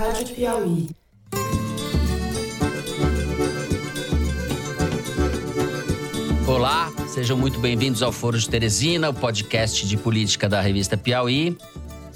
Rádio 0.00 0.34
Piauí. 0.34 0.88
Olá, 6.48 6.90
sejam 7.06 7.36
muito 7.36 7.58
bem-vindos 7.58 8.02
ao 8.02 8.10
Foro 8.10 8.38
de 8.38 8.48
Teresina, 8.48 9.10
o 9.10 9.14
podcast 9.14 9.86
de 9.86 9.98
política 9.98 10.48
da 10.48 10.62
revista 10.62 10.96
Piauí. 10.96 11.54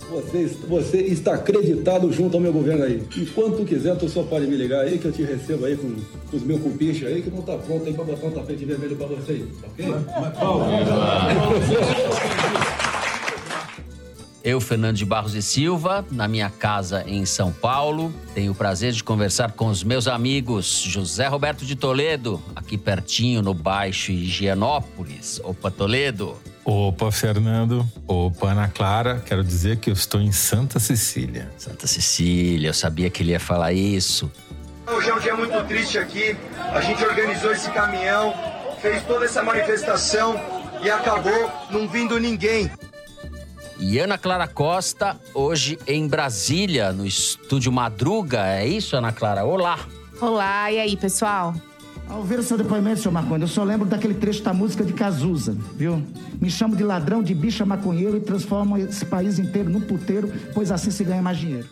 Você, 0.09 0.47
você 0.67 1.03
está 1.03 1.35
acreditado 1.35 2.11
junto 2.11 2.39
ao 2.39 2.41
meu 2.41 2.55
governo 2.55 2.85
aí. 2.85 3.07
E 3.19 3.27
quando 3.27 3.67
quiser, 3.67 3.95
tu 3.97 4.09
só 4.09 4.23
pode 4.23 4.47
me 4.47 4.57
ligar 4.57 4.81
aí 4.81 4.99
que 4.99 5.05
eu 5.05 5.13
te 5.13 5.23
recebo 5.23 5.67
aí 5.67 5.77
com, 5.77 5.95
com 6.31 6.37
os 6.39 6.43
meus 6.43 6.63
cupichos 6.63 7.07
aí, 7.07 7.21
que 7.21 7.31
não 7.31 7.43
tá 7.43 7.59
pronto 7.59 7.85
aí 7.87 7.93
pra 7.93 8.05
botar 8.05 8.29
um 8.29 8.31
tapete 8.31 8.65
vermelho 8.65 8.97
pra 8.97 9.09
você 9.09 9.33
aí, 9.33 9.47
ok? 9.63 9.85
Eu, 14.45 14.61
Fernando 14.61 14.97
de 14.97 15.07
Barros 15.07 15.35
e 15.35 15.41
Silva, 15.41 16.05
na 16.11 16.29
minha 16.29 16.51
casa 16.51 17.03
em 17.07 17.25
São 17.25 17.51
Paulo. 17.51 18.15
Tenho 18.35 18.53
o 18.53 18.55
prazer 18.55 18.93
de 18.93 19.03
conversar 19.03 19.53
com 19.53 19.69
os 19.69 19.83
meus 19.83 20.07
amigos 20.07 20.83
José 20.87 21.27
Roberto 21.27 21.65
de 21.65 21.75
Toledo, 21.75 22.43
aqui 22.55 22.77
pertinho 22.77 23.41
no 23.41 23.55
Baixo 23.55 24.13
Higienópolis. 24.13 25.41
Opa, 25.43 25.71
Toledo. 25.71 26.37
Opa, 26.63 27.11
Fernando. 27.11 27.89
Opa, 28.07 28.51
Ana 28.51 28.69
Clara. 28.69 29.23
Quero 29.25 29.43
dizer 29.43 29.79
que 29.79 29.89
eu 29.89 29.95
estou 29.95 30.21
em 30.21 30.31
Santa 30.31 30.79
Cecília. 30.79 31.51
Santa 31.57 31.87
Cecília, 31.87 32.69
eu 32.69 32.75
sabia 32.75 33.09
que 33.09 33.23
ele 33.23 33.31
ia 33.31 33.41
falar 33.41 33.73
isso. 33.73 34.31
Hoje 34.87 35.09
é 35.09 35.15
um 35.15 35.21
dia 35.21 35.35
muito 35.35 35.65
triste 35.65 35.97
aqui. 35.97 36.37
A 36.59 36.83
gente 36.83 37.03
organizou 37.03 37.51
esse 37.51 37.71
caminhão, 37.71 38.35
fez 38.83 39.03
toda 39.05 39.25
essa 39.25 39.43
manifestação 39.43 40.39
e 40.83 40.91
acabou 40.91 41.51
não 41.71 41.89
vindo 41.89 42.21
ninguém. 42.21 42.71
E 43.79 43.99
Ana 43.99 44.17
Clara 44.17 44.47
Costa, 44.47 45.19
hoje 45.35 45.79
em 45.87 46.07
Brasília, 46.07 46.93
no 46.93 47.05
estúdio 47.05 47.73
Madruga. 47.73 48.47
É 48.47 48.67
isso, 48.67 48.97
Ana 48.97 49.13
Clara? 49.13 49.45
Olá. 49.45 49.79
Olá, 50.21 50.71
e 50.71 50.79
aí, 50.79 50.97
pessoal? 50.97 51.55
Ao 52.09 52.23
ver 52.23 52.39
o 52.39 52.43
seu 52.43 52.57
depoimento, 52.57 53.01
seu 53.01 53.11
Marcondes, 53.11 53.43
eu 53.43 53.55
só 53.55 53.65
lembro 53.65 53.87
daquele 53.87 54.15
trecho 54.15 54.43
da 54.43 54.53
música 54.53 54.85
de 54.85 54.93
Cazuza, 54.93 55.57
viu? 55.75 56.03
Me 56.41 56.51
chamo 56.51 56.77
de 56.77 56.85
ladrão, 56.85 57.23
de 57.23 57.35
bicha 57.35 57.65
maconheiro 57.65 58.17
e 58.17 58.21
transformo 58.21 58.77
esse 58.77 59.05
país 59.07 59.39
inteiro 59.39 59.71
num 59.71 59.81
puteiro, 59.81 60.31
pois 60.53 60.71
assim 60.71 60.91
se 60.91 61.03
ganha 61.03 61.23
mais 61.23 61.39
dinheiro. 61.39 61.67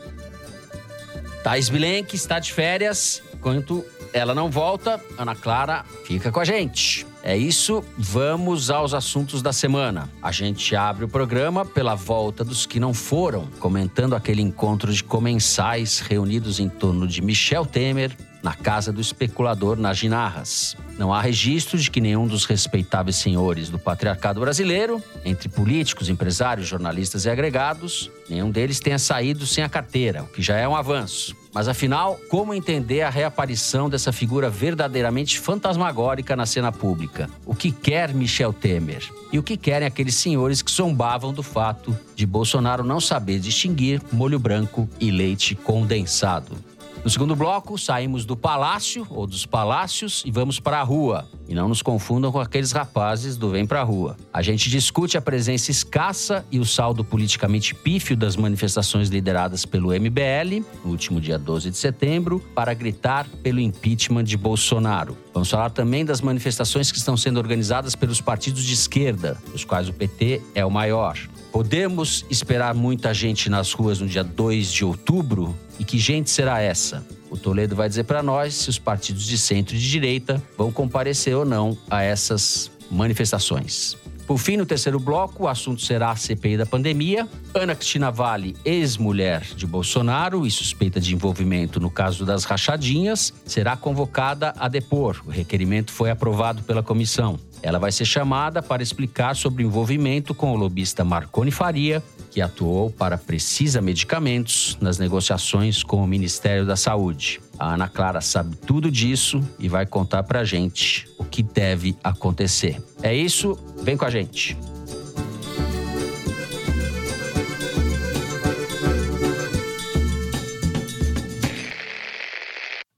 Thais 1.45 1.69
Bilenque 1.69 2.17
está 2.17 2.39
de 2.39 2.53
férias. 2.53 3.23
Enquanto 3.35 3.85
ela 4.13 4.35
não 4.35 4.51
volta, 4.51 5.01
Ana 5.17 5.35
Clara 5.35 5.85
fica 6.05 6.31
com 6.31 6.41
a 6.41 6.45
gente. 6.45 7.07
É 7.23 7.37
isso, 7.37 7.85
vamos 7.97 8.71
aos 8.71 8.95
assuntos 8.95 9.43
da 9.43 9.53
semana. 9.53 10.11
A 10.21 10.33
gente 10.33 10.75
abre 10.75 11.05
o 11.05 11.09
programa 11.09 11.65
pela 11.65 11.95
volta 11.95 12.43
dos 12.43 12.67
que 12.67 12.81
não 12.81 12.93
foram, 12.93 13.47
comentando 13.61 14.15
aquele 14.15 14.43
encontro 14.43 14.93
de 14.93 15.05
comensais 15.05 16.01
reunidos 16.01 16.59
em 16.59 16.69
torno 16.69 17.07
de 17.07 17.23
Michel 17.23 17.65
Temer 17.65 18.17
na 18.43 18.55
casa 18.55 18.93
do 18.93 19.01
especulador 19.01 19.77
nas 19.77 19.97
Ginarras. 19.97 20.77
Não 20.99 21.15
há 21.15 21.21
registro 21.21 21.79
de 21.79 21.89
que 21.91 22.01
nenhum 22.01 22.27
dos 22.27 22.45
respeitáveis 22.45 23.17
senhores 23.17 23.71
do 23.71 23.79
patriarcado 23.79 24.41
brasileiro, 24.41 25.01
entre 25.25 25.49
políticos, 25.49 26.09
empresários, 26.09 26.67
jornalistas 26.67 27.25
e 27.25 27.31
agregados, 27.31 28.11
nenhum 28.29 28.51
deles 28.51 28.81
tenha 28.81 28.99
saído 28.99 29.47
sem 29.47 29.63
a 29.63 29.69
carteira, 29.69 30.25
o 30.25 30.27
que 30.27 30.43
já 30.43 30.57
é 30.57 30.67
um 30.67 30.75
avanço. 30.75 31.37
Mas 31.55 31.69
afinal, 31.69 32.19
como 32.31 32.55
entender 32.55 33.03
a 33.03 33.11
reaparição 33.11 33.89
dessa 33.91 34.11
figura 34.11 34.49
verdadeiramente 34.49 35.39
fantasmagórica 35.39 36.35
na 36.35 36.47
cena 36.47 36.73
pública? 36.73 37.29
O 37.45 37.55
que 37.55 37.71
quer 37.71 38.15
Michel 38.15 38.53
Temer? 38.53 39.07
E 39.31 39.39
o 39.39 39.43
que 39.43 39.57
querem 39.57 39.87
aqueles 39.87 40.15
senhores 40.15 40.63
que 40.63 40.71
zombavam 40.71 41.33
do 41.33 41.43
fato 41.43 41.97
de 42.17 42.25
Bolsonaro 42.25 42.83
não 42.83 43.01
saber 43.01 43.39
distinguir 43.39 44.01
molho 44.11 44.39
branco 44.39 44.89
e 44.99 45.11
leite 45.11 45.55
condensado? 45.55 46.72
No 47.05 47.11
segundo 47.11 47.35
bloco, 47.35 47.77
saímos 47.77 48.25
do 48.25 48.37
palácio 48.37 49.05
ou 49.11 49.27
dos 49.27 49.45
palácios 49.45 50.23
e 50.25 50.31
vamos 50.31 50.61
para 50.61 50.79
a 50.79 50.85
rua. 50.85 51.29
E 51.49 51.55
não 51.55 51.69
nos 51.69 51.83
confundam 51.83 52.31
com 52.31 52.39
aqueles 52.39 52.71
rapazes 52.71 53.37
do 53.37 53.51
Vem 53.51 53.67
Pra 53.67 53.83
Rua. 53.83 54.17
A 54.33 54.41
gente 54.41 54.71
discute 54.71 55.19
a 55.19 55.21
presença 55.21 55.73
escassa 55.73 56.47
e 56.49 56.61
o 56.61 56.65
saldo 56.65 57.03
politicamente 57.03 57.75
pífio 57.75 58.17
das 58.17 58.37
manifestações 58.37 59.09
lideradas 59.09 59.67
pelo 59.67 59.89
MBL, 59.89 60.65
no 60.85 60.93
último 60.93 61.21
dia 61.21 61.37
12 61.37 61.73
de 61.73 61.77
setembro, 61.77 62.39
para 62.55 62.73
gritar 62.73 63.27
pelo 63.43 63.59
impeachment 63.59 64.23
de 64.23 64.37
Bolsonaro. 64.37 65.19
Vamos 65.35 65.51
falar 65.51 65.71
também 65.71 66.05
das 66.05 66.21
manifestações 66.21 66.93
que 66.93 66.99
estão 66.99 67.17
sendo 67.17 67.39
organizadas 67.39 67.97
pelos 67.97 68.21
partidos 68.21 68.63
de 68.63 68.75
esquerda, 68.75 69.37
dos 69.51 69.65
quais 69.65 69.89
o 69.89 69.93
PT 69.93 70.41
é 70.55 70.65
o 70.65 70.71
maior. 70.71 71.19
Podemos 71.53 72.25
esperar 72.31 72.75
muita 72.75 73.13
gente 73.13 73.51
nas 73.51 73.75
ruas 73.75 74.01
no 74.01 74.09
dia 74.09 74.25
2 74.25 74.73
de 74.73 74.87
outubro? 74.87 75.55
E 75.79 75.85
que 75.85 75.99
gente 75.99 76.31
será 76.31 76.63
essa? 76.63 77.07
O 77.31 77.37
Toledo 77.37 77.77
vai 77.77 77.91
dizer 77.91 78.05
para 78.05 78.23
nós 78.23 78.55
se 78.55 78.71
os 78.71 78.79
partidos 78.79 79.27
de 79.27 79.37
centro 79.37 79.77
e 79.77 79.79
de 79.79 79.91
direita 79.91 80.43
vão 80.57 80.73
comparecer 80.73 81.37
ou 81.37 81.45
não 81.45 81.77
a 81.91 82.03
essas 82.03 82.71
manifestações. 82.91 83.99
Por 84.27 84.39
fim, 84.39 84.57
no 84.57 84.65
terceiro 84.65 84.99
bloco, 84.99 85.45
o 85.45 85.49
assunto 85.49 85.83
será 85.83 86.11
a 86.11 86.17
CPI 86.17 86.57
da 86.57 86.65
pandemia. 86.65 87.29
Ana 87.53 87.75
Cristina 87.75 88.11
Vale, 88.11 88.57
ex-mulher 88.65 89.43
de 89.55 89.67
Bolsonaro 89.67 90.47
e 90.47 90.51
suspeita 90.51 90.99
de 90.99 91.15
envolvimento 91.15 91.79
no 91.79 91.91
caso 91.91 92.25
das 92.25 92.45
rachadinhas, 92.45 93.31
será 93.45 93.77
convocada 93.77 94.55
a 94.57 94.69
depor. 94.69 95.21
O 95.27 95.31
requerimento 95.31 95.93
foi 95.93 96.11
aprovado 96.11 96.63
pela 96.63 96.83
comissão. 96.83 97.39
Ela 97.63 97.79
vai 97.79 97.93
ser 97.93 98.05
chamada 98.05 98.61
para 98.61 98.83
explicar 98.83 99.37
sobre 99.37 99.63
o 99.63 99.67
envolvimento 99.67 100.35
com 100.35 100.53
o 100.53 100.57
lobista 100.57 101.05
Marconi 101.05 101.51
Faria, 101.51 102.03
que 102.31 102.41
atuou 102.41 102.91
para 102.91 103.17
Precisa 103.17 103.81
Medicamentos 103.81 104.77
nas 104.81 104.99
negociações 104.99 105.83
com 105.83 106.03
o 106.03 106.07
Ministério 106.07 106.67
da 106.67 106.77
Saúde. 106.77 107.41
A 107.59 107.75
Ana 107.75 107.89
Clara 107.89 108.21
sabe 108.21 108.57
tudo 108.57 108.91
disso 108.91 109.41
e 109.59 109.69
vai 109.69 109.87
contar 109.87 110.25
pra 110.25 110.43
gente 110.43 111.09
o 111.19 111.25
que 111.25 111.43
deve 111.43 111.97
acontecer. 112.03 112.83
É 113.03 113.15
isso, 113.15 113.57
vem 113.83 113.97
com 113.97 114.05
a 114.05 114.11
gente. 114.11 114.57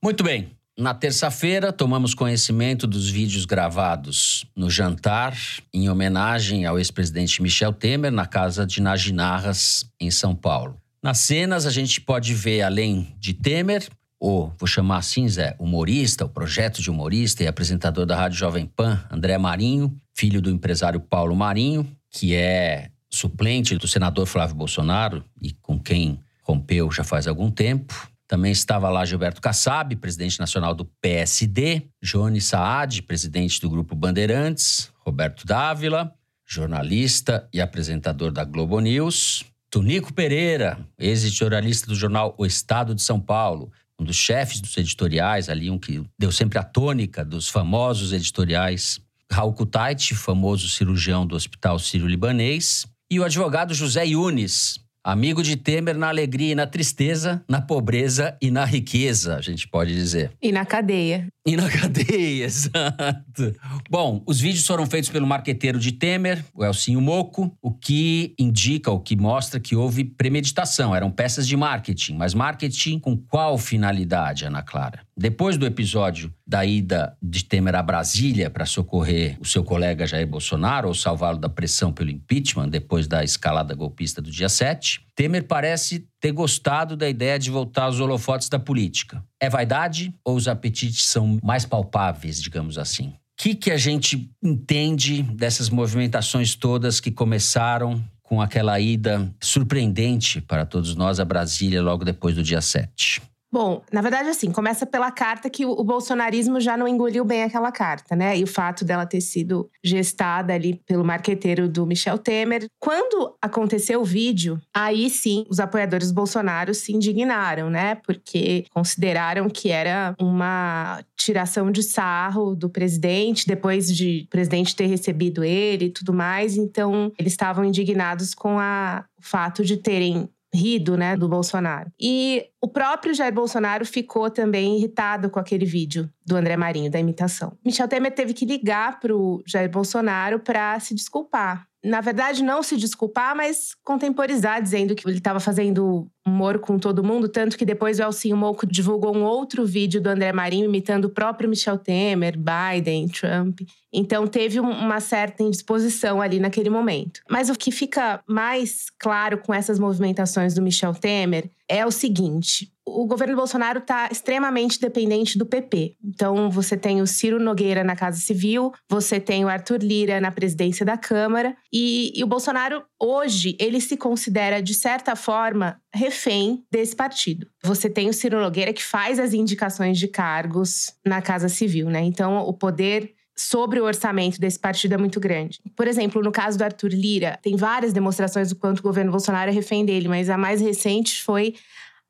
Muito 0.03 0.23
bem. 0.23 0.55
Na 0.77 0.93
terça-feira, 0.93 1.73
tomamos 1.73 2.15
conhecimento 2.15 2.85
dos 2.85 3.09
vídeos 3.09 3.45
gravados 3.45 4.45
no 4.57 4.69
jantar 4.69 5.37
em 5.73 5.89
homenagem 5.89 6.67
ao 6.67 6.79
ex-presidente 6.79 7.41
Michel 7.41 7.73
Temer 7.73 8.11
na 8.11 8.27
casa 8.27 8.67
de 8.67 8.83
Naginarras, 8.83 9.89
em 10.01 10.11
São 10.11 10.35
Paulo. 10.35 10.77
Nas 11.01 11.19
cenas, 11.19 11.65
a 11.65 11.71
gente 11.71 12.01
pode 12.01 12.35
ver, 12.35 12.63
além 12.63 13.15
de 13.21 13.33
Temer, 13.33 13.87
o, 14.19 14.51
vou 14.59 14.67
chamar 14.67 14.97
assim, 14.97 15.29
Zé, 15.29 15.55
humorista, 15.61 16.25
o 16.25 16.29
projeto 16.29 16.83
de 16.83 16.91
humorista 16.91 17.45
e 17.45 17.47
apresentador 17.47 18.05
da 18.05 18.17
Rádio 18.17 18.39
Jovem 18.39 18.67
Pan, 18.67 19.01
André 19.13 19.39
Marinho, 19.39 19.97
filho 20.13 20.43
do 20.43 20.51
empresário 20.51 20.99
Paulo 20.99 21.37
Marinho, 21.37 21.87
que 22.11 22.35
é 22.35 22.91
suplente 23.09 23.77
do 23.77 23.87
senador 23.87 24.27
Flávio 24.27 24.57
Bolsonaro 24.57 25.25
e 25.41 25.53
com 25.53 25.79
quem 25.79 26.19
rompeu 26.43 26.91
já 26.91 27.05
faz 27.05 27.29
algum 27.29 27.49
tempo. 27.49 28.09
Também 28.35 28.51
estava 28.51 28.89
lá 28.89 29.05
Gilberto 29.05 29.41
Kassab, 29.41 29.95
presidente 29.95 30.41
nacional 30.41 30.75
do 30.75 30.85
PSD, 31.01 31.85
Johnny 32.03 32.41
Saad, 32.41 33.01
presidente 33.03 33.61
do 33.61 33.71
Grupo 33.71 33.95
Bandeirantes, 33.95 34.91
Roberto 34.99 35.47
Dávila, 35.47 36.13
jornalista 36.45 37.49
e 37.53 37.61
apresentador 37.61 38.33
da 38.33 38.43
Globo 38.43 38.81
News, 38.81 39.45
Tunico 39.71 40.13
Pereira, 40.13 40.85
ex-editorialista 40.99 41.87
do 41.87 41.95
jornal 41.95 42.35
O 42.37 42.45
Estado 42.45 42.93
de 42.93 43.03
São 43.03 43.21
Paulo, 43.21 43.71
um 43.97 44.05
dos 44.05 44.17
chefes 44.17 44.61
dos 44.61 44.77
editoriais 44.77 45.49
ali, 45.49 45.71
um 45.71 45.79
que 45.79 46.03
deu 46.19 46.33
sempre 46.33 46.59
a 46.59 46.65
tônica 46.65 47.25
dos 47.25 47.49
famosos 47.49 48.13
editoriais, 48.13 49.01
Raul 49.31 49.53
Kutaiti, 49.53 50.13
famoso 50.13 50.69
cirurgião 50.69 51.25
do 51.25 51.37
Hospital 51.37 51.79
Sírio-Libanês, 51.79 52.85
e 53.09 53.21
o 53.21 53.25
advogado 53.25 53.73
José 53.75 54.05
Yunes, 54.07 54.81
Amigo 55.07 55.43
de 55.43 55.55
Temer 55.55 55.99
na 55.99 56.09
alegria 56.09 56.53
e 56.53 56.55
na 56.55 56.67
tristeza, 56.67 57.45
na 57.47 57.61
pobreza 57.61 58.39
e 58.41 58.51
na 58.51 58.65
riqueza, 58.65 59.37
a 59.37 59.41
gente 59.43 59.69
pode 59.69 59.93
dizer. 59.93 60.33
E 60.41 60.51
na 60.51 60.65
cadeia. 60.65 61.29
E 61.47 61.57
na 61.57 61.69
cadeia, 61.71 62.45
exato. 62.45 63.55
Bom, 63.91 64.23
os 64.27 64.41
vídeos 64.41 64.67
foram 64.67 64.87
feitos 64.87 65.11
pelo 65.11 65.27
marqueteiro 65.27 65.79
de 65.79 65.93
Temer, 65.93 66.43
o 66.55 66.65
Elcinho 66.65 67.03
Moco, 67.03 67.55
o 67.61 67.71
que 67.71 68.35
indica, 68.39 68.91
o 68.91 68.99
que 68.99 69.15
mostra 69.15 69.61
que 69.61 69.77
houve 69.77 70.05
premeditação. 70.05 70.95
Eram 70.95 71.11
peças 71.11 71.47
de 71.47 71.55
marketing, 71.55 72.15
mas 72.15 72.33
marketing 72.33 72.99
com 72.99 73.15
qual 73.15 73.59
finalidade, 73.59 74.47
Ana 74.47 74.63
Clara? 74.63 75.01
Depois 75.17 75.59
do 75.59 75.67
episódio 75.67 76.33
da 76.47 76.65
ida 76.65 77.17
de 77.23 77.45
Temer 77.45 77.75
a 77.75 77.83
Brasília 77.83 78.51
para 78.51 78.67
socorrer 78.67 79.37
o 79.39 79.45
seu 79.45 79.63
colega 79.63 80.07
Jair 80.07 80.27
Bolsonaro 80.27 80.89
ou 80.89 80.95
salvá-lo 80.95 81.39
da 81.39 81.49
pressão 81.49 81.93
pelo 81.93 82.11
impeachment 82.11 82.69
depois 82.69 83.07
da 83.07 83.23
escalada 83.23 83.75
golpista 83.75 84.21
do 84.21 84.31
dia 84.31 84.49
7, 84.49 85.01
Temer 85.15 85.45
parece 85.45 86.07
ter 86.21 86.33
gostado 86.33 86.97
da 86.97 87.09
ideia 87.09 87.39
de 87.39 87.51
voltar 87.51 87.85
aos 87.85 88.01
holofotes 88.01 88.49
da 88.49 88.59
política. 88.59 89.25
É 89.41 89.49
vaidade 89.49 90.13
ou 90.25 90.37
os 90.37 90.49
apetites 90.49 91.07
são 91.07 91.39
mais 91.43 91.65
palpáveis, 91.65 92.43
digamos 92.43 92.79
assim? 92.79 93.09
O 93.09 93.43
que, 93.43 93.55
que 93.55 93.71
a 93.71 93.77
gente 93.77 94.31
entende 94.43 95.23
dessas 95.23 95.69
movimentações 95.69 96.55
todas 96.55 97.01
que 97.01 97.11
começaram 97.11 98.03
com 98.23 98.41
aquela 98.41 98.81
ida 98.81 99.33
surpreendente 99.41 100.41
para 100.41 100.65
todos 100.65 100.97
nós 100.97 101.21
a 101.21 101.25
Brasília 101.25 101.83
logo 101.83 102.05
depois 102.05 102.35
do 102.35 102.43
dia 102.43 102.61
7? 102.61 103.23
Bom, 103.55 103.85
na 103.93 104.01
verdade, 104.01 104.29
assim, 104.29 104.51
começa 104.51 104.85
pela 104.85 105.13
carta 105.13 105.49
que 105.49 105.65
o 105.65 105.85
bolsonarismo 105.85 106.61
já 106.61 106.77
não 106.77 106.89
engoliu 106.89 107.25
bem 107.25 107.45
aquela 107.45 107.71
carta, 107.71 108.17
né? 108.17 108.37
E 108.37 108.43
o 108.43 108.49
fato 108.49 108.85
dela 108.85 109.07
ter 109.07 109.21
sido 109.21 109.71
gestada 109.81 110.53
ali 110.53 110.81
pelo 110.85 111.05
marqueteiro 111.05 111.69
do 111.69 111.87
Michel 111.87 112.19
Temer. 112.19 112.67
Quando 112.81 113.37
aconteceu 113.41 114.01
o 114.01 114.05
vídeo, 114.05 114.61
aí 114.75 115.09
sim 115.09 115.47
os 115.49 115.61
apoiadores 115.61 116.09
do 116.09 116.15
Bolsonaro 116.15 116.75
se 116.75 116.93
indignaram, 116.93 117.71
né? 117.71 117.95
Porque 117.95 118.65
consideraram 118.75 119.49
que 119.49 119.71
era 119.71 120.17
uma 120.19 121.05
tiração 121.17 121.71
de 121.71 121.85
sarro 121.85 122.57
do 122.57 122.69
presidente, 122.69 123.47
depois 123.47 123.87
de 123.87 124.25
o 124.27 124.31
presidente 124.31 124.75
ter 124.75 124.87
recebido 124.87 125.45
ele 125.45 125.85
e 125.85 125.91
tudo 125.91 126.13
mais. 126.13 126.57
Então, 126.57 127.13
eles 127.17 127.35
estavam 127.35 127.65
indignados 127.65 128.35
com 128.35 128.59
a, 128.59 129.05
o 129.17 129.23
fato 129.23 129.65
de 129.65 129.77
terem 129.77 130.29
rido, 130.55 130.97
né, 130.97 131.17
do 131.17 131.29
Bolsonaro. 131.29 131.91
E 132.01 132.47
o 132.63 132.69
próprio 132.69 133.13
Jair 133.13 133.35
Bolsonaro 133.35 133.85
ficou 133.85 134.31
também 134.31 134.77
irritado 134.79 135.29
com 135.29 135.39
aquele 135.39 135.67
vídeo 135.67 136.09
do 136.25 136.37
André 136.37 136.57
Marinho, 136.57 136.91
da 136.91 136.99
imitação. 136.99 137.57
Michel 137.65 137.89
Temer 137.89 138.15
teve 138.15 138.33
que 138.33 138.47
ligar 138.47 139.01
pro 139.01 139.43
Jair 139.47 139.71
Bolsonaro 139.71 140.39
para 140.39 140.79
se 140.81 140.95
desculpar 140.95 141.67
na 141.85 142.01
verdade, 142.01 142.43
não 142.43 142.63
se 142.63 142.79
desculpar, 142.79 143.37
mas 143.37 143.75
contemporizar, 143.85 144.63
dizendo 144.63 144.95
que 144.95 145.07
ele 145.07 145.19
estava 145.19 145.39
fazendo 145.39 146.09
humor 146.27 146.59
com 146.59 146.79
todo 146.79 147.05
mundo, 147.05 147.29
tanto 147.29 147.59
que 147.59 147.65
depois 147.67 147.99
o 147.99 148.03
Elcinho 148.03 148.39
Moco 148.39 148.67
divulgou 148.67 149.15
um 149.15 149.23
outro 149.23 149.67
vídeo 149.67 150.01
do 150.01 150.09
André 150.09 150.33
Marinho 150.33 150.65
imitando 150.65 151.05
o 151.05 151.11
próprio 151.11 151.49
Michel 151.49 151.77
Temer, 151.77 152.39
Biden, 152.39 153.07
Trump. 153.09 153.61
Então 153.93 154.27
teve 154.27 154.59
uma 154.59 154.99
certa 154.99 155.43
indisposição 155.43 156.23
ali 156.23 156.41
naquele 156.41 156.71
momento. 156.71 157.21
Mas 157.29 157.51
o 157.51 157.55
que 157.55 157.71
fica 157.71 158.23
mais 158.27 158.87
claro 158.99 159.37
com 159.37 159.53
essas 159.53 159.79
movimentações 159.79 160.55
do 160.55 160.63
Michel 160.63 160.95
Temer 160.95 161.51
é 161.69 161.85
o 161.85 161.91
seguinte: 161.91 162.73
o 162.87 163.07
governo 163.07 163.35
Bolsonaro 163.35 163.79
está 163.79 164.09
extremamente 164.11 164.79
dependente 164.79 165.39
do 165.39 165.47
PP. 165.47 165.97
Então, 166.05 166.51
você 166.51 166.77
tem 166.77 167.01
o 167.01 167.07
Ciro 167.07 167.41
Nogueira 167.41 167.83
na 167.83 167.97
Casa 167.97 168.21
Civil, 168.21 168.73
você 168.89 169.19
tem 169.19 169.45
o 169.45 169.49
Arthur 169.49 169.83
Lira 169.83 170.21
na 170.21 170.31
presidência 170.31 170.85
da 170.85 170.97
Câmara, 170.97 171.57
e, 171.73 172.13
e 172.15 172.23
o 172.23 172.27
Bolsonaro, 172.27 172.85
hoje, 173.01 173.57
ele 173.59 173.81
se 173.81 173.97
considera, 173.97 174.63
de 174.63 174.75
certa 174.75 175.17
forma, 175.17 175.81
refém 175.95 176.63
desse 176.71 176.95
partido. 176.95 177.47
Você 177.63 177.89
tem 177.89 178.09
o 178.09 178.13
Ciro 178.13 178.41
Nogueira 178.41 178.73
que 178.73 178.85
faz 178.85 179.19
as 179.19 179.33
indicações 179.33 179.99
de 179.99 180.09
cargos 180.09 180.93
na 181.05 181.23
Casa 181.23 181.49
Civil, 181.49 181.89
né? 181.89 182.03
Então, 182.03 182.37
o 182.39 182.53
poder 182.53 183.15
sobre 183.37 183.81
o 183.81 183.85
orçamento 183.85 184.39
desse 184.39 184.59
partido 184.59 184.95
é 184.95 184.97
muito 184.97 185.19
grande. 185.19 185.61
Por 185.75 185.89
exemplo, 185.89 186.23
no 186.23 186.31
caso 186.31 186.57
do 186.57 186.63
Arthur 186.63 186.91
Lira, 186.93 187.39
tem 187.43 187.57
várias 187.57 187.93
demonstrações 187.93 188.51
do 188.51 188.57
quanto 188.57 188.79
o 188.79 188.83
governo 188.83 189.11
Bolsonaro 189.11 189.51
é 189.51 189.55
refém 189.55 189.85
dele, 189.85 190.07
mas 190.07 190.31
a 190.31 190.39
mais 190.39 190.61
recente 190.61 191.23
foi 191.23 191.55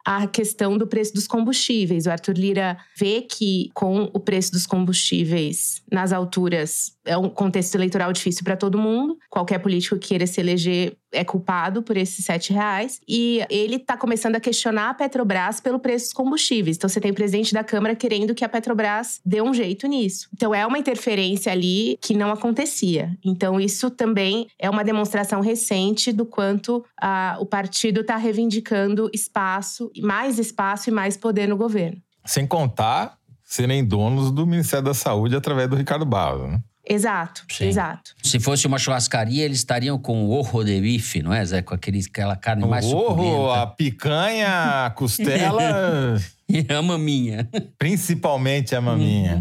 a 0.04 0.26
questão 0.26 0.76
do 0.76 0.86
preço 0.86 1.14
dos 1.14 1.26
combustíveis. 1.26 2.06
O 2.06 2.10
Arthur 2.10 2.36
Lira 2.36 2.76
vê 2.96 3.22
que, 3.22 3.70
com 3.72 4.10
o 4.12 4.20
preço 4.20 4.52
dos 4.52 4.66
combustíveis 4.66 5.82
nas 5.90 6.12
alturas, 6.12 6.93
é 7.04 7.16
um 7.16 7.28
contexto 7.28 7.74
eleitoral 7.74 8.12
difícil 8.12 8.42
para 8.44 8.56
todo 8.56 8.78
mundo. 8.78 9.18
Qualquer 9.28 9.58
político 9.58 9.98
que 9.98 10.08
queira 10.08 10.26
se 10.26 10.40
eleger 10.40 10.96
é 11.12 11.24
culpado 11.24 11.82
por 11.82 11.96
esses 11.96 12.24
sete 12.24 12.52
reais. 12.52 13.00
E 13.08 13.44
ele 13.48 13.76
está 13.76 13.96
começando 13.96 14.36
a 14.36 14.40
questionar 14.40 14.90
a 14.90 14.94
Petrobras 14.94 15.60
pelo 15.60 15.78
preço 15.78 16.06
dos 16.06 16.12
combustíveis. 16.12 16.76
Então 16.76 16.88
você 16.88 17.00
tem 17.00 17.10
o 17.10 17.14
presidente 17.14 17.52
da 17.52 17.62
Câmara 17.62 17.94
querendo 17.94 18.34
que 18.34 18.44
a 18.44 18.48
Petrobras 18.48 19.20
dê 19.24 19.40
um 19.40 19.54
jeito 19.54 19.86
nisso. 19.86 20.28
Então 20.32 20.54
é 20.54 20.66
uma 20.66 20.78
interferência 20.78 21.52
ali 21.52 21.98
que 22.00 22.14
não 22.14 22.30
acontecia. 22.30 23.16
Então 23.24 23.60
isso 23.60 23.90
também 23.90 24.48
é 24.58 24.68
uma 24.68 24.84
demonstração 24.84 25.40
recente 25.40 26.12
do 26.12 26.26
quanto 26.26 26.84
a, 27.00 27.36
o 27.40 27.46
partido 27.46 28.00
está 28.00 28.16
reivindicando 28.16 29.10
espaço, 29.12 29.90
mais 30.00 30.38
espaço 30.38 30.90
e 30.90 30.92
mais 30.92 31.16
poder 31.16 31.48
no 31.48 31.56
governo. 31.56 32.00
Sem 32.24 32.46
contar 32.46 33.18
serem 33.42 33.84
donos 33.84 34.32
do 34.32 34.46
Ministério 34.46 34.86
da 34.86 34.94
Saúde 34.94 35.36
através 35.36 35.68
do 35.68 35.76
Ricardo 35.76 36.04
Barros, 36.04 36.50
né? 36.50 36.60
Exato, 36.86 37.44
Sim. 37.50 37.66
exato. 37.66 38.14
Se 38.22 38.38
fosse 38.38 38.66
uma 38.66 38.78
churrascaria, 38.78 39.44
eles 39.44 39.58
estariam 39.58 39.98
com 39.98 40.24
o 40.24 40.30
orro 40.30 40.62
de 40.62 40.80
bife, 40.80 41.22
não 41.22 41.32
é, 41.32 41.44
Zé? 41.44 41.62
Com 41.62 41.74
aquele, 41.74 42.00
aquela 42.06 42.36
carne 42.36 42.66
mais 42.66 42.84
o 42.84 42.96
orro, 42.96 43.50
a 43.50 43.66
picanha, 43.66 44.86
a 44.86 44.90
costela... 44.90 46.16
e 46.48 46.66
a 46.72 46.82
maminha. 46.82 47.48
Principalmente 47.78 48.74
a 48.74 48.80
maminha. 48.80 49.40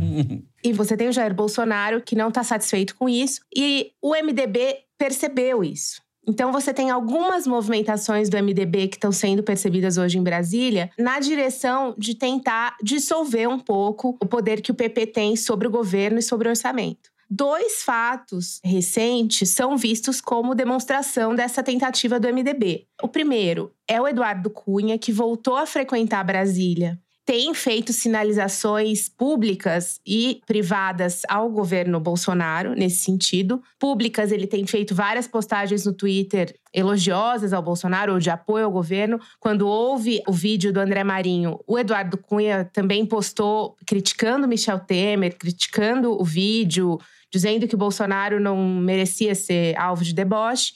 e 0.63 0.71
você 0.71 0.95
tem 0.95 1.09
o 1.09 1.11
Jair 1.11 1.33
Bolsonaro 1.33 2.01
que 2.01 2.15
não 2.15 2.29
está 2.29 2.43
satisfeito 2.43 2.95
com 2.95 3.09
isso. 3.09 3.41
E 3.55 3.91
o 4.01 4.13
MDB 4.15 4.77
percebeu 4.97 5.63
isso. 5.63 6.01
Então, 6.25 6.53
você 6.53 6.73
tem 6.73 6.89
algumas 6.89 7.45
movimentações 7.45 8.29
do 8.29 8.37
MDB 8.37 8.87
que 8.87 8.95
estão 8.95 9.11
sendo 9.11 9.43
percebidas 9.43 9.97
hoje 9.97 10.17
em 10.17 10.23
Brasília 10.23 10.89
na 10.97 11.19
direção 11.19 11.93
de 11.97 12.15
tentar 12.15 12.77
dissolver 12.81 13.49
um 13.49 13.59
pouco 13.59 14.17
o 14.21 14.25
poder 14.25 14.61
que 14.61 14.71
o 14.71 14.75
PP 14.75 15.07
tem 15.07 15.35
sobre 15.35 15.67
o 15.67 15.71
governo 15.71 16.19
e 16.19 16.23
sobre 16.23 16.47
o 16.47 16.51
orçamento. 16.51 17.11
Dois 17.35 17.81
fatos 17.81 18.59
recentes 18.63 19.49
são 19.49 19.75
vistos 19.75 20.21
como 20.21 20.53
demonstração 20.53 21.33
dessa 21.33 21.63
tentativa 21.63 22.19
do 22.19 22.27
MDB. 22.27 22.85
O 23.01 23.07
primeiro 23.07 23.73
é 23.87 23.99
o 23.99 24.07
Eduardo 24.07 24.51
Cunha, 24.51 24.99
que 24.99 25.11
voltou 25.11 25.57
a 25.57 25.65
frequentar 25.65 26.23
Brasília 26.23 27.01
tem 27.25 27.53
feito 27.53 27.93
sinalizações 27.93 29.07
públicas 29.07 29.99
e 30.05 30.41
privadas 30.45 31.21
ao 31.29 31.49
governo 31.49 31.99
Bolsonaro 31.99 32.73
nesse 32.73 32.97
sentido. 32.97 33.61
Públicas, 33.79 34.31
ele 34.31 34.45
tem 34.45 34.67
feito 34.67 34.93
várias 34.93 35.25
postagens 35.25 35.85
no 35.85 35.93
Twitter 35.93 36.53
elogiosas 36.73 37.53
ao 37.53 37.61
Bolsonaro 37.61 38.13
ou 38.13 38.19
de 38.19 38.29
apoio 38.29 38.65
ao 38.65 38.71
governo. 38.71 39.19
Quando 39.39 39.67
houve 39.67 40.21
o 40.27 40.33
vídeo 40.33 40.73
do 40.73 40.81
André 40.81 41.03
Marinho, 41.03 41.59
o 41.65 41.79
Eduardo 41.79 42.17
Cunha 42.17 42.69
também 42.73 43.05
postou 43.05 43.77
criticando 43.85 44.47
Michel 44.47 44.79
Temer, 44.79 45.37
criticando 45.37 46.19
o 46.19 46.25
vídeo, 46.25 46.99
dizendo 47.33 47.67
que 47.67 47.73
o 47.73 47.77
Bolsonaro 47.77 48.39
não 48.39 48.55
merecia 48.55 49.33
ser 49.33 49.75
alvo 49.75 50.03
de 50.03 50.13
deboche. 50.13 50.75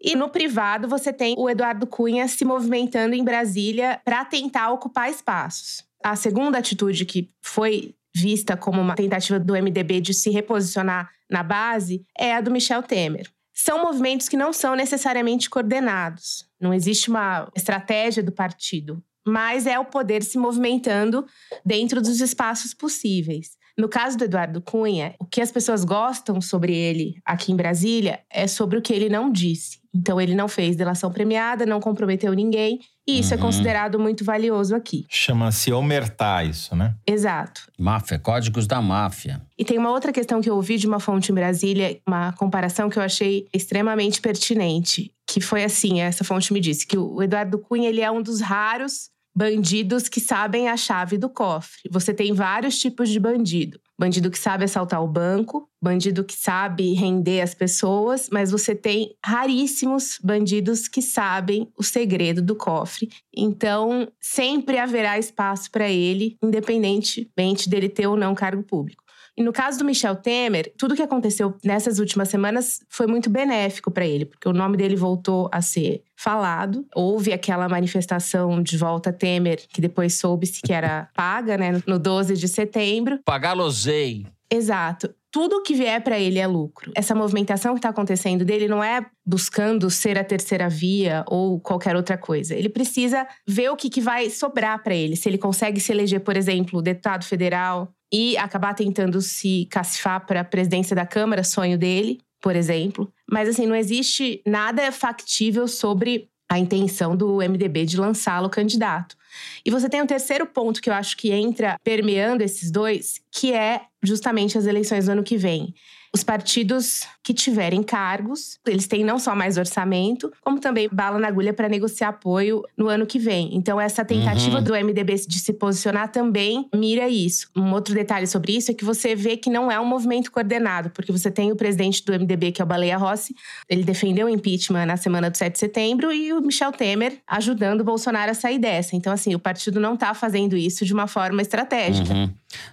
E 0.00 0.16
no 0.16 0.28
privado, 0.28 0.88
você 0.88 1.12
tem 1.12 1.36
o 1.38 1.48
Eduardo 1.48 1.86
Cunha 1.86 2.26
se 2.26 2.44
movimentando 2.44 3.14
em 3.14 3.22
Brasília 3.22 4.00
para 4.04 4.24
tentar 4.24 4.72
ocupar 4.72 5.08
espaços. 5.08 5.84
A 6.02 6.16
segunda 6.16 6.58
atitude 6.58 7.04
que 7.04 7.30
foi 7.40 7.94
vista 8.12 8.56
como 8.56 8.80
uma 8.80 8.96
tentativa 8.96 9.38
do 9.38 9.54
MDB 9.54 10.00
de 10.00 10.12
se 10.12 10.28
reposicionar 10.28 11.08
na 11.30 11.44
base 11.44 12.04
é 12.18 12.34
a 12.34 12.40
do 12.40 12.50
Michel 12.50 12.82
Temer. 12.82 13.30
São 13.54 13.80
movimentos 13.80 14.28
que 14.28 14.36
não 14.36 14.52
são 14.52 14.74
necessariamente 14.74 15.48
coordenados. 15.48 16.44
Não 16.60 16.74
existe 16.74 17.08
uma 17.08 17.48
estratégia 17.54 18.24
do 18.24 18.32
partido, 18.32 19.00
mas 19.24 19.68
é 19.68 19.78
o 19.78 19.84
poder 19.84 20.24
se 20.24 20.36
movimentando 20.36 21.24
dentro 21.64 22.02
dos 22.02 22.20
espaços 22.20 22.74
possíveis. 22.74 23.56
No 23.78 23.88
caso 23.88 24.18
do 24.18 24.24
Eduardo 24.24 24.60
Cunha, 24.60 25.14
o 25.18 25.24
que 25.24 25.40
as 25.40 25.50
pessoas 25.50 25.84
gostam 25.84 26.40
sobre 26.40 26.74
ele 26.74 27.14
aqui 27.24 27.52
em 27.52 27.56
Brasília 27.56 28.20
é 28.30 28.46
sobre 28.46 28.78
o 28.78 28.82
que 28.82 28.92
ele 28.92 29.08
não 29.08 29.30
disse. 29.30 29.80
Então, 29.94 30.18
ele 30.18 30.34
não 30.34 30.48
fez 30.48 30.74
delação 30.74 31.12
premiada, 31.12 31.66
não 31.66 31.78
comprometeu 31.78 32.32
ninguém. 32.32 32.80
E 33.06 33.18
isso 33.18 33.34
é 33.34 33.36
uhum. 33.36 33.42
é 33.42 33.46
considerado 33.46 33.98
muito 33.98 34.24
valioso 34.24 34.74
aqui. 34.74 35.04
Chama-se 35.08 35.72
omertar 35.72 36.46
isso, 36.46 36.74
né? 36.74 36.94
Exato. 37.06 37.62
Máfia, 37.78 38.18
códigos 38.18 38.66
da 38.66 38.80
máfia. 38.80 39.42
E 39.58 39.64
tem 39.64 39.76
uma 39.76 39.90
outra 39.90 40.12
questão 40.12 40.40
que 40.40 40.48
eu 40.48 40.54
ouvi 40.54 40.78
de 40.78 40.86
uma 40.86 41.00
fonte 41.00 41.30
em 41.30 41.34
Brasília, 41.34 42.00
uma 42.06 42.32
comparação 42.32 42.88
que 42.88 42.98
eu 42.98 43.02
achei 43.02 43.46
extremamente 43.52 44.20
pertinente. 44.20 45.12
Que 45.26 45.40
foi 45.40 45.64
assim, 45.64 46.00
essa 46.00 46.24
fonte 46.24 46.52
me 46.52 46.60
disse 46.60 46.86
que 46.86 46.96
o 46.96 47.22
Eduardo 47.22 47.58
Cunha 47.58 47.88
ele 47.88 48.00
é 48.00 48.10
um 48.10 48.22
dos 48.22 48.40
raros 48.40 49.11
bandidos 49.34 50.08
que 50.08 50.20
sabem 50.20 50.68
a 50.68 50.76
chave 50.76 51.16
do 51.16 51.28
cofre. 51.28 51.88
Você 51.90 52.12
tem 52.12 52.32
vários 52.32 52.78
tipos 52.78 53.08
de 53.08 53.18
bandido. 53.18 53.80
Bandido 53.98 54.30
que 54.30 54.38
sabe 54.38 54.64
assaltar 54.64 55.02
o 55.02 55.06
banco, 55.06 55.68
bandido 55.80 56.24
que 56.24 56.34
sabe 56.34 56.92
render 56.92 57.40
as 57.40 57.54
pessoas, 57.54 58.28
mas 58.30 58.50
você 58.50 58.74
tem 58.74 59.14
raríssimos 59.24 60.18
bandidos 60.22 60.88
que 60.88 61.00
sabem 61.00 61.68
o 61.76 61.82
segredo 61.82 62.42
do 62.42 62.56
cofre. 62.56 63.10
Então, 63.34 64.08
sempre 64.20 64.78
haverá 64.78 65.18
espaço 65.18 65.70
para 65.70 65.88
ele, 65.88 66.36
independentemente 66.42 67.68
dele 67.68 67.88
ter 67.88 68.06
ou 68.06 68.16
não 68.16 68.34
cargo 68.34 68.62
público. 68.62 69.02
E 69.36 69.42
no 69.42 69.52
caso 69.52 69.78
do 69.78 69.84
Michel 69.84 70.16
Temer, 70.16 70.72
tudo 70.76 70.94
que 70.94 71.02
aconteceu 71.02 71.54
nessas 71.64 71.98
últimas 71.98 72.28
semanas 72.28 72.80
foi 72.88 73.06
muito 73.06 73.30
benéfico 73.30 73.90
para 73.90 74.06
ele, 74.06 74.26
porque 74.26 74.48
o 74.48 74.52
nome 74.52 74.76
dele 74.76 74.96
voltou 74.96 75.48
a 75.50 75.62
ser 75.62 76.02
falado. 76.14 76.86
Houve 76.94 77.32
aquela 77.32 77.68
manifestação 77.68 78.62
de 78.62 78.76
volta 78.76 79.12
Temer, 79.12 79.62
que 79.68 79.80
depois 79.80 80.14
soube-se 80.14 80.60
que 80.60 80.72
era 80.72 81.08
paga, 81.16 81.56
né, 81.56 81.82
no 81.86 81.98
12 81.98 82.36
de 82.36 82.48
setembro. 82.48 83.20
Pagalosei. 83.24 84.26
Exato 84.50 85.14
tudo 85.32 85.62
que 85.62 85.74
vier 85.74 85.98
para 86.02 86.20
ele 86.20 86.38
é 86.38 86.46
lucro. 86.46 86.92
Essa 86.94 87.14
movimentação 87.14 87.72
que 87.72 87.78
está 87.78 87.88
acontecendo 87.88 88.44
dele 88.44 88.68
não 88.68 88.84
é 88.84 89.04
buscando 89.24 89.88
ser 89.88 90.18
a 90.18 90.22
terceira 90.22 90.68
via 90.68 91.24
ou 91.26 91.58
qualquer 91.58 91.96
outra 91.96 92.18
coisa. 92.18 92.54
Ele 92.54 92.68
precisa 92.68 93.26
ver 93.48 93.70
o 93.70 93.76
que, 93.76 93.88
que 93.88 94.00
vai 94.00 94.28
sobrar 94.28 94.82
para 94.82 94.94
ele. 94.94 95.16
Se 95.16 95.30
ele 95.30 95.38
consegue 95.38 95.80
se 95.80 95.90
eleger, 95.90 96.20
por 96.20 96.36
exemplo, 96.36 96.82
deputado 96.82 97.24
federal, 97.24 97.90
e 98.12 98.36
acabar 98.36 98.74
tentando 98.74 99.20
se 99.22 99.66
cacifar 99.70 100.26
para 100.26 100.40
a 100.40 100.44
presidência 100.44 100.94
da 100.94 101.06
Câmara, 101.06 101.42
sonho 101.42 101.78
dele. 101.78 102.20
por 102.40 102.56
exemplo. 102.56 103.10
Mas 103.30 103.48
assim, 103.48 103.66
não 103.66 103.76
existe 103.76 104.42
nada 104.44 104.90
factível 104.90 105.68
sobre 105.68 106.28
a 106.48 106.58
intenção 106.58 107.16
do 107.16 107.36
MDB 107.36 107.86
de 107.86 107.96
lançá-lo 107.96 108.50
candidato. 108.50 109.16
E 109.64 109.70
você 109.70 109.88
tem 109.88 110.02
um 110.02 110.06
terceiro 110.06 110.44
ponto 110.44 110.82
que 110.82 110.90
eu 110.90 110.94
acho 110.94 111.16
que 111.16 111.30
entra 111.30 111.78
permeando 111.82 112.42
esses 112.42 112.70
dois, 112.70 113.22
que 113.30 113.52
é 113.52 113.82
justamente 114.02 114.58
as 114.58 114.66
eleições 114.66 115.06
do 115.06 115.12
ano 115.12 115.22
que 115.22 115.36
vem. 115.36 115.72
Os 116.14 116.22
partidos 116.22 117.06
que 117.22 117.32
tiverem 117.32 117.82
cargos, 117.82 118.58
eles 118.66 118.86
têm 118.86 119.02
não 119.02 119.18
só 119.18 119.34
mais 119.34 119.56
orçamento, 119.56 120.30
como 120.42 120.60
também 120.60 120.88
bala 120.92 121.18
na 121.18 121.28
agulha 121.28 121.54
para 121.54 121.70
negociar 121.70 122.08
apoio 122.08 122.62
no 122.76 122.88
ano 122.88 123.06
que 123.06 123.18
vem. 123.18 123.54
Então, 123.56 123.80
essa 123.80 124.04
tentativa 124.04 124.58
uhum. 124.58 124.62
do 124.62 124.74
MDB 124.74 125.14
de 125.26 125.38
se 125.38 125.54
posicionar 125.54 126.12
também 126.12 126.68
mira 126.74 127.08
isso. 127.08 127.48
Um 127.56 127.72
outro 127.72 127.94
detalhe 127.94 128.26
sobre 128.26 128.56
isso 128.56 128.70
é 128.70 128.74
que 128.74 128.84
você 128.84 129.14
vê 129.14 129.38
que 129.38 129.48
não 129.48 129.70
é 129.70 129.80
um 129.80 129.86
movimento 129.86 130.30
coordenado, 130.30 130.90
porque 130.90 131.10
você 131.10 131.30
tem 131.30 131.50
o 131.50 131.56
presidente 131.56 132.04
do 132.04 132.12
MDB, 132.12 132.52
que 132.52 132.60
é 132.60 132.64
o 132.64 132.68
Baleia 132.68 132.98
Rossi, 132.98 133.34
ele 133.66 133.82
defendeu 133.82 134.26
o 134.26 134.30
impeachment 134.30 134.84
na 134.84 134.98
semana 134.98 135.30
do 135.30 135.36
7 135.36 135.52
de 135.54 135.58
setembro, 135.58 136.12
e 136.12 136.32
o 136.32 136.42
Michel 136.42 136.72
Temer 136.72 137.20
ajudando 137.26 137.80
o 137.80 137.84
Bolsonaro 137.84 138.30
a 138.30 138.34
sair 138.34 138.58
dessa. 138.58 138.94
Então, 138.96 139.12
assim, 139.12 139.34
o 139.34 139.38
partido 139.38 139.80
não 139.80 139.94
está 139.94 140.12
fazendo 140.12 140.56
isso 140.56 140.84
de 140.84 140.92
uma 140.92 141.06
forma 141.06 141.40
estratégica. 141.40 142.12
Uhum. 142.12 142.30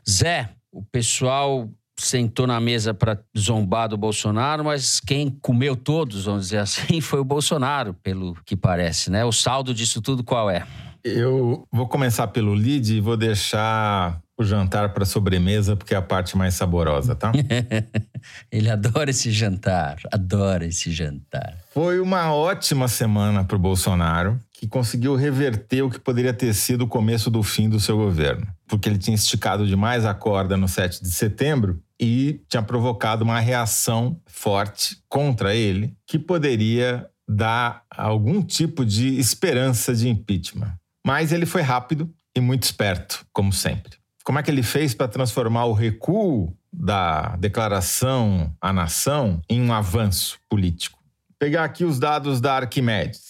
Zé, 0.07 0.49
o 0.71 0.83
pessoal 0.83 1.69
sentou 1.99 2.47
na 2.47 2.59
mesa 2.59 2.93
para 2.93 3.19
zombar 3.37 3.89
do 3.89 3.97
Bolsonaro, 3.97 4.63
mas 4.63 4.99
quem 4.99 5.29
comeu 5.29 5.75
todos, 5.75 6.25
vamos 6.25 6.45
dizer 6.45 6.59
assim, 6.59 6.99
foi 7.01 7.19
o 7.19 7.25
Bolsonaro, 7.25 7.93
pelo 7.93 8.35
que 8.45 8.55
parece, 8.55 9.11
né? 9.11 9.25
O 9.25 9.31
saldo 9.31 9.73
disso 9.73 10.01
tudo 10.01 10.23
qual 10.23 10.49
é? 10.49 10.65
Eu 11.03 11.65
vou 11.71 11.87
começar 11.87 12.27
pelo 12.27 12.53
lead 12.53 12.93
e 12.93 12.99
vou 12.99 13.15
deixar 13.15 14.19
o 14.37 14.43
jantar 14.43 14.93
para 14.93 15.05
sobremesa, 15.05 15.75
porque 15.75 15.93
é 15.93 15.97
a 15.97 16.01
parte 16.01 16.37
mais 16.37 16.53
saborosa, 16.53 17.15
tá? 17.15 17.31
Ele 18.51 18.69
adora 18.69 19.09
esse 19.09 19.31
jantar, 19.31 19.97
adora 20.11 20.65
esse 20.65 20.91
jantar. 20.91 21.57
Foi 21.73 21.99
uma 21.99 22.33
ótima 22.33 22.87
semana 22.87 23.43
para 23.43 23.55
o 23.55 23.59
Bolsonaro, 23.59 24.39
que 24.53 24.67
conseguiu 24.67 25.15
reverter 25.15 25.81
o 25.81 25.89
que 25.89 25.99
poderia 25.99 26.33
ter 26.33 26.53
sido 26.53 26.83
o 26.83 26.87
começo 26.87 27.29
do 27.29 27.41
fim 27.43 27.69
do 27.69 27.79
seu 27.79 27.97
governo. 27.97 28.45
Porque 28.67 28.87
ele 28.89 28.97
tinha 28.97 29.15
esticado 29.15 29.65
demais 29.65 30.05
a 30.05 30.13
corda 30.13 30.57
no 30.57 30.67
7 30.67 31.01
de 31.01 31.11
setembro 31.11 31.81
e 31.99 32.41
tinha 32.47 32.63
provocado 32.63 33.23
uma 33.23 33.39
reação 33.39 34.19
forte 34.25 34.97
contra 35.09 35.53
ele, 35.53 35.95
que 36.07 36.17
poderia 36.17 37.07
dar 37.27 37.83
algum 37.91 38.41
tipo 38.41 38.85
de 38.85 39.19
esperança 39.19 39.93
de 39.93 40.07
impeachment. 40.07 40.73
Mas 41.05 41.31
ele 41.31 41.45
foi 41.45 41.61
rápido 41.61 42.11
e 42.35 42.39
muito 42.39 42.63
esperto, 42.63 43.25
como 43.33 43.51
sempre. 43.51 43.97
Como 44.23 44.39
é 44.39 44.43
que 44.43 44.49
ele 44.49 44.63
fez 44.63 44.93
para 44.93 45.07
transformar 45.07 45.65
o 45.65 45.73
recuo 45.73 46.55
da 46.71 47.35
declaração 47.35 48.55
à 48.61 48.71
nação 48.71 49.41
em 49.49 49.61
um 49.61 49.73
avanço 49.73 50.39
político? 50.47 50.99
Pegar 51.37 51.63
aqui 51.63 51.83
os 51.83 51.99
dados 51.99 52.39
da 52.39 52.55
Arquimedes 52.55 53.28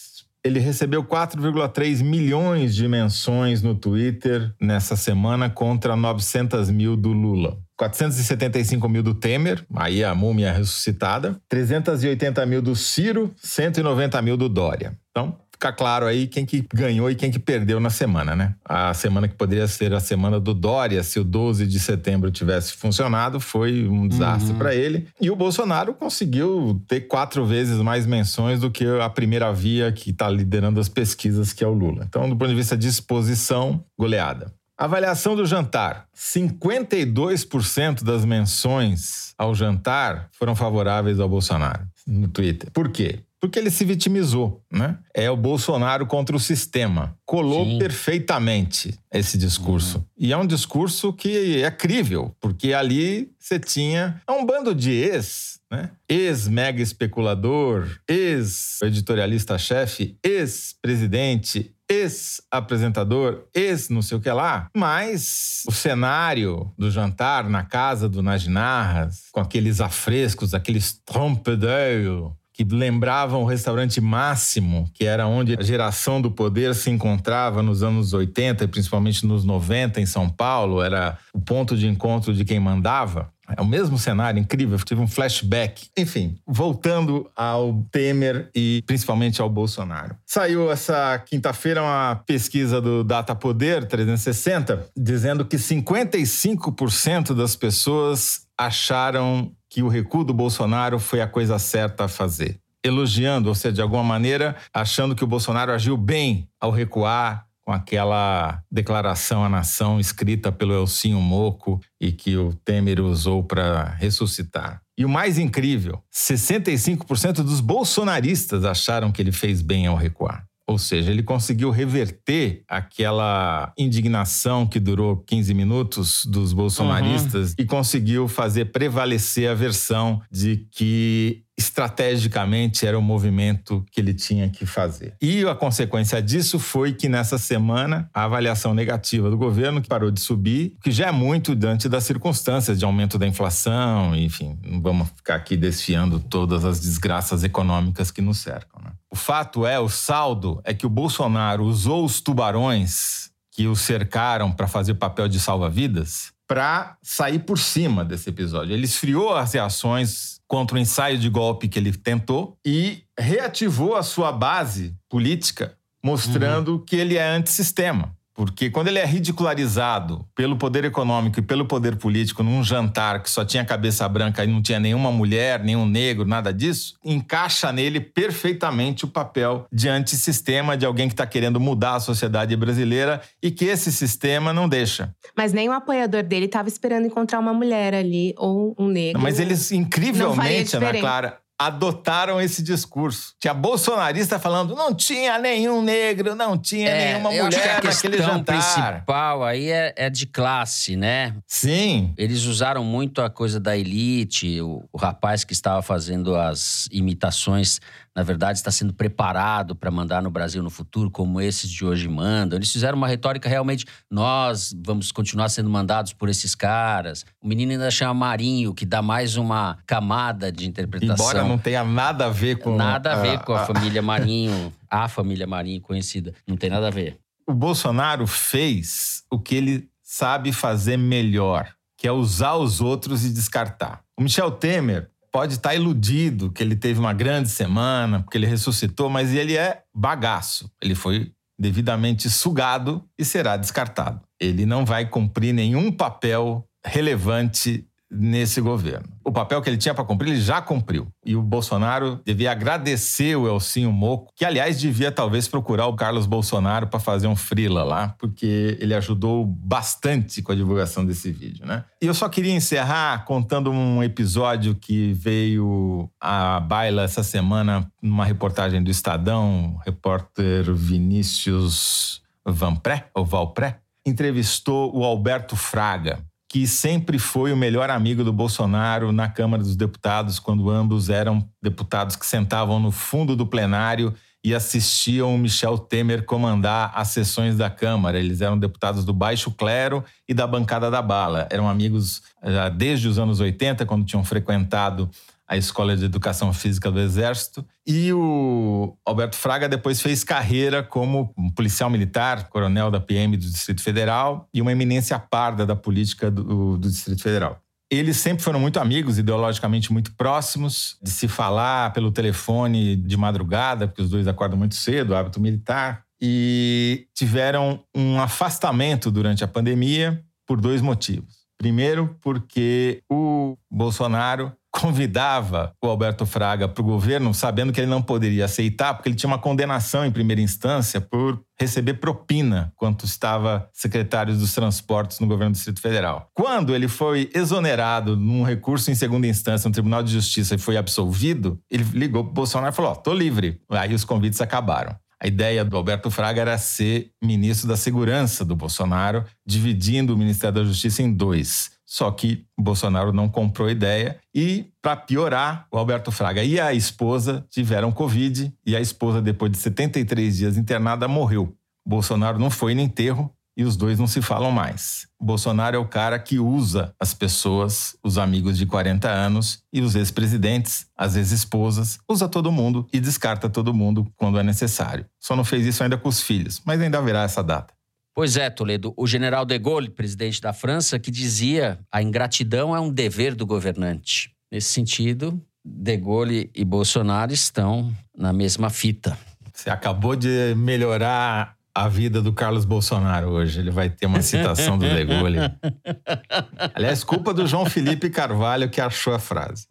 ele 0.49 0.59
recebeu 0.59 1.03
4,3 1.03 2.03
milhões 2.03 2.75
de 2.75 2.87
menções 2.87 3.61
no 3.61 3.75
Twitter 3.75 4.51
nessa 4.59 4.95
semana 4.95 5.49
contra 5.49 5.95
900 5.95 6.71
mil 6.71 6.97
do 6.97 7.13
Lula. 7.13 7.57
475 7.77 8.89
mil 8.89 9.01
do 9.01 9.13
Temer, 9.13 9.63
aí 9.73 10.03
a 10.03 10.13
múmia 10.13 10.51
ressuscitada, 10.51 11.39
380 11.47 12.45
mil 12.45 12.61
do 12.61 12.75
Ciro, 12.75 13.31
190 13.37 14.21
mil 14.21 14.35
do 14.35 14.49
Dória. 14.49 14.97
Então, 15.11 15.37
ficar 15.59 15.73
claro 15.73 16.05
aí 16.05 16.25
quem 16.25 16.45
que 16.45 16.65
ganhou 16.73 17.11
e 17.11 17.15
quem 17.15 17.29
que 17.29 17.37
perdeu 17.37 17.81
na 17.81 17.89
semana, 17.89 18.33
né? 18.33 18.55
A 18.63 18.93
semana 18.93 19.27
que 19.27 19.35
poderia 19.35 19.67
ser 19.67 19.93
a 19.93 19.99
semana 19.99 20.39
do 20.39 20.53
Dória, 20.53 21.03
se 21.03 21.19
o 21.19 21.23
12 21.23 21.67
de 21.67 21.79
setembro 21.81 22.31
tivesse 22.31 22.73
funcionado, 22.73 23.41
foi 23.41 23.85
um 23.85 24.07
desastre 24.07 24.53
uhum. 24.53 24.57
para 24.57 24.73
ele. 24.73 25.09
E 25.19 25.29
o 25.29 25.35
Bolsonaro 25.35 25.93
conseguiu 25.93 26.81
ter 26.87 27.01
quatro 27.01 27.45
vezes 27.45 27.77
mais 27.79 28.07
menções 28.07 28.61
do 28.61 28.71
que 28.71 28.85
a 28.85 29.09
primeira 29.09 29.51
via 29.51 29.91
que 29.91 30.11
está 30.11 30.29
liderando 30.29 30.79
as 30.79 30.87
pesquisas, 30.87 31.51
que 31.51 31.61
é 31.61 31.67
o 31.67 31.73
Lula. 31.73 32.05
Então, 32.07 32.29
do 32.29 32.37
ponto 32.37 32.49
de 32.49 32.55
vista 32.55 32.77
de 32.77 32.87
exposição, 32.87 33.83
goleada. 33.97 34.53
Avaliação 34.77 35.35
do 35.35 35.45
jantar. 35.45 36.05
52% 36.15 38.01
das 38.01 38.23
menções 38.23 39.33
ao 39.37 39.53
jantar 39.53 40.29
foram 40.31 40.55
favoráveis 40.55 41.19
ao 41.19 41.27
Bolsonaro 41.27 41.85
no 42.07 42.29
Twitter. 42.29 42.71
Por 42.71 42.89
quê? 42.89 43.19
Porque 43.39 43.57
ele 43.57 43.71
se 43.71 43.85
vitimizou, 43.85 44.61
né? 44.71 44.97
É 45.13 45.29
o 45.31 45.37
Bolsonaro 45.37 46.05
contra 46.05 46.35
o 46.35 46.39
sistema. 46.39 47.15
Colou 47.25 47.65
Sim. 47.65 47.79
perfeitamente 47.79 48.99
esse 49.11 49.37
discurso. 49.37 49.99
Uhum. 49.99 50.05
E 50.17 50.33
é 50.33 50.37
um 50.37 50.45
discurso 50.45 51.13
que 51.13 51.63
é 51.63 51.71
crível, 51.71 52.35
porque 52.39 52.73
ali 52.73 53.31
você 53.39 53.57
tinha 53.59 54.21
um 54.29 54.45
bando 54.45 54.75
de 54.75 54.91
ex, 54.91 55.59
né? 55.71 55.91
Ex-mega 56.07 56.81
especulador, 56.81 57.87
ex-editorialista-chefe, 58.07 60.17
ex-presidente, 60.23 61.73
ex-apresentador, 61.89 63.47
ex 63.53 63.89
não 63.89 64.01
sei 64.01 64.17
o 64.17 64.21
que 64.21 64.29
lá, 64.29 64.69
mas 64.75 65.63
o 65.67 65.71
cenário 65.71 66.71
do 66.77 66.91
jantar 66.91 67.49
na 67.49 67.63
casa 67.63 68.07
do 68.07 68.21
Najinarras, 68.21 69.23
com 69.31 69.39
aqueles 69.39 69.81
afrescos, 69.81 70.53
aqueles 70.53 71.01
trompedeiro, 71.03 72.35
que 72.59 72.75
lembravam 72.75 73.41
o 73.41 73.45
restaurante 73.45 74.01
Máximo, 74.01 74.91
que 74.93 75.05
era 75.05 75.25
onde 75.25 75.55
a 75.57 75.63
geração 75.63 76.21
do 76.21 76.29
poder 76.29 76.75
se 76.75 76.89
encontrava 76.89 77.63
nos 77.63 77.81
anos 77.81 78.11
80 78.11 78.65
e 78.65 78.67
principalmente 78.67 79.25
nos 79.25 79.45
90 79.45 80.01
em 80.01 80.05
São 80.05 80.29
Paulo, 80.29 80.81
era 80.81 81.17
o 81.33 81.39
ponto 81.39 81.77
de 81.77 81.87
encontro 81.87 82.33
de 82.33 82.43
quem 82.43 82.59
mandava. 82.59 83.31
É 83.57 83.61
o 83.61 83.65
mesmo 83.65 83.97
cenário, 83.97 84.41
incrível. 84.41 84.77
Tive 84.79 84.99
um 84.99 85.07
flashback. 85.07 85.87
Enfim, 85.97 86.37
voltando 86.45 87.31
ao 87.33 87.81
Temer 87.91 88.49
e 88.53 88.83
principalmente 88.85 89.41
ao 89.41 89.49
Bolsonaro. 89.49 90.17
Saiu 90.25 90.69
essa 90.69 91.17
quinta-feira 91.17 91.81
uma 91.81 92.21
pesquisa 92.27 92.81
do 92.81 93.05
Data 93.05 93.33
Poder 93.33 93.87
360 93.87 94.85
dizendo 94.97 95.45
que 95.45 95.55
55% 95.55 97.33
das 97.33 97.55
pessoas 97.55 98.41
acharam 98.57 99.49
que 99.69 99.83
o 99.83 99.87
recuo 99.87 100.23
do 100.23 100.33
Bolsonaro 100.33 100.99
foi 100.99 101.21
a 101.21 101.27
coisa 101.27 101.59
certa 101.59 102.05
a 102.05 102.07
fazer. 102.07 102.59
Elogiando, 102.83 103.49
ou 103.49 103.55
seja, 103.55 103.73
de 103.73 103.81
alguma 103.81 104.03
maneira, 104.03 104.55
achando 104.73 105.15
que 105.15 105.23
o 105.23 105.27
Bolsonaro 105.27 105.71
agiu 105.71 105.95
bem 105.95 106.49
ao 106.59 106.71
recuar 106.71 107.45
com 107.61 107.73
aquela 107.73 108.63
declaração 108.71 109.43
à 109.43 109.49
nação 109.49 109.99
escrita 109.99 110.51
pelo 110.51 110.73
Elcinho 110.73 111.21
Moco 111.21 111.79
e 112.01 112.11
que 112.11 112.35
o 112.35 112.51
Temer 112.65 112.99
usou 112.99 113.43
para 113.43 113.83
ressuscitar. 113.99 114.81
E 114.97 115.05
o 115.05 115.09
mais 115.09 115.37
incrível, 115.37 116.01
65% 116.11 117.43
dos 117.43 117.61
bolsonaristas 117.61 118.65
acharam 118.65 119.11
que 119.11 119.21
ele 119.21 119.31
fez 119.31 119.61
bem 119.61 119.85
ao 119.85 119.95
recuar. 119.95 120.48
Ou 120.69 120.77
seja, 120.77 121.09
ele 121.09 121.23
conseguiu 121.23 121.71
reverter 121.71 122.63
aquela 122.67 123.73
indignação 123.75 124.67
que 124.67 124.79
durou 124.79 125.17
15 125.17 125.51
minutos 125.55 126.25
dos 126.27 126.53
bolsonaristas 126.53 127.49
uhum. 127.49 127.55
e 127.57 127.65
conseguiu 127.65 128.27
fazer 128.27 128.65
prevalecer 128.65 129.49
a 129.49 129.55
versão 129.55 130.21
de 130.31 130.67
que 130.71 131.43
estrategicamente 131.59 132.87
era 132.87 132.97
o 132.97 133.01
movimento 133.01 133.85
que 133.91 133.99
ele 133.99 134.13
tinha 134.13 134.49
que 134.49 134.65
fazer. 134.65 135.13
E 135.21 135.43
a 135.45 135.53
consequência 135.53 136.21
disso 136.21 136.57
foi 136.57 136.93
que 136.93 137.09
nessa 137.09 137.37
semana 137.37 138.09
a 138.13 138.23
avaliação 138.23 138.73
negativa 138.73 139.29
do 139.29 139.37
governo 139.37 139.81
que 139.81 139.89
parou 139.89 140.09
de 140.09 140.21
subir, 140.21 140.77
que 140.81 140.89
já 140.89 141.07
é 141.07 141.11
muito 141.11 141.53
diante 141.53 141.89
das 141.89 142.05
circunstâncias 142.05 142.79
de 142.79 142.85
aumento 142.85 143.17
da 143.17 143.27
inflação, 143.27 144.15
enfim, 144.15 144.57
não 144.65 144.81
vamos 144.81 145.09
ficar 145.09 145.35
aqui 145.35 145.57
desfiando 145.57 146.17
todas 146.17 146.63
as 146.63 146.79
desgraças 146.79 147.43
econômicas 147.43 148.09
que 148.09 148.21
nos 148.21 148.37
cercam. 148.37 148.81
Né? 148.81 148.91
O 149.11 149.15
fato 149.17 149.65
é, 149.65 149.77
o 149.77 149.89
saldo 149.89 150.61
é 150.63 150.73
que 150.73 150.85
o 150.85 150.89
Bolsonaro 150.89 151.65
usou 151.65 152.05
os 152.05 152.21
tubarões 152.21 153.31
que 153.51 153.67
o 153.67 153.75
cercaram 153.75 154.49
para 154.49 154.67
fazer 154.67 154.93
papel 154.93 155.27
de 155.27 155.41
salva-vidas 155.41 156.31
para 156.47 156.97
sair 157.03 157.39
por 157.39 157.59
cima 157.59 158.03
desse 158.03 158.29
episódio. 158.29 158.73
Ele 158.73 158.85
esfriou 158.85 159.35
as 159.35 159.53
reações 159.53 160.38
contra 160.49 160.75
o 160.75 160.79
ensaio 160.79 161.19
de 161.19 161.29
golpe 161.29 161.69
que 161.69 161.77
ele 161.77 161.93
tentou 161.93 162.57
e 162.65 163.03
reativou 163.17 163.95
a 163.95 164.01
sua 164.01 164.31
base 164.31 164.97
política, 165.07 165.77
mostrando 166.03 166.73
uhum. 166.73 166.79
que 166.79 166.95
ele 166.95 167.15
é 167.15 167.29
antissistema. 167.29 168.17
Porque 168.39 168.69
quando 168.69 168.87
ele 168.87 168.99
é 168.99 169.05
ridicularizado 169.05 170.25
pelo 170.33 170.55
poder 170.55 170.85
econômico 170.85 171.39
e 171.39 171.41
pelo 171.41 171.65
poder 171.65 171.97
político 171.97 172.41
num 172.41 172.63
jantar 172.63 173.21
que 173.21 173.29
só 173.29 173.43
tinha 173.43 173.65
cabeça 173.65 174.07
branca 174.07 174.45
e 174.45 174.47
não 174.47 174.61
tinha 174.61 174.79
nenhuma 174.79 175.11
mulher, 175.11 175.61
nenhum 175.61 175.85
negro, 175.85 176.23
nada 176.23 176.53
disso, 176.53 176.95
encaixa 177.03 177.69
nele 177.73 177.99
perfeitamente 177.99 179.03
o 179.03 179.09
papel 179.09 179.65
de 179.69 179.89
antissistema, 179.89 180.77
de 180.77 180.85
alguém 180.85 181.09
que 181.09 181.13
está 181.15 181.27
querendo 181.27 181.59
mudar 181.59 181.95
a 181.95 181.99
sociedade 181.99 182.55
brasileira 182.55 183.19
e 183.43 183.51
que 183.51 183.65
esse 183.65 183.91
sistema 183.91 184.53
não 184.53 184.69
deixa. 184.69 185.13
Mas 185.35 185.51
nem 185.51 185.67
o 185.67 185.73
apoiador 185.73 186.23
dele 186.23 186.45
estava 186.45 186.69
esperando 186.69 187.07
encontrar 187.07 187.39
uma 187.39 187.53
mulher 187.53 187.93
ali 187.93 188.33
ou 188.37 188.73
um 188.79 188.87
negro. 188.87 189.21
Mas 189.21 189.37
eles, 189.37 189.69
incrivelmente, 189.73 190.77
Ana 190.77 190.93
Clara, 190.93 191.39
adotaram 191.59 192.39
esse 192.39 192.63
discurso. 192.63 193.33
Tinha 193.39 193.53
bolsonarista 193.53 194.39
falando, 194.39 194.75
não 194.75 194.95
tinha 194.95 195.37
nenhum 195.37 195.81
negro, 195.81 196.33
não 196.33 196.57
tinha 196.57 196.87
É, 196.89 197.11
nenhuma 197.11 197.29
acho 197.29 197.37
que 197.37 197.43
mulher 197.43 197.69
a 197.79 197.83
naquele 197.83 198.17
jantar. 198.17 198.55
principal 198.93 199.43
aí 199.43 199.69
é, 199.69 199.93
é 199.97 200.09
de 200.09 200.25
classe, 200.25 200.95
né? 200.95 201.35
Sim, 201.45 202.13
Eles 202.17 202.43
usaram 202.45 202.83
muito 202.83 203.21
a 203.21 203.29
coisa 203.29 203.59
da 203.59 203.77
elite, 203.77 204.61
o, 204.61 204.83
o 204.91 204.97
rapaz 204.97 205.43
que 205.43 205.51
estava 205.51 205.81
fazendo 205.81 206.35
as 206.35 206.87
imitações, 206.91 207.81
na 208.19 208.23
verdade, 208.23 208.59
está 208.59 208.69
sendo 208.69 208.93
preparado 208.93 209.73
para 209.73 209.89
mandar 209.89 210.21
no 210.21 210.29
Brasil 210.29 210.61
no 210.61 210.69
futuro, 210.69 211.09
como 211.09 211.39
esses 211.39 211.71
de 211.71 211.85
hoje 211.85 212.05
mandam. 212.09 212.57
Eles 212.59 212.69
fizeram 212.69 212.97
uma 212.97 213.07
retórica 213.07 213.47
realmente: 213.47 213.85
nós 214.11 214.75
vamos 214.85 215.09
continuar 215.09 215.47
sendo 215.47 215.69
mandados 215.69 216.11
por 216.11 216.27
esses 216.27 216.53
caras. 216.53 217.25
O 217.41 217.47
menino 217.47 217.71
ainda 217.71 217.89
chama 217.89 218.13
Marinho, 218.13 218.73
que 218.73 218.85
dá 218.85 219.01
mais 219.01 219.37
uma 219.37 219.77
camada 219.87 220.51
de 220.51 220.67
interpretação. 220.67 221.15
embora 221.15 221.47
não 221.47 221.57
tenha 221.57 221.81
nada 221.81 222.25
a 222.25 222.29
ver 222.29 222.57
com... 222.57 222.75
Nada 222.75 223.13
a 223.13 223.15
ver 223.15 223.39
com 223.39 223.53
a 223.53 223.61
ah, 223.61 223.65
família 223.65 224.01
Marinho, 224.03 224.73
a 224.89 225.07
família 225.07 225.47
Marinho 225.47 225.79
conhecida. 225.79 226.33
Não 226.45 226.57
tem 226.57 226.69
nada 226.69 226.89
a 226.89 226.91
ver. 226.91 227.17
O 227.47 227.53
Bolsonaro 227.53 228.27
fez 228.27 229.23
o 229.31 229.39
que 229.39 229.55
ele 229.55 229.89
sabe 230.03 230.51
fazer 230.51 230.97
melhor, 230.97 231.73
que 231.97 232.05
é 232.05 232.11
usar 232.11 232.55
os 232.57 232.81
outros 232.81 233.23
e 233.23 233.29
descartar. 233.29 234.01
O 234.19 234.21
Michel 234.21 234.51
Temer 234.51 235.09
pode 235.31 235.53
estar 235.53 235.75
iludido 235.75 236.51
que 236.51 236.63
ele 236.63 236.75
teve 236.75 236.99
uma 236.99 237.13
grande 237.13 237.49
semana, 237.49 238.21
porque 238.21 238.37
ele 238.37 238.47
ressuscitou, 238.47 239.09
mas 239.09 239.33
ele 239.33 239.57
é 239.57 239.81
bagaço. 239.93 240.71
Ele 240.81 240.95
foi 240.95 241.31
devidamente 241.59 242.29
sugado 242.29 243.03
e 243.17 243.25
será 243.25 243.57
descartado. 243.57 244.21
Ele 244.39 244.65
não 244.65 244.85
vai 244.85 245.05
cumprir 245.05 245.53
nenhum 245.53 245.91
papel 245.91 246.65
relevante 246.85 247.85
nesse 248.11 248.59
governo. 248.59 249.07
O 249.23 249.31
papel 249.31 249.61
que 249.61 249.69
ele 249.69 249.77
tinha 249.77 249.93
para 249.93 250.03
cumprir, 250.03 250.31
ele 250.31 250.41
já 250.41 250.61
cumpriu. 250.61 251.07
E 251.23 251.35
o 251.35 251.41
Bolsonaro 251.41 252.19
devia 252.25 252.51
agradecer 252.51 253.35
o 253.35 253.47
Elcinho 253.47 253.91
Moco, 253.91 254.31
que 254.35 254.43
aliás 254.43 254.79
devia 254.79 255.11
talvez 255.11 255.47
procurar 255.47 255.85
o 255.87 255.95
Carlos 255.95 256.25
Bolsonaro 256.25 256.87
para 256.87 256.99
fazer 256.99 257.27
um 257.27 257.35
frila 257.35 257.83
lá, 257.83 258.15
porque 258.17 258.77
ele 258.79 258.95
ajudou 258.95 259.45
bastante 259.45 260.41
com 260.41 260.51
a 260.51 260.55
divulgação 260.55 261.05
desse 261.05 261.31
vídeo, 261.31 261.65
né? 261.65 261.83
E 262.01 262.07
eu 262.07 262.13
só 262.13 262.27
queria 262.27 262.53
encerrar 262.53 263.25
contando 263.25 263.71
um 263.71 264.01
episódio 264.01 264.73
que 264.73 265.13
veio 265.13 266.09
à 266.19 266.59
baila 266.59 267.03
essa 267.03 267.21
semana 267.21 267.89
numa 268.01 268.25
reportagem 268.25 268.81
do 268.81 268.89
Estadão, 268.89 269.75
o 269.75 269.77
repórter 269.85 270.73
Vinícius 270.73 272.21
Vanpré, 272.45 273.07
ou 273.13 273.25
Valpré, 273.25 273.79
entrevistou 274.05 274.95
o 274.95 275.03
Alberto 275.03 275.55
Fraga, 275.55 276.19
que 276.49 276.65
sempre 276.65 277.19
foi 277.19 277.53
o 277.53 277.57
melhor 277.57 277.91
amigo 277.91 278.23
do 278.23 278.33
Bolsonaro 278.33 279.11
na 279.11 279.29
Câmara 279.29 279.61
dos 279.61 279.75
Deputados, 279.75 280.39
quando 280.39 280.67
ambos 280.67 281.07
eram 281.07 281.47
deputados 281.61 282.15
que 282.15 282.25
sentavam 282.25 282.79
no 282.79 282.91
fundo 282.91 283.35
do 283.35 283.45
plenário 283.45 284.11
e 284.43 284.55
assistiam 284.55 285.35
o 285.35 285.37
Michel 285.37 285.77
Temer 285.77 286.25
comandar 286.25 286.91
as 286.95 287.09
sessões 287.09 287.55
da 287.55 287.69
Câmara. 287.69 288.17
Eles 288.17 288.41
eram 288.41 288.57
deputados 288.57 289.05
do 289.05 289.13
baixo 289.13 289.51
clero 289.51 290.03
e 290.27 290.33
da 290.33 290.47
bancada 290.47 290.89
da 290.89 291.03
bala. 291.03 291.47
Eram 291.51 291.69
amigos 291.69 292.23
já 292.43 292.67
desde 292.67 293.07
os 293.07 293.19
anos 293.19 293.39
80, 293.39 293.85
quando 293.85 294.05
tinham 294.05 294.23
frequentado 294.23 295.07
a 295.49 295.57
Escola 295.57 295.97
de 295.97 296.05
Educação 296.05 296.53
Física 296.53 296.91
do 296.91 296.99
Exército. 296.99 297.65
E 297.85 298.13
o 298.13 298.95
Alberto 299.03 299.35
Fraga 299.35 299.67
depois 299.67 299.99
fez 299.99 300.23
carreira 300.23 300.83
como 300.83 301.33
um 301.35 301.49
policial 301.49 301.89
militar, 301.89 302.47
coronel 302.49 302.91
da 302.91 302.99
PM 302.99 303.35
do 303.35 303.49
Distrito 303.49 303.81
Federal 303.81 304.47
e 304.53 304.61
uma 304.61 304.71
eminência 304.71 305.17
parda 305.17 305.65
da 305.65 305.75
política 305.75 306.29
do, 306.29 306.77
do 306.77 306.87
Distrito 306.87 307.23
Federal. 307.23 307.59
Eles 307.91 308.17
sempre 308.17 308.43
foram 308.43 308.59
muito 308.59 308.79
amigos, 308.79 309.17
ideologicamente 309.17 309.91
muito 309.91 310.13
próximos, 310.15 310.99
de 311.01 311.09
se 311.09 311.27
falar 311.27 311.91
pelo 311.93 312.11
telefone 312.11 312.95
de 312.95 313.17
madrugada, 313.17 313.87
porque 313.87 314.03
os 314.03 314.11
dois 314.11 314.27
acordam 314.27 314.59
muito 314.59 314.75
cedo, 314.75 315.15
hábito 315.15 315.41
militar, 315.41 316.03
e 316.21 317.07
tiveram 317.15 317.83
um 317.95 318.19
afastamento 318.21 319.09
durante 319.09 319.43
a 319.43 319.47
pandemia 319.47 320.23
por 320.45 320.61
dois 320.61 320.81
motivos. 320.81 321.39
Primeiro, 321.57 322.15
porque 322.21 323.01
o 323.09 323.57
Bolsonaro 323.71 324.53
convidava 324.71 325.73
o 325.83 325.87
Alberto 325.87 326.25
Fraga 326.25 326.67
para 326.67 326.81
o 326.81 326.85
governo, 326.85 327.33
sabendo 327.33 327.73
que 327.73 327.79
ele 327.81 327.89
não 327.89 328.01
poderia 328.01 328.45
aceitar, 328.45 328.93
porque 328.93 329.09
ele 329.09 329.15
tinha 329.15 329.29
uma 329.29 329.39
condenação 329.39 330.05
em 330.05 330.11
primeira 330.11 330.41
instância 330.41 331.01
por 331.01 331.41
receber 331.59 331.95
propina 331.95 332.71
quando 332.75 333.03
estava 333.03 333.67
secretário 333.73 334.35
dos 334.35 334.53
transportes 334.53 335.19
no 335.19 335.27
governo 335.27 335.51
do 335.51 335.55
Distrito 335.55 335.81
Federal. 335.81 336.29
Quando 336.33 336.73
ele 336.73 336.87
foi 336.87 337.29
exonerado 337.33 338.15
num 338.15 338.43
recurso 338.43 338.91
em 338.91 338.95
segunda 338.95 339.27
instância 339.27 339.67
no 339.67 339.73
Tribunal 339.73 340.03
de 340.03 340.13
Justiça 340.13 340.55
e 340.55 340.59
foi 340.59 340.77
absolvido, 340.77 341.59
ele 341.69 341.83
ligou 341.93 342.23
para 342.23 342.31
o 342.31 342.35
Bolsonaro 342.35 342.73
e 342.73 342.75
falou: 342.75 342.91
Ó, 342.91 342.95
tô 342.95 343.13
livre. 343.13 343.59
Aí 343.69 343.93
os 343.93 344.05
convites 344.05 344.39
acabaram. 344.39 344.95
A 345.21 345.27
ideia 345.27 345.65
do 345.65 345.75
Alberto 345.75 346.09
Fraga 346.09 346.39
era 346.39 346.57
ser 346.57 347.11
ministro 347.21 347.67
da 347.67 347.75
Segurança 347.75 348.45
do 348.45 348.55
Bolsonaro, 348.55 349.25
dividindo 349.45 350.13
o 350.13 350.17
Ministério 350.17 350.55
da 350.55 350.63
Justiça 350.63 351.03
em 351.03 351.11
dois. 351.11 351.71
Só 351.89 352.11
que 352.11 352.45
Bolsonaro 352.55 353.11
não 353.11 353.27
comprou 353.27 353.67
ideia 353.67 354.19
e, 354.33 354.67
para 354.79 354.95
piorar, 354.95 355.65
o 355.71 355.77
Alberto 355.77 356.11
Fraga 356.11 356.43
e 356.43 356.59
a 356.59 356.71
esposa 356.71 357.43
tiveram 357.49 357.91
Covid 357.91 358.53
e 358.63 358.75
a 358.75 358.79
esposa, 358.79 359.19
depois 359.19 359.51
de 359.51 359.57
73 359.57 360.37
dias 360.37 360.55
internada, 360.55 361.07
morreu. 361.07 361.51
Bolsonaro 361.83 362.37
não 362.37 362.51
foi 362.51 362.75
no 362.75 362.81
enterro 362.81 363.33
e 363.57 363.63
os 363.63 363.75
dois 363.75 363.97
não 363.97 364.05
se 364.05 364.21
falam 364.21 364.51
mais. 364.51 365.07
Bolsonaro 365.19 365.75
é 365.75 365.79
o 365.79 365.87
cara 365.87 366.19
que 366.19 366.37
usa 366.37 366.93
as 366.99 367.15
pessoas, 367.15 367.97
os 368.03 368.19
amigos 368.19 368.55
de 368.55 368.67
40 368.67 369.09
anos 369.09 369.63
e 369.73 369.81
os 369.81 369.95
ex-presidentes, 369.95 370.85
as 370.95 371.15
ex-esposas, 371.15 371.97
usa 372.07 372.29
todo 372.29 372.51
mundo 372.51 372.87
e 372.93 372.99
descarta 372.99 373.49
todo 373.49 373.73
mundo 373.73 374.07
quando 374.15 374.37
é 374.37 374.43
necessário. 374.43 375.07
Só 375.19 375.35
não 375.35 375.43
fez 375.43 375.65
isso 375.65 375.81
ainda 375.81 375.97
com 375.97 376.07
os 376.07 376.21
filhos, 376.21 376.61
mas 376.63 376.79
ainda 376.79 376.99
haverá 376.99 377.23
essa 377.23 377.43
data. 377.43 377.73
Pois 378.13 378.37
é, 378.37 378.49
Toledo. 378.49 378.93
O 378.97 379.07
general 379.07 379.45
de 379.45 379.57
Gaulle, 379.57 379.89
presidente 379.89 380.41
da 380.41 380.51
França, 380.51 380.99
que 380.99 381.11
dizia 381.11 381.79
a 381.91 382.01
ingratidão 382.01 382.75
é 382.75 382.79
um 382.79 382.91
dever 382.91 383.35
do 383.35 383.45
governante. 383.45 384.31
Nesse 384.51 384.69
sentido, 384.73 385.41
de 385.63 385.97
Gaulle 385.97 386.49
e 386.55 386.65
Bolsonaro 386.65 387.31
estão 387.31 387.93
na 388.17 388.33
mesma 388.33 388.69
fita. 388.69 389.17
Você 389.53 389.69
acabou 389.69 390.15
de 390.15 390.53
melhorar 390.55 391.55
a 391.73 391.87
vida 391.87 392.21
do 392.21 392.33
Carlos 392.33 392.65
Bolsonaro 392.65 393.29
hoje. 393.29 393.59
Ele 393.59 393.71
vai 393.71 393.89
ter 393.89 394.05
uma 394.05 394.21
citação 394.21 394.77
do 394.77 394.87
De 394.87 395.05
Gaulle. 395.05 395.37
Aliás, 396.73 397.03
culpa 397.03 397.33
do 397.33 397.45
João 397.45 397.65
Felipe 397.65 398.09
Carvalho 398.09 398.69
que 398.69 398.81
achou 398.81 399.13
a 399.13 399.19
frase. 399.19 399.67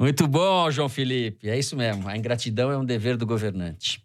Muito 0.00 0.26
bom, 0.26 0.70
João 0.70 0.88
Felipe. 0.88 1.46
É 1.46 1.58
isso 1.58 1.76
mesmo. 1.76 2.08
A 2.08 2.16
ingratidão 2.16 2.72
é 2.72 2.78
um 2.78 2.84
dever 2.86 3.18
do 3.18 3.26
governante. 3.26 4.02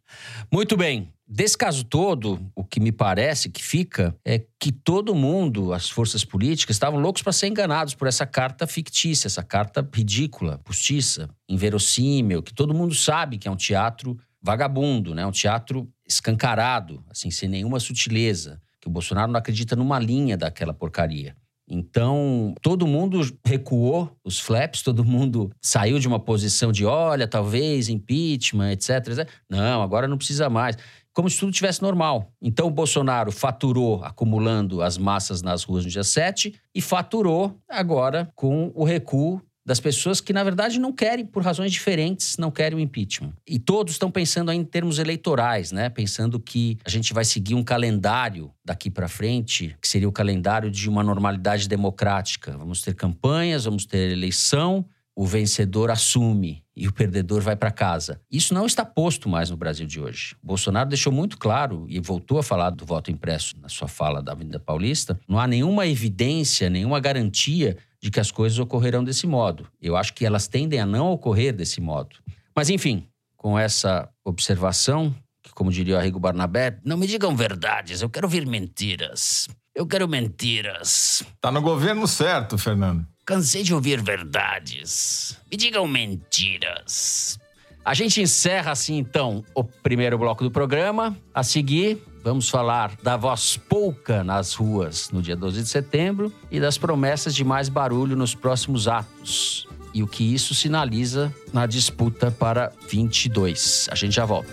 Muito 0.51 0.75
bem. 0.75 1.10
Desse 1.25 1.58
caso 1.58 1.86
todo, 1.86 2.51
o 2.53 2.65
que 2.65 2.81
me 2.81 2.91
parece 2.91 3.49
que 3.49 3.63
fica 3.63 4.13
é 4.25 4.43
que 4.60 4.73
todo 4.73 5.15
mundo, 5.15 5.71
as 5.71 5.89
forças 5.89 6.25
políticas, 6.25 6.75
estavam 6.75 6.99
loucos 6.99 7.21
para 7.21 7.31
ser 7.31 7.47
enganados 7.47 7.95
por 7.95 8.10
essa 8.10 8.25
carta 8.25 8.67
fictícia, 8.67 9.27
essa 9.27 9.41
carta 9.41 9.88
ridícula, 9.93 10.60
postiça, 10.65 11.29
inverossímil, 11.47 12.43
que 12.43 12.53
todo 12.53 12.73
mundo 12.73 12.93
sabe 12.93 13.38
que 13.38 13.47
é 13.47 13.51
um 13.51 13.55
teatro 13.55 14.19
vagabundo, 14.41 15.15
né? 15.15 15.25
Um 15.25 15.31
teatro 15.31 15.89
escancarado, 16.05 17.05
assim, 17.10 17.31
sem 17.31 17.47
nenhuma 17.47 17.79
sutileza, 17.79 18.62
que 18.81 18.89
o 18.89 18.91
Bolsonaro 18.91 19.31
não 19.31 19.39
acredita 19.39 19.77
numa 19.77 19.97
linha 19.97 20.36
daquela 20.36 20.73
porcaria. 20.73 21.38
Então, 21.67 22.54
todo 22.62 22.86
mundo 22.86 23.19
recuou 23.43 24.12
os 24.23 24.39
flaps, 24.39 24.84
todo 24.84 25.04
mundo 25.04 25.51
saiu 25.60 25.97
de 25.97 26.08
uma 26.08 26.19
posição 26.19 26.71
de, 26.71 26.86
olha, 26.86 27.28
talvez 27.28 27.89
impeachment, 27.89 28.71
etc, 28.71 29.08
etc. 29.08 29.30
Não, 29.49 29.82
agora 29.82 30.08
não 30.08 30.17
precisa 30.17 30.49
mais. 30.49 30.78
Como 31.12 31.30
se 31.30 31.39
tudo 31.39 31.51
tivesse 31.51 31.82
normal. 31.82 32.30
Então, 32.41 32.67
o 32.67 32.71
Bolsonaro 32.71 33.32
faturou 33.32 34.04
acumulando 34.04 34.82
as 34.82 34.97
massas 34.97 35.41
nas 35.41 35.63
ruas 35.63 35.86
no 35.86 35.89
dia 35.89 36.04
7 36.04 36.54
e 36.73 36.82
faturou 36.82 37.58
agora 37.69 38.30
com 38.36 38.71
o 38.75 38.84
recuo 38.84 39.41
das 39.65 39.80
pessoas 39.80 40.21
que, 40.21 40.32
na 40.32 40.43
verdade, 40.43 40.80
não 40.80 40.93
querem, 40.93 41.25
por 41.25 41.43
razões 41.43 41.71
diferentes, 41.71 42.38
não 42.38 42.51
querem 42.51 42.78
o 42.78 42.82
impeachment. 42.82 43.34
E 43.47 43.58
todos 43.58 43.93
estão 43.93 44.12
pensando 44.12 44.51
em 44.51 44.63
termos 44.63 44.99
eleitorais, 44.99 45.71
né? 45.71 45.89
Pensando 45.89 46.39
que 46.39 46.78
a 46.86 46.89
gente 46.89 47.13
vai 47.13 47.25
seguir 47.25 47.56
um 47.56 47.63
calendário 47.63 48.51
daqui 48.63 48.91
para 48.91 49.08
frente, 49.08 49.75
que 49.82 49.88
seria 49.88 50.08
o 50.08 50.12
calendário 50.12 50.69
de 50.69 50.88
uma 50.88 51.01
normalidade 51.01 51.67
democrática. 51.67 52.56
Vamos 52.56 52.84
ter 52.84 52.93
campanhas, 52.93 53.65
vamos 53.65 53.86
ter 53.86 54.12
eleição, 54.12 54.86
o 55.15 55.25
vencedor 55.25 55.89
assume 55.89 56.62
e 56.75 56.88
o 56.88 56.93
perdedor 56.93 57.41
vai 57.41 57.56
para 57.56 57.71
casa. 57.71 58.19
Isso 58.30 58.54
não 58.54 58.65
está 58.65 58.84
posto 58.84 59.30
mais 59.30 59.49
no 59.49 59.56
Brasil 59.56 59.88
de 59.88 59.99
hoje. 59.99 60.36
Bolsonaro 60.43 60.89
deixou 60.89 61.12
muito 61.12 61.38
claro 61.38 61.86
e 61.88 61.99
voltou 61.99 62.38
a 62.38 62.43
falar 62.43 62.69
do 62.69 62.86
voto 62.86 63.10
impresso 63.10 63.56
na 63.62 63.69
sua 63.69 63.88
fala 63.88 64.21
da 64.21 64.34
Avenida 64.34 64.60
Paulista. 64.60 65.17
Não 65.28 65.39
há 65.39 65.47
nenhuma 65.47 65.88
evidência, 65.88 66.69
nenhuma 66.69 66.99
garantia 66.99 67.78
de 68.05 68.11
que 68.11 68.19
as 68.19 68.29
coisas 68.29 68.59
ocorrerão 68.59 69.03
desse 69.03 69.25
modo. 69.25 69.67
Eu 69.81 69.97
acho 69.97 70.13
que 70.13 70.27
elas 70.27 70.47
tendem 70.47 70.79
a 70.79 70.85
não 70.85 71.07
ocorrer 71.11 71.51
desse 71.51 71.81
modo. 71.81 72.17
Mas, 72.55 72.69
enfim, 72.69 73.07
com 73.35 73.57
essa 73.57 74.07
observação, 74.23 75.11
que, 75.41 75.51
como 75.51 75.71
diria 75.71 75.95
o 75.95 75.97
Arrigo 75.97 76.19
Barnabé, 76.19 76.77
não 76.85 76.97
me 76.97 77.07
digam 77.07 77.35
verdades, 77.35 78.03
eu 78.03 78.09
quero 78.09 78.27
ouvir 78.27 78.45
mentiras. 78.45 79.47
Eu 79.73 79.87
quero 79.87 80.07
mentiras. 80.07 81.23
Tá 81.41 81.51
no 81.51 81.63
governo 81.63 82.07
certo, 82.07 82.59
Fernando. 82.59 83.03
Cansei 83.25 83.63
de 83.63 83.73
ouvir 83.73 83.99
verdades. 83.99 85.35
Me 85.49 85.57
digam 85.57 85.87
mentiras. 85.87 87.39
A 87.83 87.95
gente 87.95 88.21
encerra 88.21 88.71
assim 88.71 88.99
então 88.99 89.43
o 89.55 89.63
primeiro 89.63 90.15
bloco 90.15 90.43
do 90.43 90.51
programa. 90.51 91.17
A 91.33 91.41
seguir, 91.41 92.03
vamos 92.25 92.49
falar 92.49 92.97
da 93.03 93.15
voz 93.15 93.55
pouca 93.55 94.23
nas 94.23 94.55
ruas 94.55 95.11
no 95.11 95.21
dia 95.21 95.35
12 95.35 95.61
de 95.61 95.69
setembro 95.69 96.33
e 96.49 96.59
das 96.59 96.75
promessas 96.75 97.35
de 97.35 97.43
mais 97.43 97.69
barulho 97.69 98.15
nos 98.15 98.33
próximos 98.33 98.88
atos. 98.88 99.67
E 99.93 100.01
o 100.01 100.07
que 100.07 100.33
isso 100.33 100.55
sinaliza 100.55 101.31
na 101.53 101.67
disputa 101.67 102.31
para 102.31 102.71
22. 102.89 103.88
A 103.91 103.95
gente 103.95 104.15
já 104.15 104.25
volta. 104.25 104.51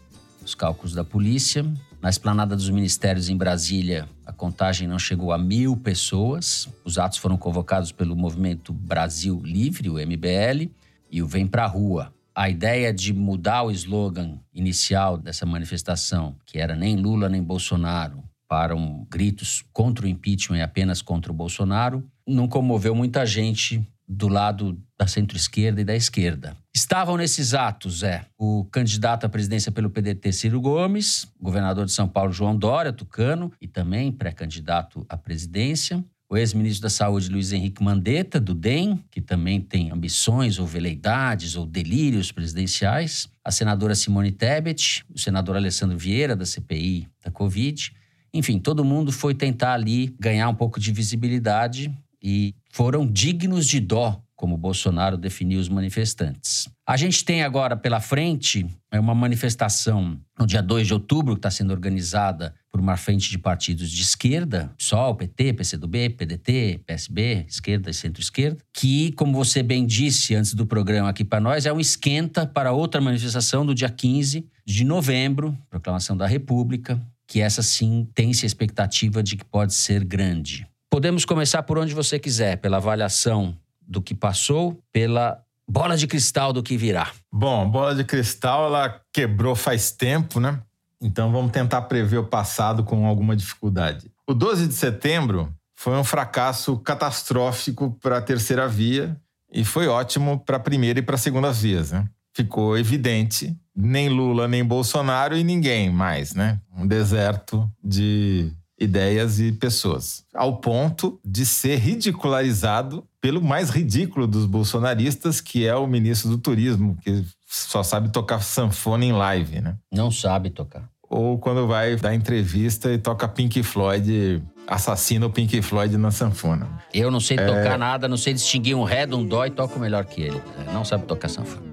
os 0.44 0.54
cálculos 0.54 0.94
da 0.94 1.04
polícia. 1.04 1.64
Na 2.00 2.08
esplanada 2.08 2.56
dos 2.56 2.70
ministérios 2.70 3.28
em 3.28 3.36
Brasília, 3.36 4.08
a 4.24 4.32
contagem 4.32 4.88
não 4.88 4.98
chegou 4.98 5.32
a 5.32 5.38
mil 5.38 5.76
pessoas. 5.76 6.68
Os 6.84 6.98
atos 6.98 7.18
foram 7.18 7.36
convocados 7.36 7.92
pelo 7.92 8.16
movimento 8.16 8.72
Brasil 8.72 9.40
Livre, 9.44 9.90
o 9.90 9.98
MBL, 9.98 10.70
e 11.10 11.22
o 11.22 11.26
Vem 11.26 11.46
Pra 11.46 11.66
Rua. 11.66 12.14
A 12.34 12.48
ideia 12.48 12.92
de 12.94 13.12
mudar 13.12 13.64
o 13.64 13.70
slogan 13.70 14.38
inicial 14.54 15.18
dessa 15.18 15.44
manifestação, 15.44 16.36
que 16.46 16.58
era 16.58 16.74
nem 16.74 16.96
Lula 16.96 17.28
nem 17.28 17.42
Bolsonaro, 17.42 18.22
para 18.50 18.74
um 18.74 19.06
gritos 19.08 19.64
contra 19.72 20.04
o 20.04 20.08
impeachment 20.08 20.58
e 20.58 20.62
apenas 20.62 21.00
contra 21.00 21.30
o 21.30 21.34
Bolsonaro, 21.34 22.04
não 22.26 22.48
comoveu 22.48 22.96
muita 22.96 23.24
gente 23.24 23.80
do 24.08 24.26
lado 24.26 24.76
da 24.98 25.06
centro-esquerda 25.06 25.80
e 25.80 25.84
da 25.84 25.94
esquerda. 25.94 26.56
Estavam 26.74 27.16
nesses 27.16 27.54
atos, 27.54 28.02
é, 28.02 28.26
o 28.36 28.64
candidato 28.64 29.24
à 29.24 29.28
presidência 29.28 29.70
pelo 29.70 29.88
PDT 29.88 30.32
Ciro 30.32 30.60
Gomes, 30.60 31.28
governador 31.40 31.86
de 31.86 31.92
São 31.92 32.08
Paulo 32.08 32.32
João 32.32 32.56
Dória, 32.56 32.92
tucano, 32.92 33.52
e 33.60 33.68
também 33.68 34.10
pré-candidato 34.10 35.06
à 35.08 35.16
presidência, 35.16 36.04
o 36.28 36.36
ex-ministro 36.36 36.82
da 36.82 36.90
Saúde 36.90 37.28
Luiz 37.28 37.52
Henrique 37.52 37.84
Mandetta, 37.84 38.40
do 38.40 38.52
DEM, 38.52 38.98
que 39.12 39.20
também 39.20 39.60
tem 39.60 39.92
ambições 39.92 40.58
ou 40.58 40.66
veleidades 40.66 41.54
ou 41.54 41.64
delírios 41.64 42.32
presidenciais, 42.32 43.28
a 43.44 43.52
senadora 43.52 43.94
Simone 43.94 44.32
Tebet, 44.32 45.04
o 45.14 45.18
senador 45.18 45.54
Alessandro 45.54 45.96
Vieira, 45.96 46.34
da 46.34 46.44
CPI 46.44 47.06
da 47.24 47.30
Covid. 47.30 47.92
Enfim, 48.32 48.58
todo 48.58 48.84
mundo 48.84 49.10
foi 49.12 49.34
tentar 49.34 49.74
ali 49.74 50.14
ganhar 50.18 50.48
um 50.48 50.54
pouco 50.54 50.78
de 50.78 50.92
visibilidade 50.92 51.92
e 52.22 52.54
foram 52.70 53.06
dignos 53.06 53.66
de 53.66 53.80
dó, 53.80 54.22
como 54.36 54.56
Bolsonaro 54.56 55.16
definiu 55.16 55.60
os 55.60 55.68
manifestantes. 55.68 56.68
A 56.86 56.96
gente 56.96 57.24
tem 57.24 57.42
agora 57.42 57.76
pela 57.76 58.00
frente 58.00 58.66
é 58.90 58.98
uma 58.98 59.14
manifestação 59.14 60.18
no 60.38 60.46
dia 60.46 60.60
2 60.60 60.88
de 60.88 60.94
outubro, 60.94 61.34
que 61.34 61.38
está 61.38 61.50
sendo 61.50 61.70
organizada 61.70 62.52
por 62.72 62.80
uma 62.80 62.96
frente 62.96 63.30
de 63.30 63.38
partidos 63.38 63.90
de 63.90 64.02
esquerda, 64.02 64.72
PSOL, 64.76 65.14
PT, 65.14 65.52
PCdoB, 65.52 66.10
PDT, 66.10 66.80
PSB, 66.84 67.44
esquerda 67.48 67.90
e 67.90 67.94
centro-esquerda, 67.94 68.58
que, 68.72 69.12
como 69.12 69.32
você 69.32 69.62
bem 69.62 69.86
disse 69.86 70.34
antes 70.34 70.54
do 70.54 70.66
programa 70.66 71.08
aqui 71.08 71.24
para 71.24 71.40
nós, 71.40 71.66
é 71.66 71.72
um 71.72 71.78
esquenta 71.78 72.46
para 72.46 72.72
outra 72.72 73.00
manifestação 73.00 73.64
do 73.64 73.74
dia 73.74 73.88
15 73.88 74.44
de 74.64 74.84
novembro, 74.84 75.56
proclamação 75.68 76.16
da 76.16 76.26
República, 76.26 77.00
que 77.30 77.40
essa 77.40 77.62
sim 77.62 78.08
tem-se 78.12 78.44
a 78.44 78.48
expectativa 78.48 79.22
de 79.22 79.36
que 79.36 79.44
pode 79.44 79.72
ser 79.72 80.02
grande. 80.02 80.66
Podemos 80.90 81.24
começar 81.24 81.62
por 81.62 81.78
onde 81.78 81.94
você 81.94 82.18
quiser, 82.18 82.56
pela 82.56 82.78
avaliação 82.78 83.56
do 83.80 84.02
que 84.02 84.16
passou, 84.16 84.82
pela 84.92 85.40
bola 85.66 85.96
de 85.96 86.08
cristal 86.08 86.52
do 86.52 86.60
que 86.60 86.76
virá. 86.76 87.12
Bom, 87.32 87.70
bola 87.70 87.94
de 87.94 88.02
cristal 88.02 88.66
ela 88.66 89.00
quebrou 89.12 89.54
faz 89.54 89.92
tempo, 89.92 90.40
né? 90.40 90.60
Então 91.00 91.30
vamos 91.30 91.52
tentar 91.52 91.82
prever 91.82 92.18
o 92.18 92.26
passado 92.26 92.82
com 92.82 93.06
alguma 93.06 93.36
dificuldade. 93.36 94.10
O 94.26 94.34
12 94.34 94.66
de 94.66 94.74
setembro 94.74 95.54
foi 95.76 95.96
um 95.96 96.02
fracasso 96.02 96.76
catastrófico 96.78 97.96
para 98.02 98.18
a 98.18 98.22
terceira 98.22 98.66
via 98.66 99.16
e 99.52 99.64
foi 99.64 99.86
ótimo 99.86 100.40
para 100.40 100.56
a 100.56 100.60
primeira 100.60 100.98
e 100.98 101.02
para 101.02 101.14
a 101.14 101.18
segunda 101.18 101.52
vias, 101.52 101.92
né? 101.92 102.08
Ficou 102.34 102.78
evidente, 102.78 103.56
nem 103.74 104.08
Lula, 104.08 104.46
nem 104.46 104.64
Bolsonaro 104.64 105.36
e 105.36 105.44
ninguém 105.44 105.90
mais, 105.90 106.34
né? 106.34 106.60
Um 106.76 106.86
deserto 106.86 107.70
de 107.82 108.52
ideias 108.78 109.38
e 109.38 109.52
pessoas, 109.52 110.24
ao 110.34 110.56
ponto 110.56 111.20
de 111.22 111.44
ser 111.44 111.76
ridicularizado 111.76 113.04
pelo 113.20 113.42
mais 113.42 113.68
ridículo 113.68 114.26
dos 114.26 114.46
bolsonaristas, 114.46 115.40
que 115.40 115.66
é 115.66 115.76
o 115.76 115.86
ministro 115.86 116.30
do 116.30 116.38
Turismo, 116.38 116.96
que 117.02 117.22
só 117.46 117.82
sabe 117.82 118.08
tocar 118.08 118.40
sanfona 118.40 119.04
em 119.04 119.12
live, 119.12 119.60
né? 119.60 119.76
Não 119.92 120.10
sabe 120.10 120.48
tocar. 120.48 120.88
Ou 121.10 121.38
quando 121.38 121.66
vai 121.66 121.96
dar 121.96 122.14
entrevista 122.14 122.90
e 122.92 122.96
toca 122.96 123.28
Pink 123.28 123.62
Floyd, 123.62 124.42
assassina 124.66 125.26
o 125.26 125.30
Pink 125.30 125.60
Floyd 125.60 125.98
na 125.98 126.10
sanfona. 126.10 126.68
Eu 126.94 127.10
não 127.10 127.20
sei 127.20 127.36
tocar 127.36 127.74
é... 127.74 127.76
nada, 127.76 128.08
não 128.08 128.16
sei 128.16 128.32
distinguir 128.32 128.76
um 128.76 128.84
ré 128.84 129.04
de 129.04 129.14
um 129.14 129.26
dó 129.26 129.44
e 129.44 129.50
toco 129.50 129.78
melhor 129.78 130.04
que 130.04 130.22
ele. 130.22 130.40
Não 130.72 130.84
sabe 130.84 131.04
tocar 131.04 131.28
sanfona. 131.28 131.69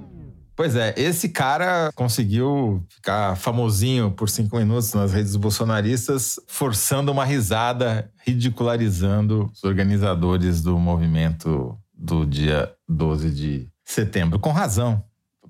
Pois 0.57 0.75
é, 0.75 0.91
esse 0.97 1.29
cara 1.29 1.91
conseguiu 1.93 2.83
ficar 2.89 3.37
famosinho 3.37 4.09
por 4.09 4.27
cinco 4.27 4.57
minutos 4.57 4.91
nas 4.91 5.13
redes 5.13 5.35
bolsonaristas, 5.35 6.39
forçando 6.47 7.11
uma 7.11 7.23
risada, 7.23 8.11
ridicularizando 8.25 9.51
os 9.53 9.63
organizadores 9.63 10.63
do 10.63 10.75
movimento 10.79 11.77
do 11.93 12.25
dia 12.25 12.73
12 12.89 13.29
de 13.29 13.69
setembro. 13.85 14.39
Com 14.39 14.51
razão. 14.51 15.03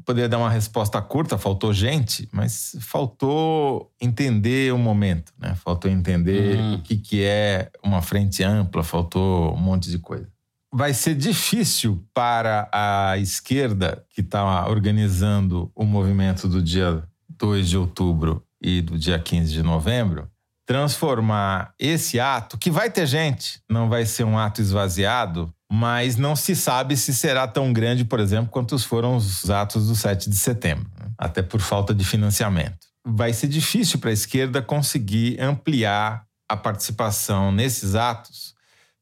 Poderia 0.06 0.28
dar 0.28 0.40
uma 0.40 0.50
resposta 0.50 1.02
curta, 1.02 1.38
faltou 1.38 1.74
gente, 1.74 2.28
mas 2.32 2.76
faltou 2.82 3.90
entender 4.02 4.74
o 4.74 4.78
momento, 4.78 5.34
né? 5.40 5.56
Faltou 5.56 5.90
entender 5.90 6.58
uhum. 6.58 6.76
o 6.76 6.82
que, 6.82 6.98
que 6.98 7.24
é 7.24 7.70
uma 7.84 8.02
frente 8.02 8.44
ampla, 8.44 8.84
faltou 8.84 9.54
um 9.54 9.58
monte 9.58 9.90
de 9.90 10.00
coisa 10.00 10.28
vai 10.74 10.94
ser 10.94 11.16
difícil 11.16 12.04
para 12.14 12.70
a 12.72 13.18
esquerda, 13.18 14.06
que 14.10 14.22
está 14.22 14.68
organizando 14.68 15.72
o 15.76 15.86
movimento 15.86 16.48
do 16.48 16.62
dia 16.62 17.04
2 17.30 17.70
de 17.70 17.78
outubro 17.78 18.44
e 18.62 18.82
do 18.82 18.98
dia 18.98 19.20
15 19.20 19.52
de 19.52 19.64
novembro, 19.64 20.30
transformar 20.66 21.74
esse 21.80 22.20
ato, 22.20 22.58
que 22.58 22.70
vai 22.70 22.90
ter 22.90 23.06
gente, 23.06 23.62
não 23.70 23.88
vai 23.88 24.06
ser 24.06 24.26
um 24.26 24.38
ato 24.38 24.62
esvaziado, 24.62 25.54
mas 25.72 26.18
não 26.18 26.36
se 26.36 26.56
sabe 26.56 26.98
se 26.98 27.14
será 27.14 27.48
tão 27.48 27.72
grande, 27.72 28.04
por 28.04 28.20
exemplo, 28.20 28.50
quanto 28.50 28.78
foram 28.80 29.16
os 29.16 29.50
atos 29.50 29.88
do 29.88 29.96
7 29.96 30.30
de 30.30 30.36
setembro, 30.36 30.90
né? 31.00 31.10
até 31.18 31.42
por 31.42 31.62
falta 31.62 31.94
de 31.94 32.04
financiamento. 32.04 32.88
Vai 33.06 33.32
ser 33.32 33.48
difícil 33.48 34.00
para 34.00 34.10
a 34.10 34.14
esquerda 34.14 34.62
conseguir 34.62 35.40
ampliar 35.40 36.26
a 36.50 36.58
participação 36.58 37.52
nesses 37.52 37.96
atos 37.96 38.57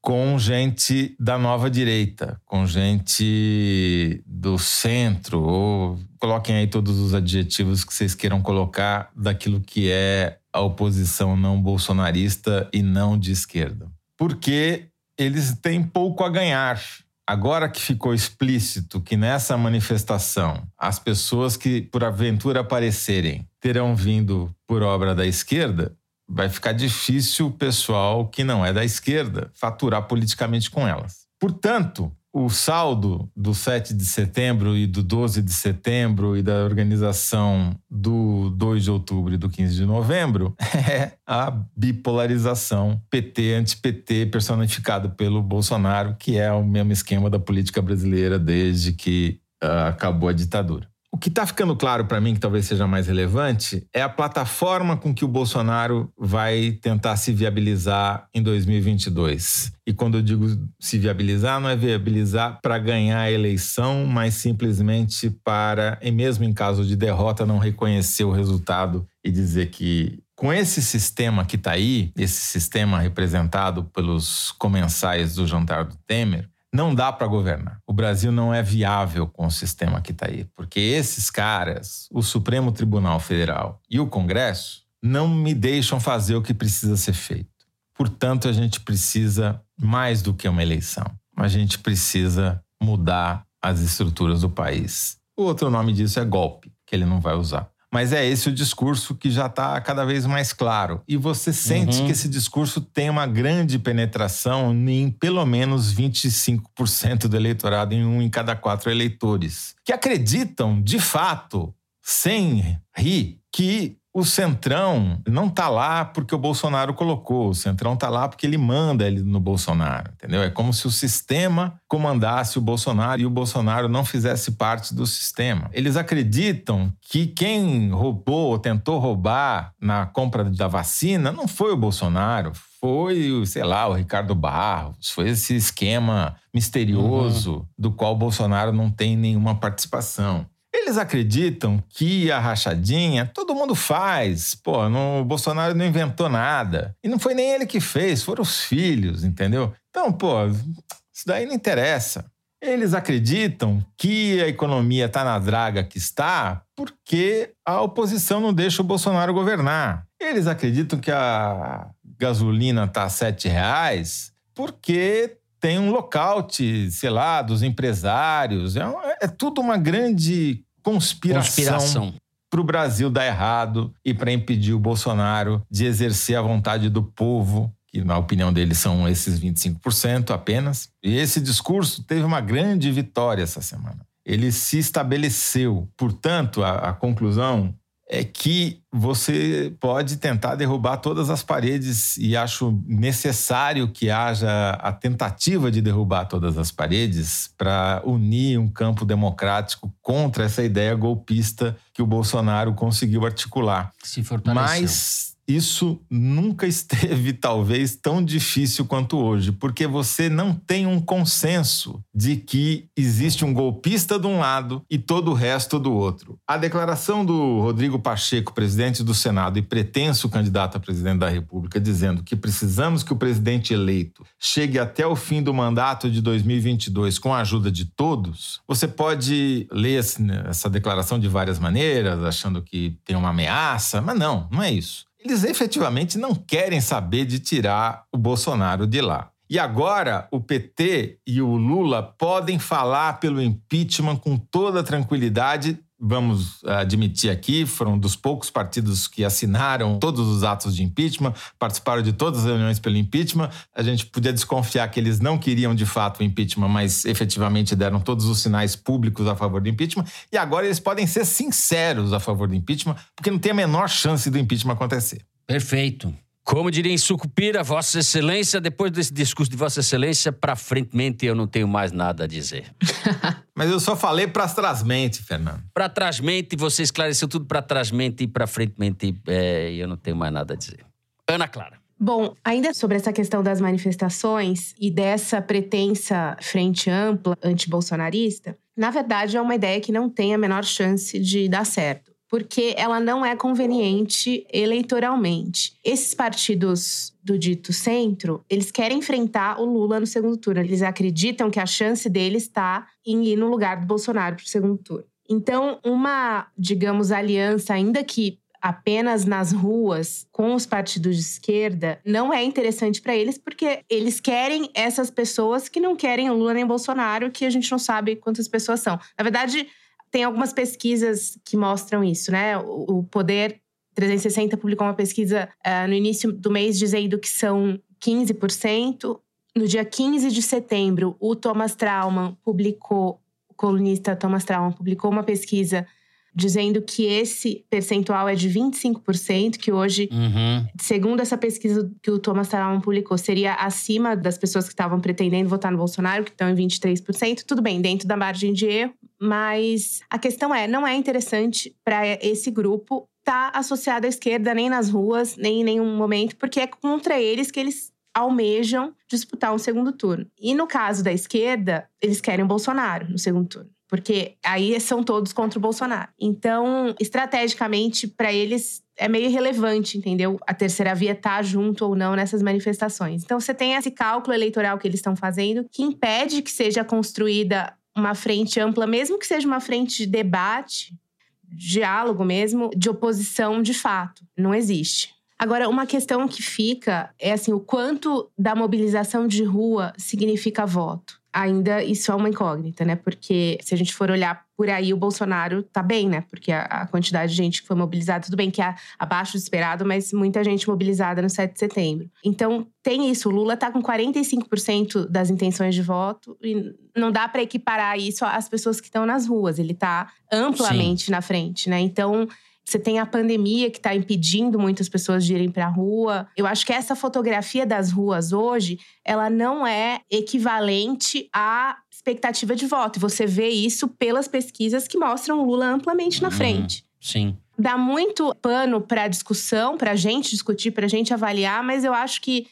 com 0.06 0.38
gente 0.38 1.16
da 1.18 1.36
nova 1.36 1.68
direita, 1.68 2.40
com 2.44 2.64
gente 2.64 4.22
do 4.24 4.56
centro, 4.56 5.42
ou 5.42 5.98
coloquem 6.20 6.54
aí 6.54 6.68
todos 6.68 7.00
os 7.00 7.12
adjetivos 7.12 7.82
que 7.82 7.92
vocês 7.92 8.14
queiram 8.14 8.40
colocar 8.40 9.10
daquilo 9.16 9.60
que 9.60 9.90
é 9.90 10.38
a 10.52 10.60
oposição 10.60 11.36
não 11.36 11.60
bolsonarista 11.60 12.70
e 12.72 12.84
não 12.84 13.18
de 13.18 13.32
esquerda. 13.32 13.90
Porque 14.16 14.86
eles 15.18 15.56
têm 15.60 15.82
pouco 15.82 16.22
a 16.22 16.28
ganhar. 16.28 16.80
Agora 17.26 17.68
que 17.68 17.80
ficou 17.80 18.14
explícito 18.14 19.00
que 19.00 19.16
nessa 19.16 19.56
manifestação 19.58 20.62
as 20.78 21.00
pessoas 21.00 21.56
que 21.56 21.82
por 21.82 22.04
aventura 22.04 22.60
aparecerem 22.60 23.44
terão 23.60 23.96
vindo 23.96 24.54
por 24.68 24.84
obra 24.84 25.16
da 25.16 25.26
esquerda, 25.26 25.96
vai 26.28 26.48
ficar 26.48 26.72
difícil 26.72 27.46
o 27.46 27.52
pessoal 27.52 28.28
que 28.28 28.44
não 28.44 28.64
é 28.64 28.72
da 28.72 28.84
esquerda 28.84 29.50
faturar 29.54 30.02
politicamente 30.06 30.70
com 30.70 30.86
elas. 30.86 31.26
Portanto, 31.38 32.10
o 32.38 32.50
saldo 32.50 33.30
do 33.34 33.54
7 33.54 33.94
de 33.94 34.04
setembro 34.04 34.76
e 34.76 34.86
do 34.86 35.02
12 35.02 35.40
de 35.40 35.54
setembro 35.54 36.36
e 36.36 36.42
da 36.42 36.64
organização 36.64 37.74
do 37.90 38.50
2 38.50 38.84
de 38.84 38.90
outubro 38.90 39.32
e 39.32 39.38
do 39.38 39.48
15 39.48 39.74
de 39.74 39.86
novembro 39.86 40.54
é 40.60 41.12
a 41.26 41.50
bipolarização 41.74 43.00
PT-anti-PT 43.08 44.26
personificado 44.26 45.10
pelo 45.10 45.42
Bolsonaro, 45.42 46.14
que 46.18 46.36
é 46.36 46.52
o 46.52 46.62
mesmo 46.62 46.92
esquema 46.92 47.30
da 47.30 47.38
política 47.38 47.80
brasileira 47.80 48.38
desde 48.38 48.92
que 48.92 49.40
uh, 49.64 49.88
acabou 49.88 50.28
a 50.28 50.34
ditadura. 50.34 50.86
O 51.16 51.18
que 51.18 51.30
está 51.30 51.46
ficando 51.46 51.74
claro 51.74 52.04
para 52.04 52.20
mim, 52.20 52.34
que 52.34 52.40
talvez 52.40 52.66
seja 52.66 52.86
mais 52.86 53.06
relevante, 53.06 53.86
é 53.90 54.02
a 54.02 54.08
plataforma 54.08 54.98
com 54.98 55.14
que 55.14 55.24
o 55.24 55.28
Bolsonaro 55.28 56.12
vai 56.14 56.72
tentar 56.82 57.16
se 57.16 57.32
viabilizar 57.32 58.28
em 58.34 58.42
2022. 58.42 59.72
E 59.86 59.94
quando 59.94 60.18
eu 60.18 60.22
digo 60.22 60.46
se 60.78 60.98
viabilizar, 60.98 61.58
não 61.58 61.70
é 61.70 61.74
viabilizar 61.74 62.60
para 62.60 62.78
ganhar 62.78 63.20
a 63.20 63.32
eleição, 63.32 64.04
mas 64.04 64.34
simplesmente 64.34 65.30
para, 65.42 65.98
e 66.02 66.10
mesmo 66.10 66.44
em 66.44 66.52
caso 66.52 66.84
de 66.84 66.94
derrota, 66.94 67.46
não 67.46 67.56
reconhecer 67.56 68.24
o 68.24 68.30
resultado 68.30 69.08
e 69.24 69.30
dizer 69.30 69.70
que 69.70 70.18
com 70.36 70.52
esse 70.52 70.82
sistema 70.82 71.46
que 71.46 71.56
está 71.56 71.70
aí, 71.70 72.12
esse 72.14 72.42
sistema 72.42 73.00
representado 73.00 73.84
pelos 73.84 74.52
comensais 74.58 75.34
do 75.36 75.46
jantar 75.46 75.86
do 75.86 75.96
Temer, 76.06 76.46
não 76.72 76.94
dá 76.94 77.12
para 77.12 77.26
governar. 77.26 77.80
O 77.86 77.92
Brasil 77.92 78.30
não 78.30 78.52
é 78.52 78.62
viável 78.62 79.26
com 79.26 79.46
o 79.46 79.50
sistema 79.50 80.00
que 80.00 80.12
está 80.12 80.26
aí, 80.26 80.44
porque 80.54 80.80
esses 80.80 81.30
caras, 81.30 82.08
o 82.10 82.22
Supremo 82.22 82.72
Tribunal 82.72 83.20
Federal 83.20 83.80
e 83.88 83.98
o 83.98 84.06
Congresso, 84.06 84.84
não 85.02 85.28
me 85.28 85.54
deixam 85.54 86.00
fazer 86.00 86.34
o 86.34 86.42
que 86.42 86.52
precisa 86.52 86.96
ser 86.96 87.12
feito. 87.12 87.48
Portanto, 87.94 88.48
a 88.48 88.52
gente 88.52 88.80
precisa 88.80 89.60
mais 89.80 90.20
do 90.20 90.34
que 90.34 90.48
uma 90.48 90.62
eleição. 90.62 91.06
A 91.36 91.48
gente 91.48 91.78
precisa 91.78 92.62
mudar 92.82 93.46
as 93.62 93.80
estruturas 93.80 94.42
do 94.42 94.50
país. 94.50 95.18
O 95.36 95.44
outro 95.44 95.70
nome 95.70 95.92
disso 95.92 96.20
é 96.20 96.24
golpe, 96.24 96.72
que 96.86 96.94
ele 96.94 97.04
não 97.04 97.20
vai 97.20 97.34
usar. 97.34 97.70
Mas 97.96 98.12
é 98.12 98.26
esse 98.26 98.50
o 98.50 98.52
discurso 98.52 99.14
que 99.14 99.30
já 99.30 99.46
está 99.46 99.80
cada 99.80 100.04
vez 100.04 100.26
mais 100.26 100.52
claro. 100.52 101.00
E 101.08 101.16
você 101.16 101.50
sente 101.50 101.98
uhum. 101.98 102.04
que 102.04 102.12
esse 102.12 102.28
discurso 102.28 102.78
tem 102.78 103.08
uma 103.08 103.26
grande 103.26 103.78
penetração 103.78 104.70
em 104.86 105.10
pelo 105.10 105.46
menos 105.46 105.94
25% 105.94 107.26
do 107.26 107.34
eleitorado, 107.34 107.94
em 107.94 108.04
um 108.04 108.20
em 108.20 108.28
cada 108.28 108.54
quatro 108.54 108.90
eleitores, 108.90 109.74
que 109.82 109.94
acreditam, 109.94 110.78
de 110.82 110.98
fato, 110.98 111.74
sem 112.02 112.78
rir, 112.94 113.40
que 113.50 113.96
o 114.16 114.24
Centrão 114.24 115.20
não 115.28 115.46
tá 115.46 115.68
lá 115.68 116.02
porque 116.02 116.34
o 116.34 116.38
Bolsonaro 116.38 116.94
colocou, 116.94 117.50
o 117.50 117.54
Centrão 117.54 117.94
tá 117.94 118.08
lá 118.08 118.26
porque 118.26 118.46
ele 118.46 118.56
manda 118.56 119.06
ele 119.06 119.22
no 119.22 119.38
Bolsonaro, 119.38 120.10
entendeu? 120.10 120.42
É 120.42 120.48
como 120.48 120.72
se 120.72 120.86
o 120.86 120.90
sistema 120.90 121.78
comandasse 121.86 122.56
o 122.56 122.62
Bolsonaro 122.62 123.20
e 123.20 123.26
o 123.26 123.30
Bolsonaro 123.30 123.90
não 123.90 124.06
fizesse 124.06 124.52
parte 124.52 124.94
do 124.94 125.06
sistema. 125.06 125.68
Eles 125.70 125.98
acreditam 125.98 126.90
que 127.02 127.26
quem 127.26 127.90
roubou 127.90 128.52
ou 128.52 128.58
tentou 128.58 128.98
roubar 128.98 129.74
na 129.78 130.06
compra 130.06 130.44
da 130.44 130.66
vacina 130.66 131.30
não 131.30 131.46
foi 131.46 131.74
o 131.74 131.76
Bolsonaro, 131.76 132.52
foi, 132.80 133.44
sei 133.44 133.64
lá, 133.64 133.86
o 133.86 133.92
Ricardo 133.92 134.34
Barros, 134.34 135.10
foi 135.10 135.28
esse 135.28 135.54
esquema 135.54 136.36
misterioso 136.54 137.56
uhum. 137.56 137.66
do 137.78 137.92
qual 137.92 138.14
o 138.14 138.18
Bolsonaro 138.18 138.72
não 138.72 138.90
tem 138.90 139.14
nenhuma 139.14 139.56
participação. 139.56 140.46
Eles 140.86 140.98
acreditam 140.98 141.82
que 141.88 142.30
a 142.30 142.38
rachadinha 142.38 143.28
todo 143.34 143.56
mundo 143.56 143.74
faz. 143.74 144.54
Pô, 144.54 144.88
no, 144.88 145.22
o 145.22 145.24
Bolsonaro 145.24 145.74
não 145.74 145.84
inventou 145.84 146.28
nada. 146.28 146.94
E 147.02 147.08
não 147.08 147.18
foi 147.18 147.34
nem 147.34 147.50
ele 147.50 147.66
que 147.66 147.80
fez, 147.80 148.22
foram 148.22 148.42
os 148.42 148.60
filhos, 148.60 149.24
entendeu? 149.24 149.74
Então, 149.90 150.12
pô, 150.12 150.46
isso 150.46 151.26
daí 151.26 151.44
não 151.44 151.52
interessa. 151.52 152.24
Eles 152.62 152.94
acreditam 152.94 153.84
que 153.98 154.40
a 154.40 154.46
economia 154.46 155.06
está 155.06 155.24
na 155.24 155.40
draga 155.40 155.82
que 155.82 155.98
está 155.98 156.62
porque 156.76 157.50
a 157.66 157.80
oposição 157.82 158.38
não 158.38 158.54
deixa 158.54 158.80
o 158.80 158.84
Bolsonaro 158.84 159.34
governar. 159.34 160.06
Eles 160.20 160.46
acreditam 160.46 161.00
que 161.00 161.10
a 161.10 161.90
gasolina 162.16 162.84
está 162.84 163.02
a 163.02 163.10
sete 163.10 163.48
reais 163.48 164.32
porque 164.54 165.36
tem 165.58 165.80
um 165.80 165.90
lockout, 165.90 166.90
sei 166.92 167.10
lá, 167.10 167.42
dos 167.42 167.64
empresários. 167.64 168.76
É, 168.76 168.82
é 169.22 169.26
tudo 169.26 169.60
uma 169.60 169.76
grande 169.76 170.64
conspiração. 170.86 172.14
Para 172.48 172.60
o 172.60 172.64
Brasil 172.64 173.10
dar 173.10 173.26
errado 173.26 173.92
e 174.04 174.14
para 174.14 174.30
impedir 174.30 174.72
o 174.72 174.78
Bolsonaro 174.78 175.60
de 175.68 175.84
exercer 175.84 176.38
a 176.38 176.42
vontade 176.42 176.88
do 176.88 177.02
povo, 177.02 177.74
que 177.88 178.04
na 178.04 178.16
opinião 178.16 178.52
dele 178.52 178.72
são 178.72 179.08
esses 179.08 179.40
25% 179.40 180.30
apenas. 180.30 180.88
E 181.02 181.16
esse 181.16 181.40
discurso 181.40 182.04
teve 182.04 182.22
uma 182.22 182.40
grande 182.40 182.90
vitória 182.92 183.42
essa 183.42 183.60
semana. 183.60 184.06
Ele 184.24 184.52
se 184.52 184.78
estabeleceu. 184.78 185.88
Portanto, 185.96 186.62
a, 186.62 186.90
a 186.90 186.92
conclusão 186.92 187.74
é 188.08 188.22
que 188.22 188.80
você 188.92 189.74
pode 189.80 190.16
tentar 190.16 190.54
derrubar 190.54 190.98
todas 190.98 191.28
as 191.28 191.42
paredes 191.42 192.16
e 192.16 192.36
acho 192.36 192.80
necessário 192.86 193.88
que 193.88 194.10
haja 194.10 194.70
a 194.70 194.92
tentativa 194.92 195.70
de 195.70 195.82
derrubar 195.82 196.26
todas 196.26 196.56
as 196.56 196.70
paredes 196.70 197.50
para 197.58 198.00
unir 198.04 198.58
um 198.58 198.68
campo 198.68 199.04
democrático 199.04 199.92
contra 200.00 200.44
essa 200.44 200.62
ideia 200.62 200.94
golpista 200.94 201.76
que 201.92 202.00
o 202.00 202.06
Bolsonaro 202.06 202.74
conseguiu 202.74 203.26
articular. 203.26 203.92
Se 204.02 204.22
fortaleceu. 204.22 204.82
Mas 204.82 205.35
isso 205.48 206.00
nunca 206.10 206.66
esteve, 206.68 207.32
talvez, 207.32 207.96
tão 207.96 208.24
difícil 208.24 208.84
quanto 208.84 209.18
hoje, 209.18 209.52
porque 209.52 209.86
você 209.86 210.28
não 210.28 210.54
tem 210.54 210.86
um 210.86 211.00
consenso 211.00 212.02
de 212.14 212.36
que 212.36 212.88
existe 212.96 213.44
um 213.44 213.52
golpista 213.52 214.18
de 214.18 214.26
um 214.26 214.38
lado 214.38 214.82
e 214.90 214.98
todo 214.98 215.30
o 215.30 215.34
resto 215.34 215.78
do 215.78 215.92
outro. 215.92 216.38
A 216.46 216.56
declaração 216.56 217.24
do 217.24 217.60
Rodrigo 217.60 217.98
Pacheco, 217.98 218.52
presidente 218.52 219.02
do 219.02 219.14
Senado 219.14 219.58
e 219.58 219.62
pretenso 219.62 220.28
candidato 220.28 220.76
a 220.76 220.80
presidente 220.80 221.18
da 221.18 221.28
República, 221.28 221.80
dizendo 221.80 222.22
que 222.22 222.34
precisamos 222.34 223.02
que 223.02 223.12
o 223.12 223.16
presidente 223.16 223.72
eleito 223.72 224.24
chegue 224.38 224.78
até 224.78 225.06
o 225.06 225.16
fim 225.16 225.42
do 225.42 225.54
mandato 225.54 226.10
de 226.10 226.20
2022 226.20 227.18
com 227.18 227.34
a 227.34 227.40
ajuda 227.40 227.70
de 227.70 227.84
todos, 227.84 228.60
você 228.66 228.88
pode 228.88 229.66
ler 229.70 230.02
essa 230.48 230.68
declaração 230.68 231.18
de 231.18 231.28
várias 231.28 231.58
maneiras, 231.58 232.22
achando 232.22 232.62
que 232.62 232.98
tem 233.04 233.16
uma 233.16 233.30
ameaça, 233.30 234.00
mas 234.00 234.18
não, 234.18 234.48
não 234.50 234.62
é 234.62 234.70
isso. 234.70 235.06
Eles 235.26 235.42
efetivamente 235.42 236.16
não 236.16 236.32
querem 236.32 236.80
saber 236.80 237.24
de 237.24 237.40
tirar 237.40 238.04
o 238.12 238.16
Bolsonaro 238.16 238.86
de 238.86 239.00
lá. 239.00 239.28
E 239.50 239.58
agora 239.58 240.28
o 240.30 240.40
PT 240.40 241.18
e 241.26 241.42
o 241.42 241.56
Lula 241.56 242.00
podem 242.00 242.60
falar 242.60 243.18
pelo 243.18 243.42
impeachment 243.42 244.18
com 244.18 244.36
toda 244.36 244.84
tranquilidade 244.84 245.80
vamos 245.98 246.62
admitir 246.64 247.30
aqui, 247.30 247.64
foram 247.64 247.98
dos 247.98 248.14
poucos 248.14 248.50
partidos 248.50 249.08
que 249.08 249.24
assinaram 249.24 249.98
todos 249.98 250.26
os 250.26 250.44
atos 250.44 250.76
de 250.76 250.82
impeachment, 250.82 251.32
participaram 251.58 252.02
de 252.02 252.12
todas 252.12 252.40
as 252.40 252.46
reuniões 252.46 252.78
pelo 252.78 252.96
impeachment. 252.96 253.50
A 253.74 253.82
gente 253.82 254.06
podia 254.06 254.32
desconfiar 254.32 254.88
que 254.88 255.00
eles 255.00 255.20
não 255.20 255.38
queriam 255.38 255.74
de 255.74 255.86
fato 255.86 256.20
o 256.20 256.22
impeachment, 256.22 256.68
mas 256.68 257.04
efetivamente 257.04 257.74
deram 257.74 258.00
todos 258.00 258.26
os 258.26 258.40
sinais 258.40 258.76
públicos 258.76 259.26
a 259.26 259.34
favor 259.34 259.60
do 259.60 259.68
impeachment. 259.68 260.04
E 260.30 260.36
agora 260.36 260.66
eles 260.66 260.80
podem 260.80 261.06
ser 261.06 261.24
sinceros 261.24 262.12
a 262.12 262.20
favor 262.20 262.48
do 262.48 262.54
impeachment, 262.54 262.96
porque 263.14 263.30
não 263.30 263.38
tem 263.38 263.52
a 263.52 263.54
menor 263.54 263.88
chance 263.88 264.30
do 264.30 264.38
impeachment 264.38 264.74
acontecer. 264.74 265.24
Perfeito. 265.46 266.12
Como 266.46 266.70
diria 266.70 266.92
em 266.92 266.96
Sucupira, 266.96 267.64
Vossa 267.64 267.98
Excelência, 267.98 268.60
depois 268.60 268.92
desse 268.92 269.12
discurso 269.12 269.50
de 269.50 269.56
Vossa 269.56 269.80
Excelência, 269.80 270.30
para 270.30 270.54
frente 270.54 271.26
eu 271.26 271.34
não 271.34 271.44
tenho 271.44 271.66
mais 271.66 271.90
nada 271.90 272.22
a 272.22 272.26
dizer. 272.28 272.72
Mas 273.52 273.68
eu 273.68 273.80
só 273.80 273.96
falei 273.96 274.28
para 274.28 274.46
trás-mente, 274.46 275.20
Fernando. 275.24 275.60
Para 275.74 275.88
trás-mente, 275.88 276.54
você 276.54 276.84
esclareceu 276.84 277.26
tudo 277.26 277.46
para 277.46 277.60
trás-mente 277.60 278.22
e 278.22 278.28
para 278.28 278.46
frente-mente, 278.46 279.20
é, 279.26 279.72
eu 279.72 279.88
não 279.88 279.96
tenho 279.96 280.16
mais 280.16 280.32
nada 280.32 280.54
a 280.54 280.56
dizer. 280.56 280.86
Ana 281.28 281.48
Clara. 281.48 281.80
Bom, 281.98 282.32
ainda 282.44 282.72
sobre 282.72 282.96
essa 282.96 283.12
questão 283.12 283.42
das 283.42 283.60
manifestações 283.60 284.72
e 284.78 284.88
dessa 284.88 285.42
pretensa 285.42 286.36
frente 286.40 286.88
ampla 286.88 287.36
antibolsonarista, 287.42 288.56
na 288.76 288.92
verdade 288.92 289.36
é 289.36 289.40
uma 289.40 289.56
ideia 289.56 289.80
que 289.80 289.90
não 289.90 290.08
tem 290.08 290.32
a 290.32 290.38
menor 290.38 290.62
chance 290.62 291.18
de 291.18 291.48
dar 291.48 291.66
certo 291.66 292.15
porque 292.28 292.74
ela 292.76 292.98
não 292.98 293.24
é 293.24 293.36
conveniente 293.36 294.46
eleitoralmente. 294.52 295.76
Esses 295.84 296.14
partidos 296.14 297.14
do 297.22 297.38
dito 297.38 297.72
centro, 297.72 298.44
eles 298.48 298.70
querem 298.70 298.98
enfrentar 298.98 299.60
o 299.60 299.64
Lula 299.64 300.00
no 300.00 300.06
segundo 300.06 300.36
turno. 300.36 300.60
Eles 300.60 300.82
acreditam 300.82 301.50
que 301.50 301.60
a 301.60 301.66
chance 301.66 302.08
deles 302.08 302.44
está 302.44 302.86
em 303.04 303.24
ir 303.24 303.36
no 303.36 303.48
lugar 303.48 303.80
do 303.80 303.86
Bolsonaro 303.86 304.36
para 304.36 304.44
o 304.44 304.48
segundo 304.48 304.78
turno. 304.78 305.04
Então, 305.28 305.78
uma, 305.84 306.46
digamos, 306.56 307.10
aliança, 307.10 307.74
ainda 307.74 308.02
que 308.04 308.38
apenas 308.60 309.24
nas 309.24 309.52
ruas 309.52 310.26
com 310.32 310.54
os 310.54 310.66
partidos 310.66 311.16
de 311.16 311.22
esquerda 311.22 312.00
não 312.04 312.32
é 312.32 312.42
interessante 312.42 313.00
para 313.00 313.14
eles, 313.14 313.38
porque 313.38 313.84
eles 313.88 314.18
querem 314.18 314.70
essas 314.74 315.10
pessoas 315.10 315.68
que 315.68 315.78
não 315.78 315.94
querem 315.94 316.30
o 316.30 316.34
Lula 316.34 316.54
nem 316.54 316.66
Bolsonaro, 316.66 317.30
que 317.30 317.44
a 317.44 317.50
gente 317.50 317.70
não 317.70 317.78
sabe 317.78 318.16
quantas 318.16 318.48
pessoas 318.48 318.80
são. 318.80 318.98
Na 319.16 319.22
verdade, 319.22 319.68
tem 320.16 320.24
algumas 320.24 320.50
pesquisas 320.50 321.38
que 321.44 321.58
mostram 321.58 322.02
isso, 322.02 322.32
né? 322.32 322.56
O, 322.56 323.02
Poder 323.02 323.60
360 323.94 324.56
publicou 324.56 324.86
uma 324.86 324.94
pesquisa 324.94 325.46
uh, 325.60 325.86
no 325.86 325.92
início 325.92 326.32
do 326.32 326.50
mês 326.50 326.78
dizendo 326.78 327.18
que 327.18 327.28
são 327.28 327.78
15%. 328.02 329.20
No 329.54 329.68
dia 329.68 329.84
15 329.84 330.30
de 330.30 330.40
setembro, 330.40 331.16
o 331.20 331.36
Thomas 331.36 331.74
Trauman 331.74 332.34
publicou, 332.42 333.20
o 333.46 333.54
colunista 333.54 334.16
Thomas 334.16 334.42
Trauman 334.42 334.72
publicou 334.72 335.10
uma 335.10 335.22
pesquisa 335.22 335.86
dizendo 336.34 336.80
que 336.80 337.04
esse 337.04 337.66
percentual 337.68 338.26
é 338.26 338.34
de 338.34 338.48
25%, 338.48 339.58
que 339.58 339.70
hoje, 339.70 340.08
uhum. 340.10 340.66
segundo 340.80 341.20
essa 341.20 341.36
pesquisa 341.36 341.90
que 342.02 342.10
o 342.10 342.18
Thomas 342.18 342.48
Trauman 342.48 342.80
publicou, 342.80 343.18
seria 343.18 343.52
acima 343.52 344.16
das 344.16 344.38
pessoas 344.38 344.64
que 344.64 344.72
estavam 344.72 344.98
pretendendo 344.98 345.50
votar 345.50 345.70
no 345.70 345.76
Bolsonaro, 345.76 346.24
que 346.24 346.30
estão 346.30 346.48
em 346.48 346.54
23%. 346.54 347.42
Tudo 347.46 347.60
bem, 347.60 347.82
dentro 347.82 348.08
da 348.08 348.16
margem 348.16 348.54
de 348.54 348.64
erro, 348.64 348.94
mas 349.20 350.00
a 350.10 350.18
questão 350.18 350.54
é, 350.54 350.66
não 350.66 350.86
é 350.86 350.94
interessante 350.94 351.74
para 351.84 352.06
esse 352.24 352.50
grupo 352.50 353.08
estar 353.20 353.50
tá 353.50 353.58
associado 353.58 354.06
à 354.06 354.08
esquerda 354.08 354.54
nem 354.54 354.70
nas 354.70 354.88
ruas, 354.88 355.36
nem 355.36 355.60
em 355.60 355.64
nenhum 355.64 355.96
momento, 355.96 356.36
porque 356.36 356.60
é 356.60 356.66
contra 356.66 357.20
eles 357.20 357.50
que 357.50 357.58
eles 357.58 357.92
almejam 358.14 358.94
disputar 359.08 359.54
um 359.54 359.58
segundo 359.58 359.92
turno. 359.92 360.26
E 360.40 360.54
no 360.54 360.66
caso 360.66 361.04
da 361.04 361.12
esquerda, 361.12 361.86
eles 362.00 362.20
querem 362.20 362.44
o 362.44 362.48
Bolsonaro 362.48 363.10
no 363.10 363.18
segundo 363.18 363.46
turno. 363.46 363.70
Porque 363.88 364.36
aí 364.44 364.80
são 364.80 365.02
todos 365.02 365.32
contra 365.32 365.58
o 365.58 365.62
Bolsonaro. 365.62 366.08
Então, 366.18 366.94
estrategicamente, 366.98 368.08
para 368.08 368.32
eles 368.32 368.82
é 368.96 369.06
meio 369.06 369.26
irrelevante, 369.26 369.98
entendeu? 369.98 370.38
A 370.46 370.54
terceira 370.54 370.94
via 370.94 371.14
tá 371.14 371.40
junto 371.42 371.84
ou 371.84 371.94
não 371.94 372.16
nessas 372.16 372.42
manifestações. 372.42 373.22
Então, 373.22 373.38
você 373.38 373.54
tem 373.54 373.74
esse 373.74 373.90
cálculo 373.90 374.34
eleitoral 374.34 374.78
que 374.78 374.88
eles 374.88 374.98
estão 374.98 375.14
fazendo 375.14 375.66
que 375.70 375.82
impede 375.82 376.42
que 376.42 376.50
seja 376.50 376.82
construída 376.82 377.76
uma 377.96 378.14
frente 378.14 378.60
ampla, 378.60 378.86
mesmo 378.86 379.18
que 379.18 379.26
seja 379.26 379.46
uma 379.46 379.60
frente 379.60 380.04
de 380.04 380.06
debate, 380.06 380.94
diálogo 381.42 382.24
mesmo, 382.24 382.70
de 382.76 382.90
oposição 382.90 383.62
de 383.62 383.72
fato. 383.72 384.22
Não 384.36 384.54
existe. 384.54 385.14
Agora, 385.38 385.68
uma 385.68 385.86
questão 385.86 386.26
que 386.26 386.42
fica 386.42 387.10
é 387.18 387.32
assim, 387.32 387.52
o 387.52 387.60
quanto 387.60 388.30
da 388.38 388.54
mobilização 388.54 389.26
de 389.26 389.44
rua 389.44 389.92
significa 389.96 390.64
voto 390.64 391.20
ainda 391.36 391.84
isso 391.84 392.10
é 392.10 392.14
uma 392.14 392.30
incógnita, 392.30 392.82
né? 392.82 392.96
Porque 392.96 393.58
se 393.62 393.74
a 393.74 393.76
gente 393.76 393.92
for 393.92 394.10
olhar 394.10 394.46
por 394.56 394.70
aí, 394.70 394.94
o 394.94 394.96
Bolsonaro 394.96 395.62
tá 395.62 395.82
bem, 395.82 396.08
né? 396.08 396.24
Porque 396.30 396.50
a, 396.50 396.62
a 396.62 396.86
quantidade 396.86 397.32
de 397.32 397.36
gente 397.36 397.60
que 397.60 397.68
foi 397.68 397.76
mobilizada, 397.76 398.24
tudo 398.24 398.38
bem 398.38 398.50
que 398.50 398.62
é 398.62 398.74
abaixo 398.98 399.34
do 399.34 399.38
esperado, 399.38 399.84
mas 399.84 400.14
muita 400.14 400.42
gente 400.42 400.66
mobilizada 400.66 401.20
no 401.20 401.28
7 401.28 401.52
de 401.52 401.58
setembro. 401.58 402.10
Então, 402.24 402.66
tem 402.82 403.10
isso. 403.10 403.28
O 403.28 403.32
Lula 403.32 403.54
tá 403.54 403.70
com 403.70 403.82
45% 403.82 405.06
das 405.10 405.28
intenções 405.28 405.74
de 405.74 405.82
voto 405.82 406.38
e 406.42 406.74
não 406.96 407.12
dá 407.12 407.28
para 407.28 407.42
equiparar 407.42 407.98
isso 407.98 408.24
às 408.24 408.48
pessoas 408.48 408.80
que 408.80 408.86
estão 408.86 409.04
nas 409.04 409.26
ruas. 409.26 409.58
Ele 409.58 409.74
tá 409.74 410.10
amplamente 410.32 411.04
Sim. 411.04 411.12
na 411.12 411.20
frente, 411.20 411.68
né? 411.68 411.78
Então, 411.80 412.26
você 412.66 412.80
tem 412.80 412.98
a 412.98 413.06
pandemia 413.06 413.70
que 413.70 413.78
está 413.78 413.94
impedindo 413.94 414.58
muitas 414.58 414.88
pessoas 414.88 415.24
de 415.24 415.32
irem 415.32 415.50
para 415.50 415.66
a 415.66 415.70
rua. 415.70 416.26
Eu 416.36 416.46
acho 416.46 416.66
que 416.66 416.72
essa 416.72 416.96
fotografia 416.96 417.64
das 417.64 417.92
ruas 417.92 418.32
hoje, 418.32 418.80
ela 419.04 419.30
não 419.30 419.64
é 419.64 420.00
equivalente 420.10 421.28
à 421.32 421.76
expectativa 421.88 422.56
de 422.56 422.66
voto. 422.66 422.98
E 422.98 423.00
você 423.00 423.24
vê 423.24 423.48
isso 423.48 423.86
pelas 423.86 424.26
pesquisas 424.26 424.88
que 424.88 424.98
mostram 424.98 425.38
o 425.38 425.46
Lula 425.46 425.66
amplamente 425.66 426.20
na 426.20 426.28
uhum. 426.28 426.34
frente. 426.34 426.84
Sim. 427.00 427.36
Dá 427.56 427.78
muito 427.78 428.34
pano 428.42 428.80
para 428.80 429.06
discussão, 429.06 429.78
para 429.78 429.92
a 429.92 429.96
gente 429.96 430.30
discutir, 430.30 430.72
para 430.72 430.86
a 430.86 430.88
gente 430.88 431.14
avaliar, 431.14 431.62
mas 431.62 431.84
eu 431.84 431.94
acho 431.94 432.20
que 432.20 432.48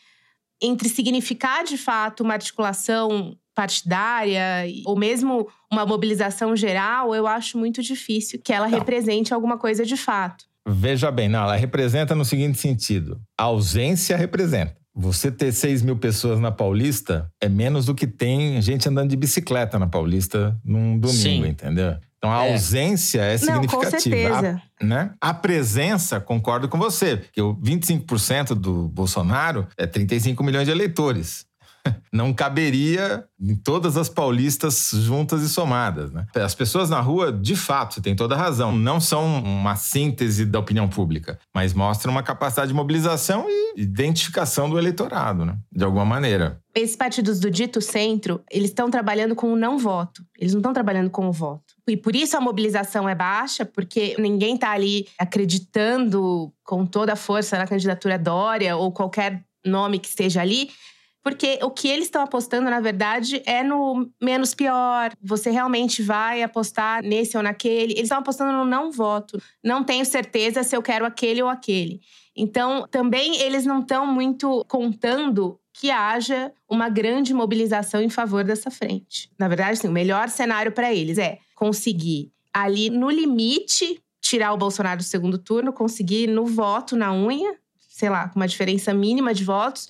entre 0.62 0.88
significar 0.88 1.64
de 1.64 1.76
fato 1.76 2.22
uma 2.22 2.34
articulação 2.34 3.36
partidária 3.54 4.66
ou 4.84 4.98
mesmo 4.98 5.48
uma 5.70 5.86
mobilização 5.86 6.56
geral, 6.56 7.14
eu 7.14 7.26
acho 7.26 7.56
muito 7.56 7.82
difícil 7.82 8.40
que 8.42 8.52
ela 8.52 8.68
não. 8.68 8.78
represente 8.78 9.32
alguma 9.32 9.56
coisa 9.56 9.84
de 9.84 9.96
fato. 9.96 10.44
Veja 10.66 11.10
bem, 11.10 11.28
não, 11.28 11.42
ela 11.42 11.56
representa 11.56 12.14
no 12.14 12.24
seguinte 12.24 12.58
sentido: 12.58 13.20
a 13.38 13.44
ausência 13.44 14.16
representa. 14.16 14.76
Você 14.96 15.30
ter 15.30 15.52
6 15.52 15.82
mil 15.82 15.96
pessoas 15.96 16.38
na 16.38 16.52
Paulista 16.52 17.28
é 17.40 17.48
menos 17.48 17.86
do 17.86 17.94
que 17.94 18.06
tem 18.06 18.62
gente 18.62 18.88
andando 18.88 19.10
de 19.10 19.16
bicicleta 19.16 19.76
na 19.76 19.88
Paulista 19.88 20.56
num 20.64 20.96
domingo, 20.96 21.44
Sim. 21.44 21.46
entendeu? 21.48 21.96
Então 22.16 22.32
a 22.32 22.46
é. 22.46 22.52
ausência 22.52 23.20
é 23.20 23.36
significativa. 23.36 23.82
Não, 23.82 23.90
com 23.90 24.00
certeza. 24.00 24.62
A, 24.80 24.84
né? 24.84 25.10
a 25.20 25.34
presença, 25.34 26.20
concordo 26.20 26.68
com 26.68 26.78
você, 26.78 27.16
porque 27.16 27.42
o 27.42 27.54
25% 27.56 28.54
do 28.54 28.88
Bolsonaro 28.88 29.66
é 29.76 29.84
35 29.84 30.42
milhões 30.42 30.64
de 30.64 30.70
eleitores 30.70 31.44
não 32.12 32.32
caberia 32.32 33.24
em 33.40 33.54
todas 33.54 33.96
as 33.96 34.08
paulistas 34.08 34.90
juntas 34.92 35.42
e 35.42 35.48
somadas. 35.48 36.12
Né? 36.12 36.26
As 36.36 36.54
pessoas 36.54 36.88
na 36.88 37.00
rua, 37.00 37.32
de 37.32 37.56
fato, 37.56 37.94
você 37.94 38.00
tem 38.00 38.16
toda 38.16 38.34
a 38.34 38.38
razão, 38.38 38.72
não 38.72 39.00
são 39.00 39.42
uma 39.42 39.76
síntese 39.76 40.44
da 40.44 40.58
opinião 40.58 40.88
pública, 40.88 41.38
mas 41.54 41.72
mostram 41.74 42.12
uma 42.12 42.22
capacidade 42.22 42.68
de 42.68 42.74
mobilização 42.74 43.46
e 43.48 43.82
identificação 43.82 44.68
do 44.70 44.78
eleitorado, 44.78 45.44
né? 45.44 45.56
de 45.70 45.84
alguma 45.84 46.04
maneira. 46.04 46.60
Esses 46.74 46.96
partidos 46.96 47.38
do 47.38 47.50
dito 47.50 47.80
centro, 47.80 48.42
eles 48.50 48.70
estão 48.70 48.90
trabalhando 48.90 49.34
com 49.34 49.52
o 49.52 49.56
não 49.56 49.78
voto, 49.78 50.24
eles 50.38 50.52
não 50.52 50.60
estão 50.60 50.72
trabalhando 50.72 51.10
com 51.10 51.28
o 51.28 51.32
voto. 51.32 51.74
E 51.88 51.96
por 51.96 52.16
isso 52.16 52.36
a 52.36 52.40
mobilização 52.40 53.08
é 53.08 53.14
baixa, 53.14 53.64
porque 53.64 54.16
ninguém 54.18 54.54
está 54.54 54.70
ali 54.70 55.06
acreditando 55.18 56.52
com 56.64 56.86
toda 56.86 57.12
a 57.12 57.16
força 57.16 57.58
na 57.58 57.66
candidatura 57.66 58.18
Dória 58.18 58.76
ou 58.76 58.90
qualquer 58.90 59.44
nome 59.64 59.98
que 59.98 60.08
esteja 60.08 60.40
ali, 60.40 60.70
porque 61.24 61.58
o 61.62 61.70
que 61.70 61.88
eles 61.88 62.04
estão 62.04 62.22
apostando, 62.22 62.68
na 62.68 62.80
verdade, 62.80 63.42
é 63.46 63.62
no 63.62 64.10
menos 64.22 64.54
pior. 64.54 65.10
Você 65.22 65.50
realmente 65.50 66.02
vai 66.02 66.42
apostar 66.42 67.02
nesse 67.02 67.34
ou 67.34 67.42
naquele. 67.42 67.94
Eles 67.94 68.04
estão 68.04 68.18
apostando 68.18 68.52
no 68.52 68.66
não 68.66 68.92
voto. 68.92 69.42
Não 69.64 69.82
tenho 69.82 70.04
certeza 70.04 70.62
se 70.62 70.76
eu 70.76 70.82
quero 70.82 71.06
aquele 71.06 71.42
ou 71.42 71.48
aquele. 71.48 72.02
Então, 72.36 72.86
também 72.90 73.40
eles 73.40 73.64
não 73.64 73.80
estão 73.80 74.06
muito 74.06 74.66
contando 74.68 75.58
que 75.72 75.90
haja 75.90 76.52
uma 76.68 76.90
grande 76.90 77.32
mobilização 77.32 78.02
em 78.02 78.10
favor 78.10 78.44
dessa 78.44 78.70
frente. 78.70 79.30
Na 79.38 79.48
verdade, 79.48 79.78
sim, 79.78 79.88
o 79.88 79.92
melhor 79.92 80.28
cenário 80.28 80.72
para 80.72 80.92
eles 80.92 81.16
é 81.16 81.38
conseguir 81.54 82.30
ali 82.52 82.90
no 82.90 83.08
limite 83.08 83.98
tirar 84.20 84.52
o 84.52 84.58
Bolsonaro 84.58 84.98
do 84.98 85.04
segundo 85.04 85.38
turno, 85.38 85.72
conseguir 85.72 86.26
no 86.26 86.44
voto 86.44 86.96
na 86.96 87.14
unha, 87.14 87.56
sei 87.88 88.10
lá, 88.10 88.28
com 88.28 88.38
uma 88.38 88.46
diferença 88.46 88.92
mínima 88.92 89.32
de 89.32 89.42
votos, 89.42 89.88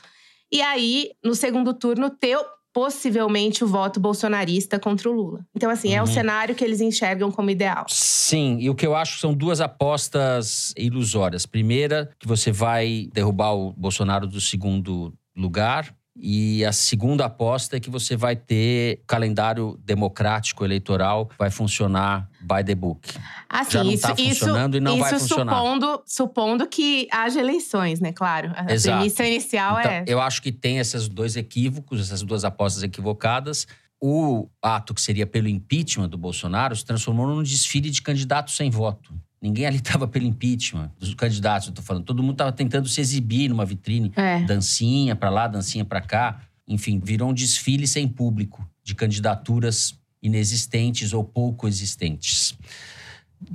e 0.52 0.60
aí, 0.62 1.10
no 1.22 1.34
segundo 1.34 1.74
turno, 1.74 2.10
ter 2.10 2.38
possivelmente 2.74 3.62
o 3.62 3.68
voto 3.68 4.00
bolsonarista 4.00 4.80
contra 4.80 5.08
o 5.08 5.12
Lula. 5.12 5.46
Então, 5.54 5.70
assim, 5.70 5.90
uhum. 5.90 5.94
é 5.94 6.02
o 6.02 6.06
uhum. 6.06 6.12
cenário 6.12 6.54
que 6.56 6.64
eles 6.64 6.80
enxergam 6.80 7.30
como 7.30 7.48
ideal. 7.48 7.86
Sim, 7.88 8.58
e 8.58 8.68
o 8.68 8.74
que 8.74 8.84
eu 8.84 8.96
acho 8.96 9.20
são 9.20 9.32
duas 9.32 9.60
apostas 9.60 10.74
ilusórias. 10.76 11.46
Primeira, 11.46 12.10
que 12.18 12.26
você 12.26 12.50
vai 12.50 13.08
derrubar 13.12 13.54
o 13.54 13.72
Bolsonaro 13.72 14.26
do 14.26 14.40
segundo 14.40 15.14
lugar, 15.36 15.94
e 16.16 16.64
a 16.64 16.72
segunda 16.72 17.24
aposta 17.24 17.76
é 17.76 17.80
que 17.80 17.90
você 17.90 18.16
vai 18.16 18.36
ter 18.36 19.02
calendário 19.06 19.78
democrático 19.84 20.64
eleitoral, 20.64 21.28
vai 21.36 21.50
funcionar 21.50 22.30
by 22.40 22.62
the 22.64 22.74
book. 22.74 23.00
Assim, 23.48 23.72
Já 23.72 23.84
não 23.84 23.90
está 23.90 24.16
funcionando 24.16 24.74
isso, 24.74 24.80
e 24.80 24.80
não 24.80 24.98
vai 24.98 25.18
funcionar. 25.18 25.56
Supondo, 25.56 26.02
supondo 26.06 26.66
que 26.68 27.08
haja 27.10 27.40
eleições, 27.40 27.98
né? 27.98 28.12
Claro. 28.12 28.52
A 28.54 28.72
Exato. 28.72 28.98
premissa 28.98 29.26
inicial 29.26 29.80
então, 29.80 29.90
é. 29.90 30.04
Eu 30.06 30.20
acho 30.20 30.40
que 30.40 30.52
tem 30.52 30.78
esses 30.78 31.08
dois 31.08 31.36
equívocos, 31.36 32.00
essas 32.00 32.22
duas 32.22 32.44
apostas 32.44 32.82
equivocadas. 32.84 33.66
O 34.00 34.48
ato 34.62 34.94
que 34.94 35.00
seria 35.00 35.26
pelo 35.26 35.48
impeachment 35.48 36.08
do 36.08 36.18
Bolsonaro 36.18 36.76
se 36.76 36.84
transformou 36.84 37.26
num 37.26 37.42
desfile 37.42 37.90
de 37.90 38.02
candidatos 38.02 38.54
sem 38.54 38.70
voto. 38.70 39.12
Ninguém 39.44 39.66
ali 39.66 39.76
estava 39.76 40.08
pelo 40.08 40.24
impeachment 40.24 40.90
dos 40.98 41.12
candidatos, 41.12 41.68
eu 41.68 41.74
tô 41.74 41.82
falando. 41.82 42.02
Todo 42.02 42.22
mundo 42.22 42.32
estava 42.32 42.50
tentando 42.50 42.88
se 42.88 42.98
exibir 42.98 43.50
numa 43.50 43.66
vitrine, 43.66 44.10
é. 44.16 44.40
dancinha 44.40 45.14
para 45.14 45.28
lá, 45.28 45.46
dancinha 45.46 45.84
para 45.84 46.00
cá. 46.00 46.40
Enfim, 46.66 46.98
virou 46.98 47.28
um 47.28 47.34
desfile 47.34 47.86
sem 47.86 48.08
público 48.08 48.66
de 48.82 48.94
candidaturas 48.94 50.00
inexistentes 50.22 51.12
ou 51.12 51.22
pouco 51.22 51.68
existentes. 51.68 52.56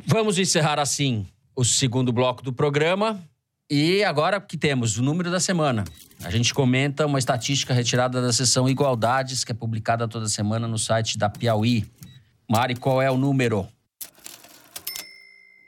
Vamos 0.06 0.38
encerrar 0.38 0.80
assim 0.80 1.26
o 1.56 1.66
segundo 1.66 2.14
bloco 2.14 2.44
do 2.44 2.54
programa. 2.54 3.20
E 3.68 4.04
agora 4.04 4.40
que 4.40 4.58
temos 4.58 4.96
o 5.00 5.02
número 5.02 5.32
da 5.32 5.40
semana. 5.40 5.86
A 6.24 6.30
gente 6.30 6.54
comenta 6.54 7.08
uma 7.08 7.18
estatística 7.18 7.74
retirada 7.74 8.22
da 8.22 8.32
seção 8.32 8.70
Igualdades, 8.70 9.44
que 9.44 9.52
é 9.52 9.56
publicada 9.56 10.08
toda 10.08 10.30
semana 10.30 10.68
no 10.68 10.78
site 10.78 11.18
da 11.18 11.30
Piauí. 11.30 11.84
Mari, 12.48 12.76
qual 12.76 13.02
é 13.02 13.10
o 13.10 13.18
número? 13.18 13.68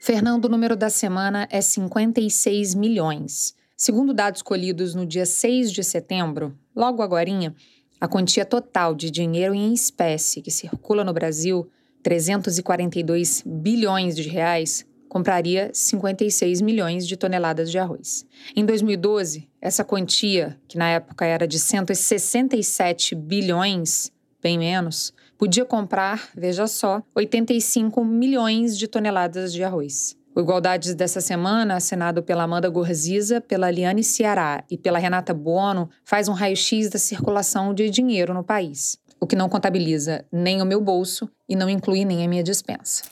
Fernando, 0.03 0.45
o 0.45 0.49
número 0.49 0.75
da 0.75 0.89
semana 0.89 1.47
é 1.51 1.61
56 1.61 2.73
milhões. 2.73 3.53
Segundo 3.77 4.15
dados 4.15 4.41
colhidos 4.41 4.95
no 4.95 5.05
dia 5.05 5.27
6 5.27 5.71
de 5.71 5.83
setembro, 5.83 6.57
logo 6.75 7.03
agorinha, 7.03 7.53
a 7.99 8.07
quantia 8.07 8.43
total 8.43 8.95
de 8.95 9.11
dinheiro 9.11 9.53
em 9.53 9.71
espécie 9.71 10.41
que 10.41 10.49
circula 10.49 11.03
no 11.03 11.13
Brasil, 11.13 11.69
342 12.01 13.43
bilhões 13.45 14.15
de 14.15 14.27
reais, 14.27 14.83
compraria 15.07 15.69
56 15.71 16.61
milhões 16.61 17.07
de 17.07 17.15
toneladas 17.15 17.69
de 17.69 17.77
arroz. 17.77 18.25
Em 18.55 18.65
2012, 18.65 19.47
essa 19.61 19.85
quantia, 19.85 20.59
que 20.67 20.79
na 20.79 20.89
época 20.89 21.27
era 21.27 21.47
de 21.47 21.59
167 21.59 23.13
bilhões, 23.13 24.11
bem 24.41 24.57
menos, 24.57 25.13
podia 25.41 25.65
comprar, 25.65 26.29
veja 26.37 26.67
só, 26.67 27.01
85 27.15 28.05
milhões 28.05 28.77
de 28.77 28.87
toneladas 28.87 29.51
de 29.51 29.63
arroz. 29.63 30.15
O 30.35 30.39
Igualdades 30.39 30.93
dessa 30.93 31.19
semana, 31.19 31.77
assinado 31.77 32.21
pela 32.21 32.43
Amanda 32.43 32.69
Gorziza, 32.69 33.41
pela 33.41 33.71
Liane 33.71 34.03
Ceará 34.03 34.63
e 34.69 34.77
pela 34.77 34.99
Renata 34.99 35.33
Bono, 35.33 35.89
faz 36.05 36.27
um 36.27 36.33
raio-x 36.33 36.91
da 36.91 36.99
circulação 36.99 37.73
de 37.73 37.89
dinheiro 37.89 38.35
no 38.35 38.43
país, 38.43 38.99
o 39.19 39.25
que 39.25 39.35
não 39.35 39.49
contabiliza 39.49 40.23
nem 40.31 40.61
o 40.61 40.65
meu 40.65 40.79
bolso 40.79 41.27
e 41.49 41.55
não 41.55 41.67
inclui 41.67 42.05
nem 42.05 42.23
a 42.23 42.29
minha 42.29 42.43
dispensa. 42.43 43.05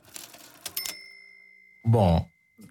Bom, 1.84 2.24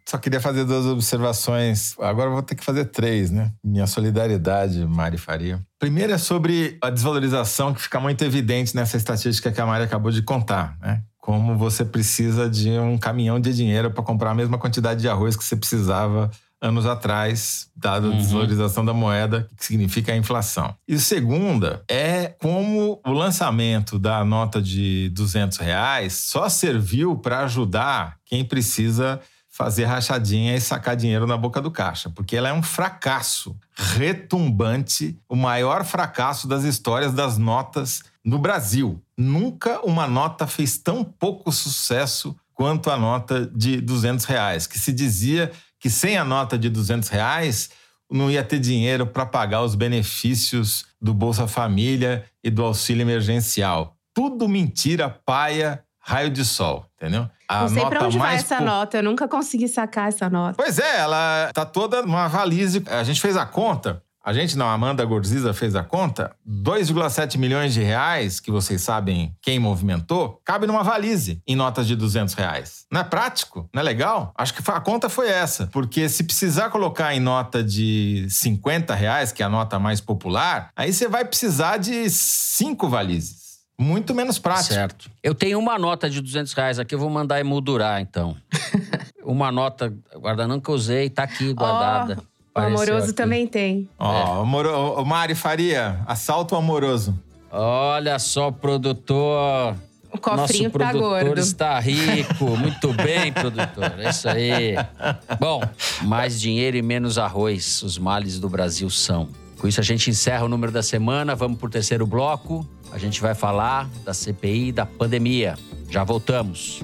só 0.09 0.17
queria 0.17 0.41
fazer 0.41 0.65
duas 0.65 0.87
observações. 0.87 1.95
Agora 2.01 2.31
vou 2.31 2.43
ter 2.43 2.55
que 2.55 2.65
fazer 2.65 2.87
três, 2.87 3.31
né? 3.31 3.53
Minha 3.63 3.87
solidariedade, 3.87 4.87
Mari 4.87 5.19
Faria. 5.19 5.61
Primeiro 5.79 6.15
é 6.15 6.19
sobre 6.19 6.79
a 6.83 6.89
desvalorização 6.89 7.75
que 7.75 7.83
fica 7.83 8.01
muito 8.01 8.25
evidente 8.25 8.75
nessa 8.75 8.97
estatística 8.97 9.53
que 9.53 9.61
a 9.61 9.67
Mari 9.67 9.85
acabou 9.85 10.11
de 10.11 10.23
contar, 10.23 10.79
né? 10.81 11.03
Como 11.19 11.59
você 11.59 11.85
precisa 11.85 12.49
de 12.49 12.71
um 12.71 12.97
caminhão 12.97 13.39
de 13.39 13.55
dinheiro 13.55 13.91
para 13.91 14.03
comprar 14.03 14.31
a 14.31 14.35
mesma 14.35 14.57
quantidade 14.57 15.03
de 15.03 15.09
arroz 15.11 15.37
que 15.37 15.45
você 15.45 15.55
precisava 15.55 16.31
anos 16.59 16.87
atrás, 16.87 17.69
dada 17.77 18.07
a 18.07 18.11
uhum. 18.11 18.17
desvalorização 18.17 18.85
da 18.85 18.95
moeda, 18.95 19.47
que 19.59 19.67
significa 19.67 20.13
a 20.13 20.17
inflação. 20.17 20.75
E 20.89 20.99
segunda 20.99 21.83
é 21.87 22.35
como 22.41 22.99
o 23.07 23.13
lançamento 23.13 23.99
da 23.99 24.25
nota 24.25 24.61
de 24.61 25.11
200 25.11 25.59
reais 25.59 26.15
só 26.15 26.49
serviu 26.49 27.15
para 27.15 27.41
ajudar 27.41 28.17
quem 28.25 28.43
precisa 28.43 29.21
fazer 29.59 29.87
rachadinha 29.87 30.55
e 30.55 30.61
sacar 30.61 30.95
dinheiro 30.95 31.27
na 31.27 31.37
boca 31.37 31.61
do 31.61 31.69
caixa, 31.69 32.09
porque 32.09 32.37
ela 32.37 32.49
é 32.49 32.53
um 32.53 32.63
fracasso 32.63 33.57
retumbante, 33.75 35.19
o 35.29 35.35
maior 35.35 35.85
fracasso 35.85 36.47
das 36.47 36.63
histórias 36.63 37.13
das 37.13 37.37
notas 37.37 38.05
no 38.25 38.39
Brasil. 38.39 39.03
Nunca 39.17 39.81
uma 39.85 40.07
nota 40.07 40.47
fez 40.47 40.79
tão 40.79 41.03
pouco 41.03 41.51
sucesso 41.51 42.37
quanto 42.55 42.89
a 42.89 42.97
nota 42.97 43.51
de 43.53 43.81
200 43.81 44.27
reais, 44.27 44.69
que 44.69 44.79
se 44.79 44.93
dizia 44.93 45.51
que 45.81 45.91
sem 45.91 46.17
a 46.17 46.25
nota 46.25 46.57
de 46.57 46.71
200 46.71 47.09
reais 47.09 47.71
não 48.09 48.31
ia 48.31 48.45
ter 48.45 48.61
dinheiro 48.61 49.09
para 49.09 49.27
pagar 49.27 49.63
os 49.63 49.75
benefícios 49.75 50.87
do 51.03 51.13
Bolsa 51.13 51.49
Família 51.49 52.25
e 52.45 52.49
do 52.49 52.63
auxílio 52.63 53.03
emergencial. 53.03 53.97
Tudo 54.15 54.49
mentira, 54.49 55.11
paia, 55.11 55.83
raio 56.09 56.31
de 56.31 56.43
sol, 56.43 56.87
entendeu? 56.97 57.29
A 57.47 57.61
não 57.61 57.69
sei 57.69 57.85
pra 57.85 58.07
onde 58.07 58.19
vai 58.19 58.37
essa 58.37 58.57
po... 58.57 58.65
nota, 58.65 58.97
eu 58.97 59.03
nunca 59.03 59.29
consegui 59.29 59.69
sacar 59.69 60.09
essa 60.09 60.31
nota. 60.31 60.55
Pois 60.57 60.79
é, 60.79 61.01
ela 61.01 61.51
tá 61.53 61.67
toda 61.67 62.01
numa 62.01 62.27
valise. 62.29 62.83
A 62.87 63.05
gente 63.05 63.21
fez 63.21 63.37
a 63.37 63.45
conta, 63.45 64.03
a 64.25 64.33
gente 64.33 64.57
não, 64.57 64.67
a 64.67 64.73
Amanda 64.73 65.05
Gorziza 65.05 65.53
fez 65.53 65.77
a 65.77 65.85
conta, 65.85 66.35
2,7 66.49 67.37
milhões 67.37 67.75
de 67.75 67.83
reais, 67.83 68.41
que 68.41 68.51
vocês 68.51 68.81
sabem 68.81 69.37
quem 69.43 69.59
movimentou, 69.59 70.41
cabe 70.47 70.67
numa 70.67 70.83
valise 70.83 71.43
em 71.47 71.55
notas 71.55 71.87
de 71.87 71.95
200 71.95 72.33
reais. 72.33 72.87
Não 72.91 73.03
é 73.03 73.05
prático? 73.05 73.69
Não 73.75 73.81
é 73.81 73.85
legal? 73.85 74.33
Acho 74.35 74.55
que 74.55 74.71
a 74.71 74.81
conta 74.81 75.11
foi 75.11 75.29
essa, 75.29 75.67
porque 75.67 76.09
se 76.09 76.25
precisar 76.25 76.71
colocar 76.71 77.15
em 77.15 77.21
nota 77.21 77.63
de 77.63 78.27
50 78.31 78.95
reais, 78.95 79.31
que 79.31 79.43
é 79.43 79.47
a 79.47 79.51
nota 79.51 79.79
mais 79.79 80.01
popular, 80.01 80.71
aí 80.75 80.91
você 80.91 81.07
vai 81.07 81.27
precisar 81.27 81.77
de 81.77 82.09
cinco 82.09 82.89
valises 82.89 83.48
muito 83.79 84.15
menos 84.15 84.39
prático. 84.39 84.75
Certo. 84.75 85.11
Eu 85.23 85.35
tenho 85.35 85.59
uma 85.59 85.79
nota 85.79 86.11
de 86.11 86.21
200 86.21 86.53
reais 86.53 86.79
aqui, 86.79 86.95
eu 86.95 86.99
vou 86.99 87.09
mandar 87.09 87.39
emoldurar, 87.39 88.01
então. 88.01 88.37
uma 89.25 89.53
nota, 89.53 89.95
guardando 90.17 90.61
que 90.61 90.69
eu 90.69 90.75
usei, 90.75 91.09
tá 91.09 91.23
aqui 91.23 91.53
guardada. 91.53 92.19
Oh, 92.55 92.61
o 92.61 92.63
amoroso 92.63 93.05
aqui. 93.05 93.13
também 93.13 93.47
tem. 93.47 93.89
Ó, 93.99 94.43
oh, 94.43 95.01
é. 95.01 95.05
Mari 95.05 95.35
Faria, 95.35 96.01
assalto 96.07 96.57
amoroso. 96.57 97.17
Olha 97.51 98.19
só, 98.19 98.51
produtor. 98.51 99.77
O 100.13 100.19
cofrinho 100.19 100.65
Nosso 100.65 100.79
tá 100.79 100.93
gordo. 100.93 101.39
está 101.39 101.79
rico. 101.79 102.57
Muito 102.57 102.93
bem, 102.95 103.33
produtor. 103.33 103.95
É 103.99 104.11
isso 104.11 104.29
aí. 104.29 104.75
Bom, 105.39 105.63
mais 106.03 106.41
dinheiro 106.41 106.77
e 106.77 106.83
menos 106.83 107.19
arroz. 107.19 107.83
Os 107.83 107.99
males 107.99 108.41
do 108.41 108.49
Brasil 108.49 108.89
são. 108.91 109.29
Com 109.59 109.67
isso, 109.67 109.81
a 109.81 109.85
gente 109.85 110.09
encerra 110.09 110.45
o 110.45 110.49
número 110.49 110.71
da 110.71 110.83
semana. 110.83 111.35
Vamos 111.35 111.59
pro 111.59 111.69
terceiro 111.69 112.07
bloco. 112.07 112.67
A 112.93 112.99
gente 112.99 113.21
vai 113.21 113.35
falar 113.35 113.89
da 114.05 114.15
CPI 114.15 114.73
da 114.73 114.87
pandemia. 114.87 115.57
Já 115.91 116.05
voltamos. 116.05 116.83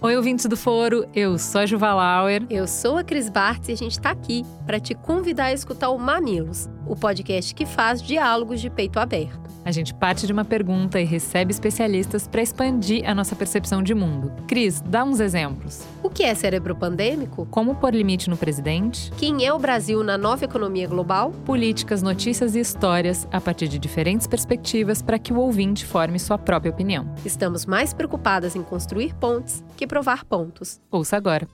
Oi, 0.00 0.16
ouvintes 0.16 0.46
do 0.46 0.56
Foro, 0.56 1.06
eu 1.14 1.38
sou 1.38 1.60
a 1.60 1.66
Juva 1.66 1.94
Lauer. 1.94 2.44
Eu 2.50 2.66
sou 2.66 2.98
a 2.98 3.04
Cris 3.04 3.28
Bartz 3.28 3.68
e 3.68 3.72
a 3.72 3.76
gente 3.76 3.92
está 3.92 4.10
aqui 4.10 4.44
para 4.66 4.80
te 4.80 4.96
convidar 4.96 5.44
a 5.44 5.52
escutar 5.52 5.90
o 5.90 5.98
Mamilos, 5.98 6.68
o 6.92 6.96
podcast 6.96 7.54
que 7.54 7.64
faz 7.64 8.02
diálogos 8.02 8.60
de 8.60 8.68
peito 8.68 9.00
aberto. 9.00 9.40
A 9.64 9.72
gente 9.72 9.94
parte 9.94 10.26
de 10.26 10.32
uma 10.32 10.44
pergunta 10.44 11.00
e 11.00 11.04
recebe 11.04 11.50
especialistas 11.50 12.28
para 12.28 12.42
expandir 12.42 13.08
a 13.08 13.14
nossa 13.14 13.34
percepção 13.34 13.82
de 13.82 13.94
mundo. 13.94 14.30
Cris, 14.46 14.82
dá 14.82 15.02
uns 15.02 15.18
exemplos. 15.18 15.86
O 16.02 16.10
que 16.10 16.22
é 16.22 16.34
cérebro 16.34 16.76
pandêmico? 16.76 17.46
Como 17.46 17.76
pôr 17.76 17.94
limite 17.94 18.28
no 18.28 18.36
presidente? 18.36 19.10
Quem 19.16 19.46
é 19.46 19.54
o 19.54 19.58
Brasil 19.58 20.04
na 20.04 20.18
nova 20.18 20.44
economia 20.44 20.86
global? 20.86 21.30
Políticas, 21.46 22.02
notícias 22.02 22.54
e 22.54 22.60
histórias 22.60 23.26
a 23.32 23.40
partir 23.40 23.68
de 23.68 23.78
diferentes 23.78 24.26
perspectivas 24.26 25.00
para 25.00 25.18
que 25.18 25.32
o 25.32 25.38
ouvinte 25.38 25.86
forme 25.86 26.18
sua 26.18 26.36
própria 26.36 26.72
opinião. 26.72 27.10
Estamos 27.24 27.64
mais 27.64 27.94
preocupadas 27.94 28.54
em 28.54 28.62
construir 28.62 29.14
pontes 29.14 29.64
que 29.78 29.86
provar 29.86 30.26
pontos. 30.26 30.78
Ouça 30.90 31.16
agora. 31.16 31.48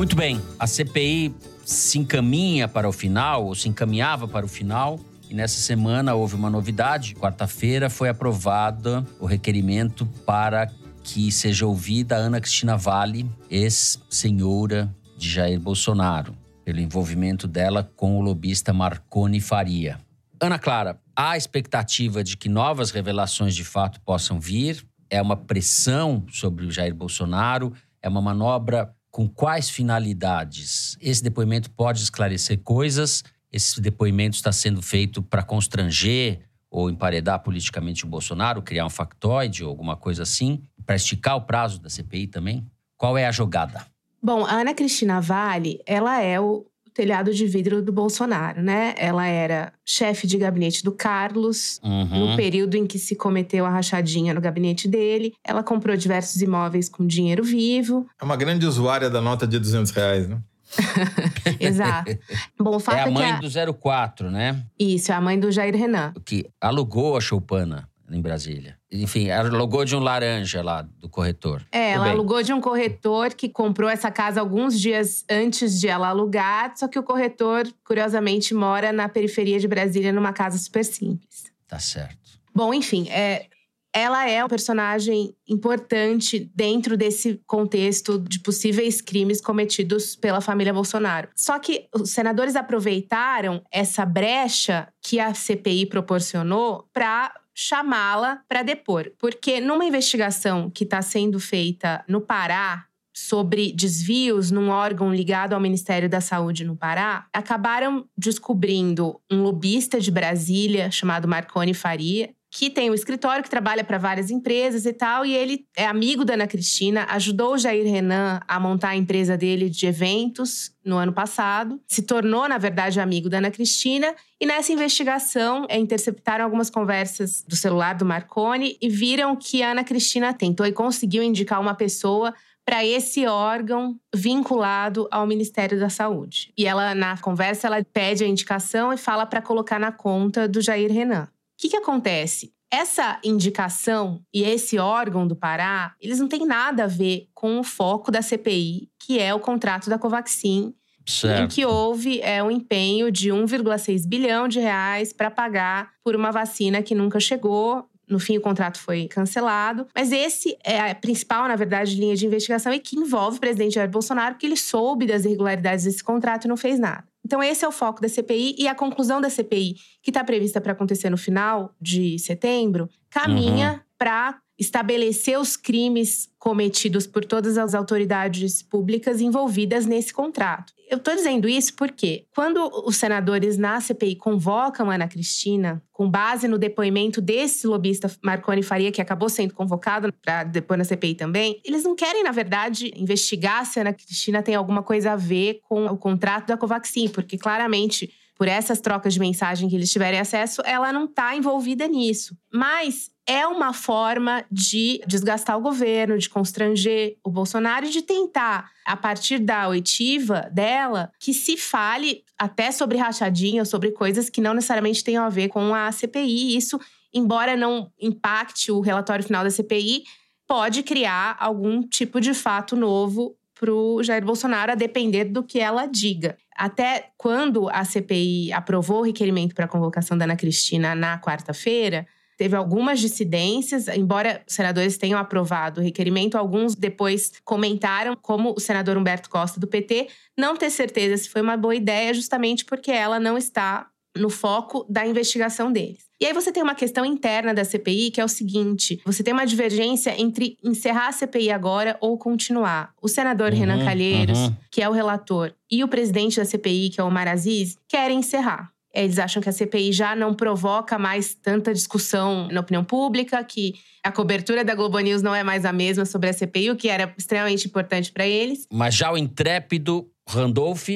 Muito 0.00 0.16
bem, 0.16 0.40
a 0.58 0.66
CPI 0.66 1.34
se 1.62 1.98
encaminha 1.98 2.66
para 2.66 2.88
o 2.88 2.92
final, 2.92 3.44
ou 3.44 3.54
se 3.54 3.68
encaminhava 3.68 4.26
para 4.26 4.46
o 4.46 4.48
final, 4.48 4.98
e 5.28 5.34
nessa 5.34 5.60
semana 5.60 6.14
houve 6.14 6.36
uma 6.36 6.48
novidade. 6.48 7.14
Quarta-feira 7.14 7.90
foi 7.90 8.08
aprovado 8.08 9.06
o 9.20 9.26
requerimento 9.26 10.06
para 10.24 10.70
que 11.04 11.30
seja 11.30 11.66
ouvida 11.66 12.16
a 12.16 12.18
Ana 12.18 12.40
Cristina 12.40 12.78
Vale, 12.78 13.30
ex-senhora 13.50 14.90
de 15.18 15.28
Jair 15.28 15.60
Bolsonaro, 15.60 16.34
pelo 16.64 16.80
envolvimento 16.80 17.46
dela 17.46 17.92
com 17.94 18.16
o 18.16 18.22
lobista 18.22 18.72
Marconi 18.72 19.38
Faria. 19.38 19.98
Ana 20.40 20.58
Clara, 20.58 20.98
há 21.14 21.36
expectativa 21.36 22.24
de 22.24 22.38
que 22.38 22.48
novas 22.48 22.90
revelações 22.90 23.54
de 23.54 23.64
fato 23.64 24.00
possam 24.00 24.40
vir? 24.40 24.82
É 25.10 25.20
uma 25.20 25.36
pressão 25.36 26.24
sobre 26.32 26.64
o 26.64 26.70
Jair 26.70 26.94
Bolsonaro? 26.94 27.74
É 28.02 28.08
uma 28.08 28.22
manobra 28.22 28.94
com 29.10 29.28
quais 29.28 29.68
finalidades? 29.68 30.96
Esse 31.00 31.22
depoimento 31.22 31.70
pode 31.70 32.02
esclarecer 32.02 32.60
coisas? 32.60 33.22
Esse 33.52 33.80
depoimento 33.80 34.36
está 34.36 34.52
sendo 34.52 34.80
feito 34.80 35.22
para 35.22 35.42
constranger 35.42 36.40
ou 36.70 36.88
emparedar 36.88 37.42
politicamente 37.42 38.04
o 38.04 38.08
Bolsonaro, 38.08 38.62
criar 38.62 38.86
um 38.86 38.90
factoide 38.90 39.64
ou 39.64 39.70
alguma 39.70 39.96
coisa 39.96 40.22
assim, 40.22 40.62
para 40.86 40.94
esticar 40.94 41.36
o 41.36 41.42
prazo 41.42 41.80
da 41.80 41.90
CPI 41.90 42.28
também? 42.28 42.64
Qual 42.96 43.18
é 43.18 43.26
a 43.26 43.32
jogada? 43.32 43.84
Bom, 44.22 44.44
a 44.44 44.52
Ana 44.52 44.74
Cristina 44.74 45.20
Vale, 45.20 45.80
ela 45.86 46.20
é 46.22 46.38
o, 46.38 46.66
telhado 47.00 47.32
de 47.32 47.46
vidro 47.46 47.80
do 47.80 47.90
Bolsonaro, 47.90 48.60
né? 48.60 48.92
Ela 48.98 49.26
era 49.26 49.72
chefe 49.86 50.26
de 50.26 50.36
gabinete 50.36 50.84
do 50.84 50.92
Carlos, 50.92 51.80
uhum. 51.82 52.32
no 52.32 52.36
período 52.36 52.76
em 52.76 52.86
que 52.86 52.98
se 52.98 53.16
cometeu 53.16 53.64
a 53.64 53.70
rachadinha 53.70 54.34
no 54.34 54.40
gabinete 54.40 54.86
dele. 54.86 55.32
Ela 55.42 55.62
comprou 55.62 55.96
diversos 55.96 56.42
imóveis 56.42 56.90
com 56.90 57.06
dinheiro 57.06 57.42
vivo. 57.42 58.06
É 58.20 58.24
uma 58.24 58.36
grande 58.36 58.66
usuária 58.66 59.08
da 59.08 59.18
nota 59.18 59.46
de 59.46 59.58
200 59.58 59.90
reais, 59.92 60.28
né? 60.28 60.38
Exato. 61.58 62.18
Bom, 62.58 62.76
o 62.76 62.78
fato 62.78 62.98
é 62.98 63.02
a 63.04 63.10
mãe 63.10 63.30
é 63.30 63.32
a... 63.32 63.40
do 63.40 63.74
04, 63.78 64.30
né? 64.30 64.62
Isso, 64.78 65.10
é 65.10 65.14
a 65.14 65.22
mãe 65.22 65.40
do 65.40 65.50
Jair 65.50 65.74
Renan. 65.74 66.12
Que 66.26 66.44
alugou 66.60 67.16
a 67.16 67.20
choupana 67.22 67.88
em 68.10 68.20
Brasília. 68.20 68.76
Enfim, 68.90 69.28
ela 69.28 69.48
alugou 69.48 69.84
de 69.84 69.94
um 69.94 70.00
laranja 70.00 70.62
lá 70.62 70.82
do 70.82 71.08
corretor. 71.08 71.64
É, 71.70 71.92
ela 71.92 72.10
alugou 72.10 72.42
de 72.42 72.52
um 72.52 72.60
corretor 72.60 73.34
que 73.34 73.48
comprou 73.48 73.88
essa 73.88 74.10
casa 74.10 74.40
alguns 74.40 74.78
dias 74.78 75.24
antes 75.30 75.80
de 75.80 75.88
ela 75.88 76.08
alugar, 76.08 76.72
só 76.76 76.88
que 76.88 76.98
o 76.98 77.02
corretor, 77.02 77.66
curiosamente, 77.84 78.54
mora 78.54 78.92
na 78.92 79.08
periferia 79.08 79.58
de 79.58 79.68
Brasília, 79.68 80.12
numa 80.12 80.32
casa 80.32 80.58
super 80.58 80.84
simples. 80.84 81.44
Tá 81.66 81.78
certo. 81.78 82.18
Bom, 82.54 82.74
enfim, 82.74 83.08
é, 83.10 83.46
ela 83.92 84.28
é 84.28 84.44
um 84.44 84.48
personagem 84.48 85.34
importante 85.48 86.50
dentro 86.54 86.96
desse 86.96 87.40
contexto 87.46 88.18
de 88.20 88.38
possíveis 88.40 89.00
crimes 89.00 89.40
cometidos 89.40 90.14
pela 90.14 90.40
família 90.40 90.72
Bolsonaro. 90.72 91.28
Só 91.34 91.58
que 91.58 91.88
os 91.94 92.10
senadores 92.10 92.54
aproveitaram 92.54 93.62
essa 93.70 94.04
brecha 94.04 94.88
que 95.02 95.18
a 95.18 95.34
CPI 95.34 95.86
proporcionou 95.86 96.88
para 96.92 97.32
chamá-la 97.60 98.42
para 98.48 98.62
depor. 98.62 99.12
Porque 99.18 99.60
numa 99.60 99.84
investigação 99.84 100.70
que 100.70 100.84
está 100.84 101.02
sendo 101.02 101.38
feita 101.38 102.02
no 102.08 102.20
Pará, 102.20 102.86
sobre 103.12 103.72
desvios 103.72 104.50
num 104.50 104.70
órgão 104.70 105.12
ligado 105.12 105.52
ao 105.52 105.60
Ministério 105.60 106.08
da 106.08 106.20
Saúde 106.22 106.64
no 106.64 106.74
Pará, 106.74 107.26
acabaram 107.32 108.06
descobrindo 108.16 109.20
um 109.30 109.42
lobista 109.42 110.00
de 110.00 110.10
Brasília 110.10 110.90
chamado 110.90 111.28
Marconi 111.28 111.74
Faria, 111.74 112.30
que 112.50 112.68
tem 112.68 112.90
um 112.90 112.94
escritório 112.94 113.44
que 113.44 113.48
trabalha 113.48 113.84
para 113.84 113.96
várias 113.96 114.28
empresas 114.30 114.84
e 114.84 114.92
tal, 114.92 115.24
e 115.24 115.34
ele 115.34 115.66
é 115.76 115.86
amigo 115.86 116.24
da 116.24 116.34
Ana 116.34 116.48
Cristina, 116.48 117.06
ajudou 117.10 117.54
o 117.54 117.58
Jair 117.58 117.84
Renan 117.84 118.40
a 118.46 118.58
montar 118.58 118.88
a 118.88 118.96
empresa 118.96 119.36
dele 119.36 119.70
de 119.70 119.86
eventos 119.86 120.72
no 120.84 120.96
ano 120.96 121.12
passado, 121.12 121.80
se 121.86 122.02
tornou, 122.02 122.48
na 122.48 122.58
verdade, 122.58 122.98
amigo 122.98 123.28
da 123.28 123.38
Ana 123.38 123.52
Cristina, 123.52 124.12
e 124.40 124.46
nessa 124.46 124.72
investigação 124.72 125.64
é, 125.68 125.78
interceptaram 125.78 126.44
algumas 126.44 126.68
conversas 126.68 127.44
do 127.46 127.54
celular 127.54 127.94
do 127.94 128.04
Marconi 128.04 128.76
e 128.82 128.88
viram 128.88 129.36
que 129.36 129.62
a 129.62 129.70
Ana 129.70 129.84
Cristina 129.84 130.34
tentou 130.34 130.66
e 130.66 130.72
conseguiu 130.72 131.22
indicar 131.22 131.60
uma 131.60 131.74
pessoa 131.74 132.34
para 132.64 132.84
esse 132.84 133.26
órgão 133.26 133.98
vinculado 134.14 135.08
ao 135.10 135.26
Ministério 135.26 135.78
da 135.78 135.88
Saúde. 135.88 136.52
E 136.56 136.66
ela, 136.66 136.94
na 136.94 137.16
conversa, 137.18 137.66
ela 137.66 137.84
pede 137.84 138.24
a 138.24 138.28
indicação 138.28 138.92
e 138.92 138.96
fala 138.96 139.24
para 139.24 139.42
colocar 139.42 139.78
na 139.78 139.92
conta 139.92 140.46
do 140.48 140.60
Jair 140.60 140.92
Renan. 140.92 141.28
O 141.60 141.62
que, 141.62 141.68
que 141.68 141.76
acontece? 141.76 142.54
Essa 142.70 143.20
indicação 143.22 144.22
e 144.32 144.42
esse 144.42 144.78
órgão 144.78 145.28
do 145.28 145.36
Pará, 145.36 145.94
eles 146.00 146.18
não 146.18 146.26
têm 146.26 146.46
nada 146.46 146.84
a 146.84 146.86
ver 146.86 147.28
com 147.34 147.60
o 147.60 147.62
foco 147.62 148.10
da 148.10 148.22
CPI, 148.22 148.88
que 148.98 149.18
é 149.18 149.34
o 149.34 149.38
contrato 149.38 149.90
da 149.90 149.98
Covaxin, 149.98 150.74
em 151.06 151.12
Certo. 151.12 151.54
que 151.54 151.66
houve 151.66 152.18
é, 152.22 152.42
um 152.42 152.50
empenho 152.50 153.12
de 153.12 153.28
1,6 153.28 154.08
bilhão 154.08 154.48
de 154.48 154.58
reais 154.58 155.12
para 155.12 155.30
pagar 155.30 155.90
por 156.02 156.16
uma 156.16 156.30
vacina 156.30 156.82
que 156.82 156.94
nunca 156.94 157.20
chegou. 157.20 157.84
No 158.08 158.18
fim, 158.18 158.38
o 158.38 158.40
contrato 158.40 158.80
foi 158.80 159.06
cancelado. 159.06 159.86
Mas 159.94 160.12
esse 160.12 160.56
é 160.64 160.92
a 160.92 160.94
principal, 160.94 161.46
na 161.46 161.56
verdade, 161.56 161.94
linha 161.94 162.16
de 162.16 162.24
investigação 162.24 162.72
e 162.72 162.80
que 162.80 162.96
envolve 162.96 163.36
o 163.36 163.40
presidente 163.40 163.74
Jair 163.74 163.90
Bolsonaro, 163.90 164.34
porque 164.34 164.46
ele 164.46 164.56
soube 164.56 165.06
das 165.06 165.26
irregularidades 165.26 165.84
desse 165.84 166.02
contrato 166.02 166.46
e 166.46 166.48
não 166.48 166.56
fez 166.56 166.78
nada. 166.78 167.04
Então, 167.30 167.40
esse 167.40 167.64
é 167.64 167.68
o 167.68 167.70
foco 167.70 168.02
da 168.02 168.08
CPI 168.08 168.56
e 168.58 168.66
a 168.66 168.74
conclusão 168.74 169.20
da 169.20 169.30
CPI, 169.30 169.76
que 170.02 170.10
está 170.10 170.24
prevista 170.24 170.60
para 170.60 170.72
acontecer 170.72 171.08
no 171.10 171.16
final 171.16 171.72
de 171.80 172.18
setembro, 172.18 172.88
caminha 173.08 173.86
para 173.96 174.40
estabelecer 174.60 175.40
os 175.40 175.56
crimes 175.56 176.28
cometidos 176.38 177.06
por 177.06 177.24
todas 177.24 177.56
as 177.56 177.74
autoridades 177.74 178.62
públicas 178.62 179.20
envolvidas 179.20 179.86
nesse 179.86 180.12
contrato. 180.12 180.74
Eu 180.90 180.98
estou 180.98 181.14
dizendo 181.14 181.48
isso 181.48 181.74
porque, 181.76 182.24
quando 182.34 182.68
os 182.84 182.96
senadores 182.96 183.56
na 183.56 183.80
CPI 183.80 184.16
convocam 184.16 184.90
Ana 184.90 185.06
Cristina, 185.06 185.82
com 185.92 186.10
base 186.10 186.48
no 186.48 186.58
depoimento 186.58 187.20
desse 187.20 187.66
lobista 187.66 188.10
Marconi 188.22 188.62
Faria, 188.62 188.90
que 188.90 189.00
acabou 189.00 189.28
sendo 189.28 189.54
convocado 189.54 190.12
para 190.12 190.44
depor 190.44 190.76
na 190.76 190.84
CPI 190.84 191.14
também, 191.14 191.60
eles 191.64 191.84
não 191.84 191.94
querem, 191.94 192.24
na 192.24 192.32
verdade, 192.32 192.92
investigar 192.96 193.64
se 193.64 193.78
Ana 193.80 193.92
Cristina 193.92 194.42
tem 194.42 194.54
alguma 194.54 194.82
coisa 194.82 195.12
a 195.12 195.16
ver 195.16 195.60
com 195.62 195.86
o 195.86 195.96
contrato 195.96 196.48
da 196.48 196.56
Covaxin, 196.56 197.08
porque 197.08 197.38
claramente 197.38 198.10
por 198.40 198.48
essas 198.48 198.80
trocas 198.80 199.12
de 199.12 199.20
mensagem 199.20 199.68
que 199.68 199.76
eles 199.76 199.92
tiverem 199.92 200.18
acesso, 200.18 200.62
ela 200.64 200.90
não 200.94 201.04
está 201.04 201.36
envolvida 201.36 201.86
nisso. 201.86 202.34
Mas 202.50 203.10
é 203.26 203.46
uma 203.46 203.74
forma 203.74 204.42
de 204.50 205.02
desgastar 205.06 205.58
o 205.58 205.60
governo, 205.60 206.16
de 206.16 206.30
constranger 206.30 207.18
o 207.22 207.30
Bolsonaro 207.30 207.84
e 207.84 207.90
de 207.90 208.00
tentar, 208.00 208.70
a 208.86 208.96
partir 208.96 209.40
da 209.40 209.68
oitiva 209.68 210.48
dela, 210.50 211.12
que 211.20 211.34
se 211.34 211.58
fale 211.58 212.24
até 212.38 212.72
sobre 212.72 212.96
rachadinha, 212.96 213.66
sobre 213.66 213.90
coisas 213.90 214.30
que 214.30 214.40
não 214.40 214.54
necessariamente 214.54 215.04
tenham 215.04 215.22
a 215.22 215.28
ver 215.28 215.48
com 215.48 215.74
a 215.74 215.92
CPI. 215.92 216.56
Isso, 216.56 216.80
embora 217.12 217.58
não 217.58 217.92
impacte 218.00 218.72
o 218.72 218.80
relatório 218.80 219.22
final 219.22 219.44
da 219.44 219.50
CPI, 219.50 220.04
pode 220.48 220.82
criar 220.82 221.36
algum 221.38 221.86
tipo 221.86 222.18
de 222.18 222.32
fato 222.32 222.74
novo 222.74 223.36
para 223.60 223.74
o 223.74 224.02
Jair 224.02 224.24
Bolsonaro, 224.24 224.72
a 224.72 224.74
depender 224.74 225.24
do 225.24 225.42
que 225.42 225.60
ela 225.60 225.84
diga. 225.84 226.38
Até 226.56 227.10
quando 227.18 227.68
a 227.68 227.84
CPI 227.84 228.50
aprovou 228.54 229.00
o 229.00 229.04
requerimento 229.04 229.54
para 229.54 229.66
a 229.66 229.68
convocação 229.68 230.16
da 230.16 230.24
Ana 230.24 230.34
Cristina 230.34 230.94
na 230.94 231.20
quarta-feira, 231.20 232.06
teve 232.38 232.56
algumas 232.56 232.98
dissidências, 232.98 233.86
embora 233.88 234.42
os 234.48 234.54
senadores 234.54 234.96
tenham 234.96 235.18
aprovado 235.18 235.78
o 235.78 235.84
requerimento, 235.84 236.38
alguns 236.38 236.74
depois 236.74 237.32
comentaram, 237.44 238.16
como 238.16 238.54
o 238.56 238.60
senador 238.60 238.96
Humberto 238.96 239.28
Costa 239.28 239.60
do 239.60 239.66
PT, 239.66 240.08
não 240.38 240.56
ter 240.56 240.70
certeza 240.70 241.22
se 241.22 241.28
foi 241.28 241.42
uma 241.42 241.58
boa 241.58 241.74
ideia, 241.74 242.14
justamente 242.14 242.64
porque 242.64 242.90
ela 242.90 243.20
não 243.20 243.36
está 243.36 243.90
no 244.16 244.30
foco 244.30 244.86
da 244.88 245.06
investigação 245.06 245.70
deles. 245.70 246.09
E 246.20 246.26
aí 246.26 246.34
você 246.34 246.52
tem 246.52 246.62
uma 246.62 246.74
questão 246.74 247.04
interna 247.04 247.54
da 247.54 247.64
CPI 247.64 248.10
que 248.10 248.20
é 248.20 248.24
o 248.24 248.28
seguinte: 248.28 249.00
você 249.04 249.22
tem 249.22 249.32
uma 249.32 249.46
divergência 249.46 250.14
entre 250.20 250.58
encerrar 250.62 251.08
a 251.08 251.12
CPI 251.12 251.50
agora 251.50 251.96
ou 252.00 252.18
continuar. 252.18 252.92
O 253.00 253.08
senador 253.08 253.52
Uhum, 253.52 253.58
Renan 253.58 253.84
Calheiros, 253.84 254.38
uhum. 254.38 254.54
que 254.70 254.82
é 254.82 254.88
o 254.88 254.92
relator, 254.92 255.52
e 255.70 255.82
o 255.82 255.88
presidente 255.88 256.36
da 256.36 256.44
CPI, 256.44 256.90
que 256.90 257.00
é 257.00 257.04
o 257.04 257.06
Omar 257.06 257.26
Aziz, 257.26 257.76
querem 257.88 258.18
encerrar. 258.18 258.70
Eles 258.92 259.18
acham 259.18 259.40
que 259.40 259.48
a 259.48 259.52
CPI 259.52 259.92
já 259.92 260.16
não 260.16 260.34
provoca 260.34 260.98
mais 260.98 261.32
tanta 261.34 261.72
discussão 261.72 262.48
na 262.48 262.60
opinião 262.60 262.84
pública, 262.84 263.42
que 263.44 263.74
a 264.02 264.10
cobertura 264.10 264.64
da 264.64 264.74
Globo 264.74 264.98
News 264.98 265.22
não 265.22 265.34
é 265.34 265.44
mais 265.44 265.64
a 265.64 265.72
mesma 265.72 266.04
sobre 266.04 266.28
a 266.28 266.32
CPI, 266.32 266.70
o 266.70 266.76
que 266.76 266.88
era 266.88 267.14
extremamente 267.16 267.66
importante 267.66 268.10
para 268.10 268.26
eles. 268.26 268.66
Mas 268.70 268.94
já 268.94 269.12
o 269.12 269.16
intrépido 269.16 270.08
Randolph. 270.28 270.88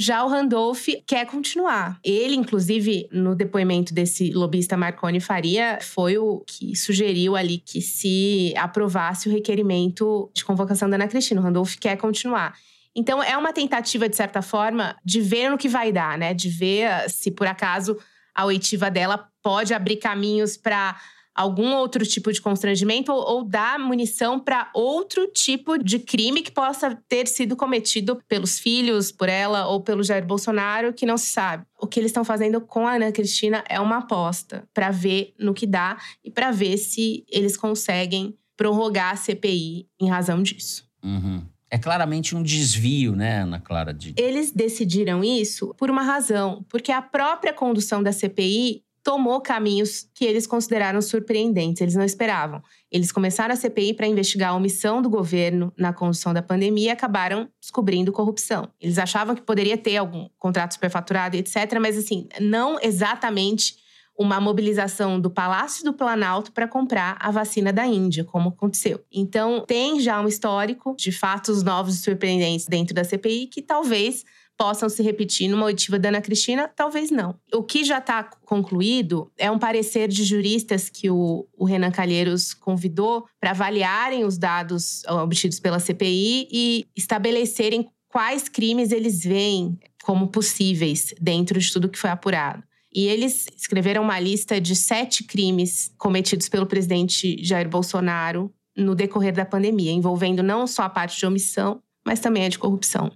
Já 0.00 0.24
o 0.24 0.28
Randolph 0.28 0.86
quer 1.06 1.26
continuar. 1.26 2.00
Ele, 2.02 2.34
inclusive, 2.34 3.06
no 3.12 3.34
depoimento 3.34 3.92
desse 3.92 4.32
lobista 4.32 4.74
Marconi 4.74 5.20
Faria, 5.20 5.78
foi 5.82 6.16
o 6.16 6.42
que 6.46 6.74
sugeriu 6.74 7.36
ali 7.36 7.58
que 7.58 7.82
se 7.82 8.54
aprovasse 8.56 9.28
o 9.28 9.30
requerimento 9.30 10.30
de 10.32 10.42
convocação 10.42 10.88
da 10.88 10.96
Ana 10.96 11.06
Cristina. 11.06 11.38
O 11.38 11.44
Randolph 11.44 11.74
quer 11.78 11.98
continuar. 11.98 12.54
Então, 12.96 13.22
é 13.22 13.36
uma 13.36 13.52
tentativa, 13.52 14.08
de 14.08 14.16
certa 14.16 14.40
forma, 14.40 14.96
de 15.04 15.20
ver 15.20 15.50
no 15.50 15.58
que 15.58 15.68
vai 15.68 15.92
dar, 15.92 16.16
né? 16.16 16.32
De 16.32 16.48
ver 16.48 17.10
se, 17.10 17.30
por 17.30 17.46
acaso, 17.46 17.98
a 18.34 18.46
oitiva 18.46 18.90
dela 18.90 19.28
pode 19.42 19.74
abrir 19.74 19.96
caminhos 19.96 20.56
para 20.56 20.98
algum 21.34 21.74
outro 21.74 22.04
tipo 22.04 22.32
de 22.32 22.40
constrangimento 22.40 23.12
ou, 23.12 23.36
ou 23.36 23.44
dar 23.44 23.78
munição 23.78 24.38
para 24.38 24.70
outro 24.74 25.26
tipo 25.28 25.78
de 25.78 25.98
crime 25.98 26.42
que 26.42 26.50
possa 26.50 26.98
ter 27.08 27.26
sido 27.26 27.56
cometido 27.56 28.20
pelos 28.28 28.58
filhos, 28.58 29.10
por 29.10 29.28
ela 29.28 29.66
ou 29.66 29.80
pelo 29.80 30.02
Jair 30.02 30.24
Bolsonaro, 30.24 30.92
que 30.92 31.06
não 31.06 31.16
se 31.16 31.26
sabe. 31.26 31.64
O 31.78 31.86
que 31.86 31.98
eles 31.98 32.10
estão 32.10 32.24
fazendo 32.24 32.60
com 32.60 32.86
a 32.86 32.94
Ana 32.94 33.12
Cristina 33.12 33.64
é 33.68 33.80
uma 33.80 33.98
aposta 33.98 34.68
para 34.74 34.90
ver 34.90 35.34
no 35.38 35.54
que 35.54 35.66
dá 35.66 35.96
e 36.24 36.30
para 36.30 36.50
ver 36.50 36.76
se 36.76 37.24
eles 37.30 37.56
conseguem 37.56 38.36
prorrogar 38.56 39.12
a 39.12 39.16
CPI 39.16 39.88
em 39.98 40.08
razão 40.08 40.42
disso. 40.42 40.84
Uhum. 41.02 41.42
É 41.70 41.78
claramente 41.78 42.34
um 42.34 42.42
desvio, 42.42 43.14
né, 43.14 43.42
Ana 43.42 43.60
Clara? 43.60 43.94
De... 43.94 44.12
Eles 44.18 44.50
decidiram 44.50 45.22
isso 45.22 45.72
por 45.78 45.88
uma 45.88 46.02
razão, 46.02 46.64
porque 46.68 46.90
a 46.90 47.00
própria 47.00 47.54
condução 47.54 48.02
da 48.02 48.12
CPI 48.12 48.82
tomou 49.02 49.40
caminhos 49.40 50.08
que 50.14 50.24
eles 50.24 50.46
consideraram 50.46 51.00
surpreendentes, 51.00 51.80
eles 51.80 51.94
não 51.94 52.04
esperavam. 52.04 52.62
Eles 52.90 53.10
começaram 53.10 53.52
a 53.52 53.56
CPI 53.56 53.94
para 53.94 54.06
investigar 54.06 54.50
a 54.50 54.56
omissão 54.56 55.00
do 55.00 55.08
governo 55.08 55.72
na 55.76 55.92
condução 55.92 56.34
da 56.34 56.42
pandemia 56.42 56.88
e 56.88 56.90
acabaram 56.90 57.48
descobrindo 57.60 58.12
corrupção. 58.12 58.68
Eles 58.80 58.98
achavam 58.98 59.34
que 59.34 59.42
poderia 59.42 59.78
ter 59.78 59.96
algum 59.96 60.28
contrato 60.38 60.74
superfaturado, 60.74 61.36
etc., 61.36 61.78
mas 61.80 61.96
assim, 61.96 62.28
não 62.40 62.78
exatamente 62.80 63.80
uma 64.20 64.38
mobilização 64.38 65.18
do 65.18 65.30
Palácio 65.30 65.82
do 65.82 65.94
Planalto 65.94 66.52
para 66.52 66.68
comprar 66.68 67.16
a 67.18 67.30
vacina 67.30 67.72
da 67.72 67.86
Índia, 67.86 68.22
como 68.22 68.50
aconteceu. 68.50 69.02
Então, 69.10 69.64
tem 69.66 69.98
já 69.98 70.20
um 70.20 70.28
histórico 70.28 70.94
de 70.94 71.10
fatos 71.10 71.62
novos 71.62 71.94
e 71.94 72.02
surpreendentes 72.02 72.66
dentro 72.66 72.94
da 72.94 73.02
CPI 73.02 73.46
que 73.46 73.62
talvez 73.62 74.22
possam 74.60 74.90
se 74.90 75.02
repetir 75.02 75.48
numa 75.48 75.64
oitiva 75.64 75.98
da 75.98 76.10
Ana 76.10 76.20
Cristina, 76.20 76.68
talvez 76.68 77.10
não. 77.10 77.34
O 77.50 77.62
que 77.62 77.82
já 77.82 77.96
está 77.96 78.22
concluído 78.44 79.32
é 79.38 79.50
um 79.50 79.58
parecer 79.58 80.06
de 80.06 80.22
juristas 80.22 80.90
que 80.90 81.08
o, 81.08 81.48
o 81.56 81.64
Renan 81.64 81.90
Calheiros 81.90 82.52
convidou 82.52 83.24
para 83.40 83.52
avaliarem 83.52 84.22
os 84.22 84.36
dados 84.36 85.02
obtidos 85.06 85.58
pela 85.58 85.78
CPI 85.78 86.46
e 86.52 86.86
estabelecerem 86.94 87.88
quais 88.10 88.50
crimes 88.50 88.92
eles 88.92 89.22
veem 89.22 89.78
como 90.02 90.28
possíveis 90.28 91.14
dentro 91.18 91.58
de 91.58 91.72
tudo 91.72 91.88
que 91.88 91.98
foi 91.98 92.10
apurado. 92.10 92.62
E 92.94 93.06
eles 93.06 93.46
escreveram 93.56 94.02
uma 94.02 94.20
lista 94.20 94.60
de 94.60 94.76
sete 94.76 95.24
crimes 95.24 95.90
cometidos 95.96 96.50
pelo 96.50 96.66
presidente 96.66 97.42
Jair 97.42 97.66
Bolsonaro 97.66 98.52
no 98.76 98.94
decorrer 98.94 99.32
da 99.32 99.46
pandemia, 99.46 99.90
envolvendo 99.90 100.42
não 100.42 100.66
só 100.66 100.82
a 100.82 100.90
parte 100.90 101.18
de 101.18 101.24
omissão, 101.24 101.80
mas 102.04 102.20
também 102.20 102.44
a 102.44 102.48
de 102.50 102.58
corrupção. 102.58 103.10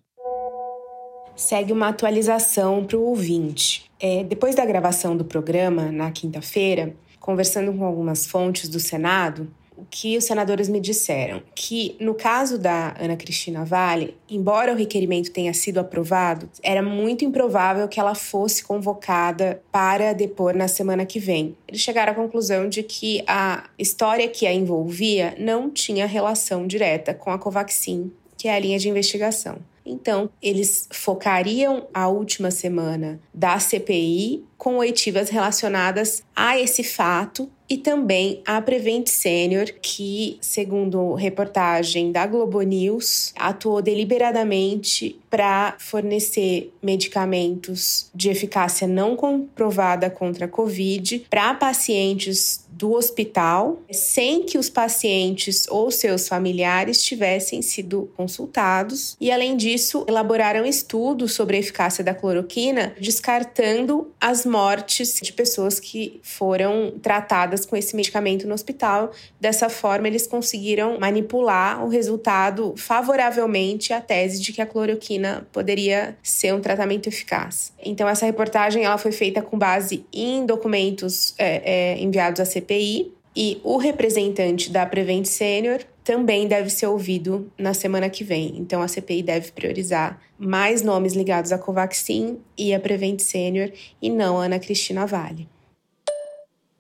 Segue 1.37 1.73
uma 1.73 1.89
atualização 1.89 2.85
para 2.85 2.97
o 2.97 3.03
ouvinte. 3.03 3.91
É, 3.99 4.23
depois 4.23 4.55
da 4.55 4.65
gravação 4.65 5.17
do 5.17 5.25
programa, 5.25 5.91
na 5.91 6.11
quinta-feira, 6.11 6.95
conversando 7.19 7.73
com 7.73 7.85
algumas 7.85 8.27
fontes 8.27 8.69
do 8.69 8.79
Senado, 8.79 9.51
o 9.77 9.85
que 9.91 10.17
os 10.17 10.25
senadores 10.25 10.69
me 10.69 10.81
disseram? 10.81 11.43
Que 11.55 11.97
no 11.99 12.15
caso 12.15 12.59
da 12.59 12.95
Ana 12.99 13.17
Cristina 13.17 13.65
Vale, 13.65 14.17
embora 14.31 14.73
o 14.73 14.77
requerimento 14.77 15.33
tenha 15.33 15.53
sido 15.53 15.79
aprovado, 15.79 16.49
era 16.63 16.83
muito 16.83 17.25
improvável 17.25 17.89
que 17.89 17.99
ela 17.99 18.15
fosse 18.15 18.63
convocada 18.63 19.61
para 19.73 20.13
depor 20.13 20.55
na 20.55 20.69
semana 20.69 21.05
que 21.05 21.19
vem. 21.19 21.57
Eles 21.67 21.81
chegaram 21.81 22.13
à 22.13 22.15
conclusão 22.15 22.69
de 22.69 22.83
que 22.83 23.25
a 23.27 23.65
história 23.79 24.29
que 24.29 24.47
a 24.47 24.53
envolvia 24.53 25.35
não 25.39 25.69
tinha 25.71 26.07
relação 26.07 26.67
direta 26.67 27.13
com 27.13 27.31
a 27.31 27.39
Covaxin, 27.39 28.13
que 28.39 28.47
é 28.47 28.55
a 28.55 28.59
linha 28.59 28.79
de 28.79 28.89
investigação. 28.89 29.59
Então, 29.85 30.31
eles 30.41 30.89
focariam 30.91 31.87
a 31.93 32.09
última 32.09 32.51
semana 32.51 33.21
da 33.33 33.59
CPI 33.59 34.45
com 34.57 34.77
oitivas 34.77 35.29
relacionadas 35.29 36.23
a 36.35 36.59
esse 36.59 36.83
fato 36.83 37.51
e 37.69 37.79
também 37.79 38.43
a 38.47 38.61
Prevent 38.61 39.09
Senior, 39.09 39.67
que, 39.81 40.39
segundo 40.41 41.15
reportagem 41.15 42.13
da 42.13 42.27
Globo 42.27 42.61
News, 42.63 43.33
atuou 43.37 43.81
deliberadamente 43.81 45.19
para 45.31 45.75
fornecer 45.79 46.73
medicamentos 46.83 48.11
de 48.15 48.31
eficácia 48.31 48.87
não 48.87 49.17
comprovada 49.17 50.09
contra 50.11 50.45
a 50.45 50.49
Covid 50.49 51.27
para 51.31 51.55
pacientes 51.55 52.64
do 52.77 52.93
hospital, 52.93 53.81
sem 53.91 54.43
que 54.43 54.59
os 54.59 54.69
pacientes 54.69 55.67
ou 55.69 55.91
seus 55.91 56.29
familiares 56.29 57.03
tivessem 57.03 57.63
sido 57.63 58.11
consultados. 58.17 59.17
E, 59.21 59.31
além 59.31 59.57
disso, 59.57 60.05
elaboraram 60.09 60.67
estudos 60.67 61.33
sobre 61.33 61.57
a 61.57 61.61
eficácia 61.61 62.03
da 62.03 62.13
cloroquina, 62.13 62.95
descartando 63.01 64.13
as 64.21 64.45
mortes 64.45 65.21
de 65.23 65.33
pessoas 65.33 65.79
que 65.79 66.21
foram 66.23 66.95
tratadas 67.01 67.65
com 67.65 67.77
esse 67.77 67.95
medicamento 67.95 68.47
no 68.47 68.55
hospital. 68.55 69.13
Dessa 69.41 69.69
forma, 69.69 70.09
eles 70.09 70.27
conseguiram 70.27 70.99
manipular 70.99 71.85
o 71.85 71.89
resultado 71.89 72.75
favoravelmente 72.77 73.93
à 73.93 74.01
tese 74.01 74.41
de 74.41 74.53
que 74.53 74.61
a 74.61 74.67
cloroquina 74.67 75.47
poderia 75.53 76.17
ser 76.23 76.53
um 76.53 76.61
tratamento 76.61 77.09
eficaz. 77.09 77.73
Então, 77.85 78.09
essa 78.09 78.27
reportagem 78.27 78.85
ela 78.85 78.99
foi 78.99 79.13
feita 79.13 79.41
com 79.41 79.57
base 79.57 80.05
em 80.13 80.45
documentos 80.45 81.35
é, 81.39 81.95
é, 81.95 81.99
enviados 81.99 82.41
à 82.41 82.45
CPI 82.45 82.64
e 82.73 83.61
o 83.65 83.77
representante 83.79 84.71
da 84.71 84.87
Prevent 84.87 85.27
Senior 85.27 85.81
também 86.05 86.47
deve 86.47 86.71
ser 86.71 86.87
ouvido 86.87 87.51
na 87.59 87.75
semana 87.75 88.09
que 88.09 88.23
vem. 88.23 88.59
Então 88.59 88.83
a 88.83 88.89
CPI 88.89 89.23
deve 89.23 89.51
priorizar 89.53 90.21
mais 90.39 90.83
nomes 90.83 91.15
ligados 91.15 91.51
à 91.51 91.59
Covaxin 91.59 92.39
e 92.57 92.75
à 92.75 92.79
Prevent 92.79 93.19
Senior 93.21 93.71
e 94.01 94.11
não 94.11 94.41
a 94.41 94.45
Ana 94.45 94.59
Cristina 94.59 95.07
Vale. 95.07 95.49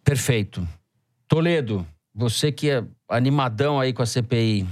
Perfeito. 0.04 0.66
Toledo, 1.26 1.86
você 2.14 2.52
que 2.52 2.70
é 2.70 2.84
animadão 3.08 3.80
aí 3.80 3.92
com 3.92 4.02
a 4.02 4.06
CPI, 4.06 4.66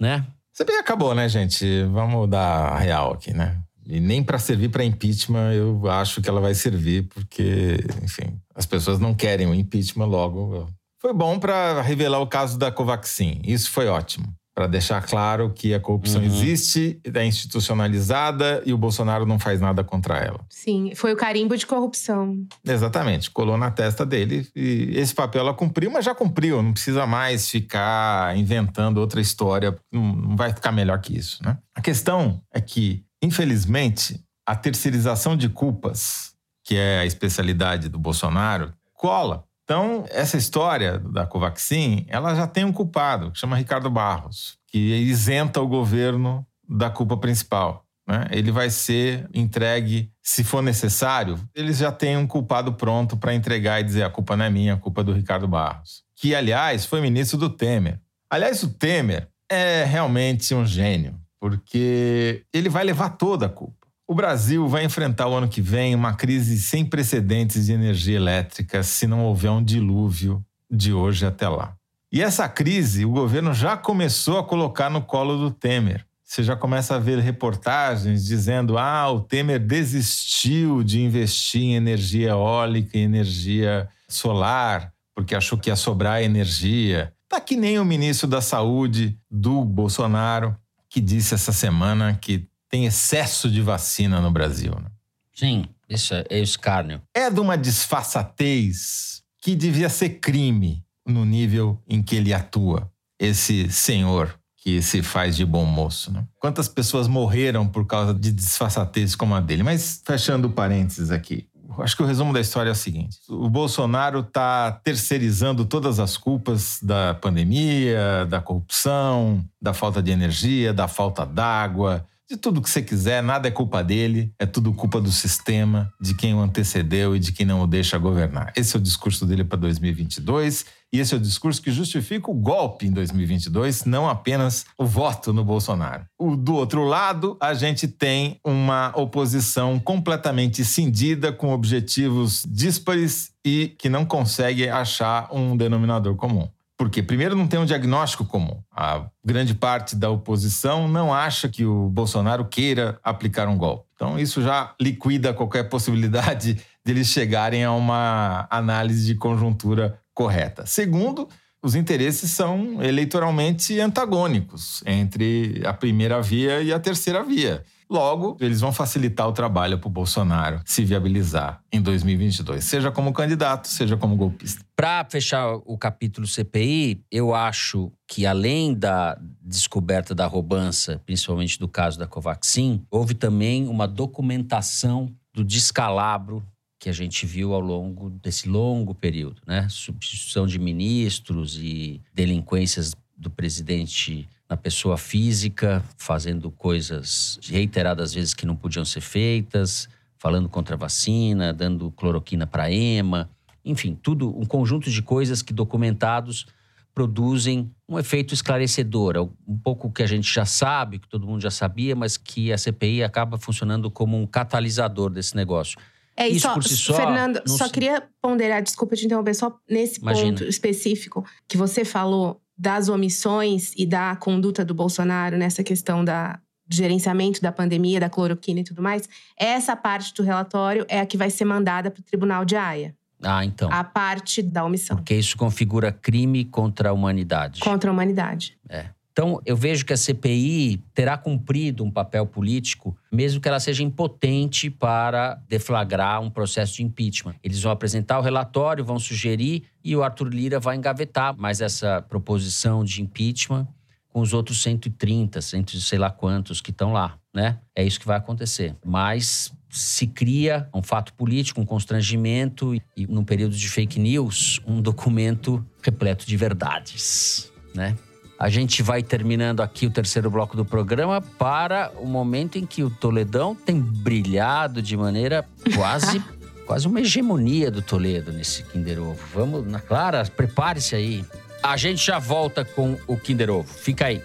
né? 0.00 0.26
CPI 0.52 0.76
acabou, 0.76 1.14
né, 1.14 1.28
gente? 1.28 1.84
Vamos 1.84 2.28
dar 2.28 2.72
a 2.72 2.78
real 2.78 3.12
aqui, 3.12 3.32
né? 3.32 3.60
E 3.88 3.98
nem 4.00 4.22
para 4.22 4.38
servir 4.38 4.68
para 4.68 4.84
impeachment 4.84 5.52
eu 5.54 5.90
acho 5.90 6.20
que 6.20 6.28
ela 6.28 6.40
vai 6.40 6.54
servir, 6.54 7.08
porque, 7.08 7.78
enfim, 8.02 8.38
as 8.54 8.66
pessoas 8.66 9.00
não 9.00 9.14
querem 9.14 9.46
o 9.46 9.54
impeachment 9.54 10.06
logo. 10.06 10.68
Foi 11.00 11.14
bom 11.14 11.38
para 11.38 11.80
revelar 11.80 12.20
o 12.20 12.26
caso 12.26 12.58
da 12.58 12.70
Covaxin. 12.70 13.40
Isso 13.44 13.70
foi 13.70 13.86
ótimo. 13.86 14.26
Para 14.54 14.66
deixar 14.66 15.00
claro 15.06 15.52
que 15.54 15.72
a 15.72 15.78
corrupção 15.78 16.20
uhum. 16.20 16.26
existe, 16.26 17.00
é 17.14 17.24
institucionalizada 17.24 18.60
e 18.66 18.72
o 18.72 18.76
Bolsonaro 18.76 19.24
não 19.24 19.38
faz 19.38 19.60
nada 19.60 19.84
contra 19.84 20.18
ela. 20.18 20.40
Sim, 20.50 20.90
foi 20.96 21.12
o 21.12 21.16
carimbo 21.16 21.56
de 21.56 21.64
corrupção. 21.64 22.44
Exatamente, 22.66 23.30
colou 23.30 23.56
na 23.56 23.70
testa 23.70 24.04
dele 24.04 24.48
e 24.56 24.90
esse 24.96 25.14
papel 25.14 25.42
ela 25.42 25.54
cumpriu, 25.54 25.92
mas 25.92 26.04
já 26.04 26.12
cumpriu. 26.12 26.60
Não 26.60 26.72
precisa 26.72 27.06
mais 27.06 27.48
ficar 27.48 28.36
inventando 28.36 28.98
outra 28.98 29.20
história, 29.20 29.76
não 29.92 30.34
vai 30.34 30.52
ficar 30.52 30.72
melhor 30.72 31.00
que 31.00 31.16
isso, 31.16 31.38
né? 31.44 31.56
A 31.72 31.80
questão 31.80 32.42
é 32.52 32.60
que, 32.60 33.04
infelizmente, 33.22 34.22
a 34.46 34.56
terceirização 34.56 35.36
de 35.36 35.48
culpas, 35.48 36.32
que 36.64 36.76
é 36.76 37.00
a 37.00 37.06
especialidade 37.06 37.88
do 37.88 37.98
Bolsonaro, 37.98 38.72
cola. 38.94 39.44
Então, 39.64 40.04
essa 40.08 40.36
história 40.38 40.98
da 40.98 41.26
Covaxin, 41.26 42.06
ela 42.08 42.34
já 42.34 42.46
tem 42.46 42.64
um 42.64 42.72
culpado, 42.72 43.30
que 43.30 43.38
chama 43.38 43.56
Ricardo 43.56 43.90
Barros, 43.90 44.56
que 44.66 44.78
isenta 44.78 45.60
o 45.60 45.68
governo 45.68 46.46
da 46.66 46.88
culpa 46.88 47.16
principal. 47.16 47.84
Né? 48.08 48.26
Ele 48.30 48.50
vai 48.50 48.70
ser 48.70 49.28
entregue, 49.34 50.10
se 50.22 50.42
for 50.42 50.62
necessário, 50.62 51.38
eles 51.54 51.76
já 51.76 51.92
têm 51.92 52.16
um 52.16 52.26
culpado 52.26 52.72
pronto 52.72 53.18
para 53.18 53.34
entregar 53.34 53.80
e 53.80 53.84
dizer 53.84 54.02
a 54.02 54.10
culpa 54.10 54.34
não 54.34 54.46
é 54.46 54.50
minha, 54.50 54.74
a 54.74 54.78
culpa 54.78 55.02
é 55.02 55.04
do 55.04 55.12
Ricardo 55.12 55.46
Barros. 55.46 56.02
Que, 56.16 56.34
aliás, 56.34 56.86
foi 56.86 57.02
ministro 57.02 57.36
do 57.36 57.50
Temer. 57.50 58.00
Aliás, 58.30 58.62
o 58.62 58.70
Temer 58.70 59.28
é 59.50 59.84
realmente 59.84 60.54
um 60.54 60.64
gênio, 60.64 61.18
porque 61.40 62.44
ele 62.52 62.68
vai 62.68 62.84
levar 62.84 63.10
toda 63.10 63.46
a 63.46 63.48
culpa. 63.48 63.86
O 64.06 64.14
Brasil 64.14 64.66
vai 64.66 64.84
enfrentar 64.84 65.28
o 65.28 65.34
ano 65.34 65.48
que 65.48 65.60
vem 65.60 65.94
uma 65.94 66.14
crise 66.14 66.58
sem 66.58 66.84
precedentes 66.84 67.66
de 67.66 67.72
energia 67.72 68.16
elétrica 68.16 68.82
se 68.82 69.06
não 69.06 69.24
houver 69.24 69.50
um 69.50 69.62
dilúvio 69.62 70.42
de 70.70 70.92
hoje 70.92 71.26
até 71.26 71.48
lá. 71.48 71.74
E 72.10 72.22
essa 72.22 72.48
crise 72.48 73.04
o 73.04 73.10
governo 73.10 73.52
já 73.52 73.76
começou 73.76 74.38
a 74.38 74.44
colocar 74.44 74.88
no 74.88 75.02
colo 75.02 75.36
do 75.36 75.50
Temer. 75.50 76.06
Você 76.24 76.42
já 76.42 76.56
começa 76.56 76.94
a 76.94 76.98
ver 76.98 77.18
reportagens 77.18 78.24
dizendo: 78.24 78.78
ah, 78.78 79.10
o 79.10 79.20
Temer 79.20 79.58
desistiu 79.58 80.82
de 80.82 81.00
investir 81.02 81.62
em 81.62 81.74
energia 81.74 82.30
eólica 82.30 82.96
e 82.96 83.02
energia 83.02 83.88
solar, 84.08 84.92
porque 85.14 85.34
achou 85.34 85.58
que 85.58 85.70
ia 85.70 85.76
sobrar 85.76 86.22
energia. 86.22 87.12
Tá 87.28 87.40
que 87.40 87.56
nem 87.56 87.78
o 87.78 87.84
ministro 87.84 88.26
da 88.26 88.40
Saúde 88.40 89.18
do 89.30 89.64
Bolsonaro, 89.64 90.56
que 90.90 91.00
disse 91.00 91.34
essa 91.34 91.52
semana 91.52 92.14
que 92.14 92.48
tem 92.68 92.86
excesso 92.86 93.50
de 93.50 93.60
vacina 93.60 94.20
no 94.20 94.30
Brasil. 94.30 94.72
Né? 94.72 94.90
Sim, 95.34 95.64
isso 95.88 96.14
é, 96.14 96.24
é 96.28 96.38
escárnio. 96.40 97.00
É 97.14 97.30
de 97.30 97.40
uma 97.40 97.56
disfarçatez 97.56 99.22
que 99.40 99.54
devia 99.54 99.88
ser 99.88 100.20
crime 100.20 100.84
no 101.06 101.24
nível 101.24 101.82
em 101.88 102.02
que 102.02 102.16
ele 102.16 102.34
atua, 102.34 102.90
esse 103.18 103.70
senhor 103.70 104.38
que 104.56 104.82
se 104.82 105.02
faz 105.02 105.36
de 105.36 105.44
bom 105.46 105.64
moço. 105.64 106.12
Né? 106.12 106.26
Quantas 106.38 106.68
pessoas 106.68 107.08
morreram 107.08 107.66
por 107.66 107.86
causa 107.86 108.12
de 108.12 108.30
disfarçatez 108.32 109.14
como 109.14 109.34
a 109.34 109.40
dele? 109.40 109.62
Mas 109.62 110.02
fechando 110.04 110.50
parênteses 110.50 111.10
aqui, 111.10 111.47
acho 111.82 111.96
que 111.96 112.02
o 112.02 112.06
resumo 112.06 112.32
da 112.32 112.40
história 112.40 112.70
é 112.70 112.72
o 112.72 112.76
seguinte: 112.76 113.18
o 113.28 113.48
Bolsonaro 113.48 114.20
está 114.20 114.72
terceirizando 114.72 115.64
todas 115.64 116.00
as 116.00 116.16
culpas 116.16 116.78
da 116.82 117.14
pandemia, 117.14 118.26
da 118.28 118.40
corrupção, 118.40 119.44
da 119.60 119.72
falta 119.72 120.02
de 120.02 120.10
energia, 120.10 120.72
da 120.72 120.88
falta 120.88 121.24
d'água, 121.24 122.04
de 122.28 122.36
tudo 122.36 122.60
que 122.60 122.68
você 122.68 122.82
quiser, 122.82 123.22
nada 123.22 123.48
é 123.48 123.50
culpa 123.50 123.82
dele, 123.82 124.34
é 124.38 124.44
tudo 124.44 124.74
culpa 124.74 125.00
do 125.00 125.10
sistema, 125.10 125.90
de 125.98 126.14
quem 126.14 126.34
o 126.34 126.40
antecedeu 126.40 127.16
e 127.16 127.18
de 127.18 127.32
quem 127.32 127.46
não 127.46 127.62
o 127.62 127.66
deixa 127.66 127.96
governar. 127.96 128.52
Esse 128.54 128.76
é 128.76 128.78
o 128.78 128.82
discurso 128.82 129.24
dele 129.24 129.44
para 129.44 129.58
2022 129.58 130.66
e 130.92 131.00
esse 131.00 131.14
é 131.14 131.16
o 131.16 131.20
discurso 131.20 131.62
que 131.62 131.70
justifica 131.70 132.30
o 132.30 132.34
golpe 132.34 132.86
em 132.86 132.90
2022, 132.90 133.86
não 133.86 134.06
apenas 134.06 134.66
o 134.76 134.84
voto 134.84 135.32
no 135.32 135.42
Bolsonaro. 135.42 136.04
O, 136.18 136.36
do 136.36 136.54
outro 136.54 136.84
lado, 136.84 137.36
a 137.40 137.54
gente 137.54 137.88
tem 137.88 138.38
uma 138.44 138.92
oposição 138.94 139.78
completamente 139.78 140.64
cindida, 140.66 141.32
com 141.32 141.52
objetivos 141.52 142.42
díspares 142.46 143.30
e 143.44 143.74
que 143.78 143.88
não 143.88 144.04
consegue 144.04 144.68
achar 144.68 145.28
um 145.32 145.56
denominador 145.56 146.14
comum. 146.14 146.48
Porque, 146.78 147.02
primeiro, 147.02 147.34
não 147.34 147.48
tem 147.48 147.58
um 147.58 147.64
diagnóstico 147.64 148.24
comum. 148.24 148.62
A 148.70 149.04
grande 149.24 149.52
parte 149.52 149.96
da 149.96 150.08
oposição 150.08 150.86
não 150.86 151.12
acha 151.12 151.48
que 151.48 151.64
o 151.64 151.88
Bolsonaro 151.88 152.44
queira 152.44 153.00
aplicar 153.02 153.48
um 153.48 153.58
golpe. 153.58 153.88
Então, 153.96 154.16
isso 154.16 154.40
já 154.40 154.72
liquida 154.80 155.34
qualquer 155.34 155.64
possibilidade 155.64 156.56
deles 156.86 157.08
chegarem 157.08 157.64
a 157.64 157.72
uma 157.72 158.46
análise 158.48 159.04
de 159.04 159.16
conjuntura 159.16 159.98
correta. 160.14 160.66
Segundo, 160.66 161.28
os 161.60 161.74
interesses 161.74 162.30
são 162.30 162.80
eleitoralmente 162.80 163.80
antagônicos 163.80 164.80
entre 164.86 165.60
a 165.64 165.72
primeira 165.72 166.22
via 166.22 166.62
e 166.62 166.72
a 166.72 166.78
terceira 166.78 167.24
via. 167.24 167.64
Logo, 167.90 168.36
eles 168.38 168.60
vão 168.60 168.70
facilitar 168.70 169.26
o 169.26 169.32
trabalho 169.32 169.78
para 169.78 169.88
o 169.88 169.90
Bolsonaro 169.90 170.60
se 170.64 170.84
viabilizar 170.84 171.62
em 171.72 171.80
2022, 171.80 172.62
seja 172.62 172.90
como 172.90 173.12
candidato, 173.12 173.66
seja 173.66 173.96
como 173.96 174.14
golpista. 174.14 174.62
Para 174.76 175.06
fechar 175.10 175.54
o 175.64 175.78
capítulo 175.78 176.26
CPI, 176.26 177.02
eu 177.10 177.34
acho 177.34 177.90
que 178.06 178.26
além 178.26 178.74
da 178.74 179.18
descoberta 179.40 180.14
da 180.14 180.26
roubança, 180.26 181.00
principalmente 181.06 181.58
do 181.58 181.66
caso 181.66 181.98
da 181.98 182.06
Covaxin, 182.06 182.84
houve 182.90 183.14
também 183.14 183.66
uma 183.66 183.88
documentação 183.88 185.08
do 185.32 185.42
descalabro 185.42 186.44
que 186.78 186.88
a 186.88 186.92
gente 186.92 187.26
viu 187.26 187.54
ao 187.54 187.60
longo 187.60 188.10
desse 188.10 188.48
longo 188.48 188.94
período, 188.94 189.42
né? 189.46 189.66
Substituição 189.68 190.46
de 190.46 190.58
ministros 190.58 191.58
e 191.58 192.00
delinquências 192.14 192.92
do 193.16 193.30
presidente 193.30 194.28
na 194.48 194.56
pessoa 194.56 194.96
física, 194.96 195.84
fazendo 195.96 196.50
coisas 196.50 197.38
reiteradas 197.44 198.14
vezes 198.14 198.32
que 198.32 198.46
não 198.46 198.56
podiam 198.56 198.84
ser 198.84 199.02
feitas, 199.02 199.88
falando 200.18 200.48
contra 200.48 200.74
a 200.74 200.78
vacina, 200.78 201.52
dando 201.52 201.90
cloroquina 201.92 202.46
para 202.46 202.70
EMA, 202.70 203.28
enfim, 203.64 203.94
tudo 203.94 204.36
um 204.38 204.46
conjunto 204.46 204.90
de 204.90 205.02
coisas 205.02 205.42
que 205.42 205.52
documentados 205.52 206.46
produzem 206.94 207.70
um 207.88 207.98
efeito 207.98 208.34
esclarecedor, 208.34 209.30
um 209.46 209.56
pouco 209.56 209.92
que 209.92 210.02
a 210.02 210.06
gente 210.06 210.32
já 210.32 210.44
sabe, 210.44 210.98
que 210.98 211.06
todo 211.06 211.26
mundo 211.26 211.40
já 211.40 211.50
sabia, 211.50 211.94
mas 211.94 212.16
que 212.16 212.52
a 212.52 212.58
CPI 212.58 213.04
acaba 213.04 213.38
funcionando 213.38 213.88
como 213.90 214.20
um 214.20 214.26
catalisador 214.26 215.10
desse 215.10 215.36
negócio. 215.36 215.78
É 216.16 216.26
isso, 216.26 216.40
só, 216.40 216.54
por 216.54 216.64
si 216.64 216.76
só, 216.76 216.94
Fernando, 216.94 217.40
só 217.46 217.66
se... 217.66 217.72
queria 217.72 218.02
ponderar, 218.20 218.60
desculpa 218.60 218.96
te 218.96 219.04
interromper, 219.04 219.34
só 219.34 219.56
nesse 219.70 220.00
Imagina. 220.00 220.30
ponto 220.32 220.44
específico 220.44 221.24
que 221.46 221.56
você 221.56 221.84
falou 221.84 222.40
das 222.58 222.88
omissões 222.88 223.72
e 223.76 223.86
da 223.86 224.16
conduta 224.16 224.64
do 224.64 224.74
Bolsonaro 224.74 225.38
nessa 225.38 225.62
questão 225.62 226.04
da 226.04 226.40
do 226.68 226.76
gerenciamento 226.76 227.40
da 227.40 227.50
pandemia, 227.50 227.98
da 227.98 228.10
cloroquina 228.10 228.60
e 228.60 228.64
tudo 228.64 228.82
mais, 228.82 229.08
essa 229.38 229.74
parte 229.74 230.12
do 230.12 230.22
relatório 230.22 230.84
é 230.86 231.00
a 231.00 231.06
que 231.06 231.16
vai 231.16 231.30
ser 231.30 231.46
mandada 231.46 231.90
para 231.90 232.00
o 232.00 232.04
Tribunal 232.04 232.44
de 232.44 232.56
Haia. 232.56 232.94
Ah, 233.22 233.44
então. 233.44 233.72
A 233.72 233.82
parte 233.82 234.42
da 234.42 234.64
omissão. 234.64 234.96
Porque 234.96 235.14
isso 235.14 235.36
configura 235.36 235.90
crime 235.90 236.44
contra 236.44 236.90
a 236.90 236.92
humanidade. 236.92 237.60
Contra 237.60 237.90
a 237.90 237.92
humanidade. 237.92 238.56
É. 238.68 238.90
Então, 239.18 239.42
eu 239.44 239.56
vejo 239.56 239.84
que 239.84 239.92
a 239.92 239.96
CPI 239.96 240.80
terá 240.94 241.18
cumprido 241.18 241.82
um 241.82 241.90
papel 241.90 242.24
político, 242.24 242.96
mesmo 243.10 243.40
que 243.40 243.48
ela 243.48 243.58
seja 243.58 243.82
impotente 243.82 244.70
para 244.70 245.34
deflagrar 245.48 246.20
um 246.20 246.30
processo 246.30 246.76
de 246.76 246.84
impeachment. 246.84 247.34
Eles 247.42 247.60
vão 247.60 247.72
apresentar 247.72 248.20
o 248.20 248.22
relatório, 248.22 248.84
vão 248.84 248.96
sugerir 248.96 249.64
e 249.82 249.96
o 249.96 250.04
Arthur 250.04 250.28
Lira 250.28 250.60
vai 250.60 250.76
engavetar 250.76 251.36
mais 251.36 251.60
essa 251.60 252.00
proposição 252.00 252.84
de 252.84 253.02
impeachment 253.02 253.66
com 254.08 254.20
os 254.20 254.32
outros 254.32 254.62
130, 254.62 255.40
cento 255.40 255.80
sei 255.80 255.98
lá 255.98 256.12
quantos 256.12 256.60
que 256.60 256.70
estão 256.70 256.92
lá, 256.92 257.18
né? 257.34 257.58
É 257.74 257.84
isso 257.84 257.98
que 257.98 258.06
vai 258.06 258.18
acontecer. 258.18 258.76
Mas 258.86 259.52
se 259.68 260.06
cria 260.06 260.68
um 260.72 260.80
fato 260.80 261.12
político, 261.14 261.60
um 261.60 261.66
constrangimento 261.66 262.72
e, 262.96 263.04
num 263.08 263.24
período 263.24 263.56
de 263.56 263.68
fake 263.68 263.98
news, 263.98 264.60
um 264.64 264.80
documento 264.80 265.66
repleto 265.82 266.24
de 266.24 266.36
verdades, 266.36 267.52
né? 267.74 267.96
A 268.38 268.48
gente 268.48 268.82
vai 268.82 269.02
terminando 269.02 269.60
aqui 269.60 269.86
o 269.86 269.90
terceiro 269.90 270.30
bloco 270.30 270.56
do 270.56 270.64
programa 270.64 271.20
para 271.20 271.90
o 271.96 272.06
momento 272.06 272.56
em 272.56 272.64
que 272.64 272.84
o 272.84 272.90
Toledão 272.90 273.54
tem 273.54 273.80
brilhado 273.80 274.80
de 274.80 274.96
maneira 274.96 275.44
quase 275.74 276.22
quase 276.64 276.86
uma 276.86 277.00
hegemonia 277.00 277.70
do 277.70 277.80
Toledo 277.80 278.30
nesse 278.30 278.62
Kinder 278.62 279.00
Ovo. 279.00 279.18
Vamos, 279.34 279.66
na 279.66 279.80
Clara, 279.80 280.22
prepare-se 280.24 280.94
aí. 280.94 281.24
A 281.62 281.78
gente 281.78 282.04
já 282.06 282.18
volta 282.18 282.62
com 282.62 282.96
o 283.06 283.16
Kinder 283.16 283.50
Ovo. 283.50 283.72
Fica 283.72 284.06
aí. 284.06 284.22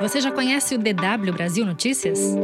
Você 0.00 0.18
já 0.18 0.32
conhece 0.32 0.74
o 0.74 0.78
DW 0.78 1.30
Brasil 1.34 1.66
Notícias? 1.66 2.34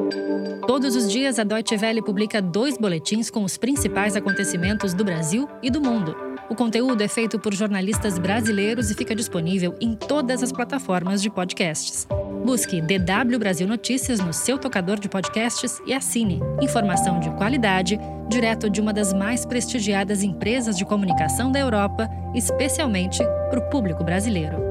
Todos 0.67 0.95
os 0.95 1.11
dias 1.11 1.39
a 1.39 1.45
Deutsche 1.45 1.75
Welle 1.75 2.03
publica 2.03 2.43
dois 2.43 2.77
boletins 2.77 3.31
com 3.31 3.43
os 3.45 3.57
principais 3.57 4.15
acontecimentos 4.15 4.93
do 4.93 5.03
Brasil 5.03 5.49
e 5.63 5.71
do 5.71 5.81
mundo. 5.81 6.15
O 6.51 6.55
conteúdo 6.55 7.01
é 7.01 7.09
feito 7.09 7.39
por 7.39 7.55
jornalistas 7.55 8.19
brasileiros 8.19 8.91
e 8.91 8.95
fica 8.95 9.15
disponível 9.15 9.75
em 9.81 9.95
todas 9.95 10.43
as 10.43 10.53
plataformas 10.53 11.23
de 11.23 11.31
podcasts. 11.31 12.07
Busque 12.45 12.83
DW 12.83 13.39
Brasil 13.39 13.67
Notícias 13.67 14.21
no 14.21 14.35
seu 14.35 14.59
tocador 14.59 15.01
de 15.01 15.09
podcasts 15.09 15.81
e 15.87 15.95
assine. 15.95 16.41
Informação 16.61 17.19
de 17.19 17.31
qualidade, 17.31 17.99
direto 18.29 18.69
de 18.69 18.83
uma 18.83 18.93
das 18.93 19.15
mais 19.15 19.47
prestigiadas 19.47 20.23
empresas 20.23 20.77
de 20.77 20.85
comunicação 20.85 21.51
da 21.51 21.59
Europa, 21.59 22.07
especialmente 22.35 23.25
para 23.49 23.61
o 23.61 23.71
público 23.71 24.05
brasileiro. 24.05 24.66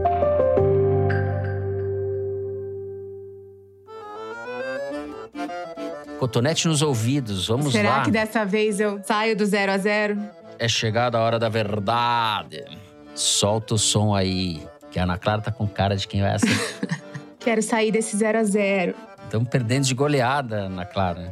Cotonete 6.26 6.68
nos 6.68 6.82
ouvidos, 6.82 7.48
vamos 7.48 7.72
Será 7.72 7.88
lá. 7.88 7.96
Será 7.98 8.06
que 8.06 8.10
dessa 8.10 8.44
vez 8.44 8.80
eu 8.80 9.00
saio 9.04 9.38
do 9.38 9.46
zero 9.46 9.72
a 9.72 9.78
zero? 9.78 10.18
É 10.58 10.68
chegada 10.68 11.20
a 11.20 11.22
hora 11.22 11.38
da 11.38 11.50
verdade. 11.50 12.66
Solta 13.14 13.76
o 13.76 13.78
som 13.78 14.16
aí, 14.16 14.60
que 14.90 14.98
a 14.98 15.04
Ana 15.04 15.20
Clara 15.20 15.44
tá 15.44 15.52
com 15.52 15.68
cara 15.68 15.96
de 15.96 16.08
quem 16.08 16.22
vai 16.22 16.34
acertar. 16.34 17.00
Quero 17.38 17.62
sair 17.62 17.92
desse 17.92 18.18
zero 18.18 18.40
a 18.40 18.44
zero. 18.44 18.96
Estamos 19.24 19.48
perdendo 19.50 19.86
de 19.86 19.94
goleada, 19.94 20.62
Ana 20.62 20.84
Clara. 20.84 21.32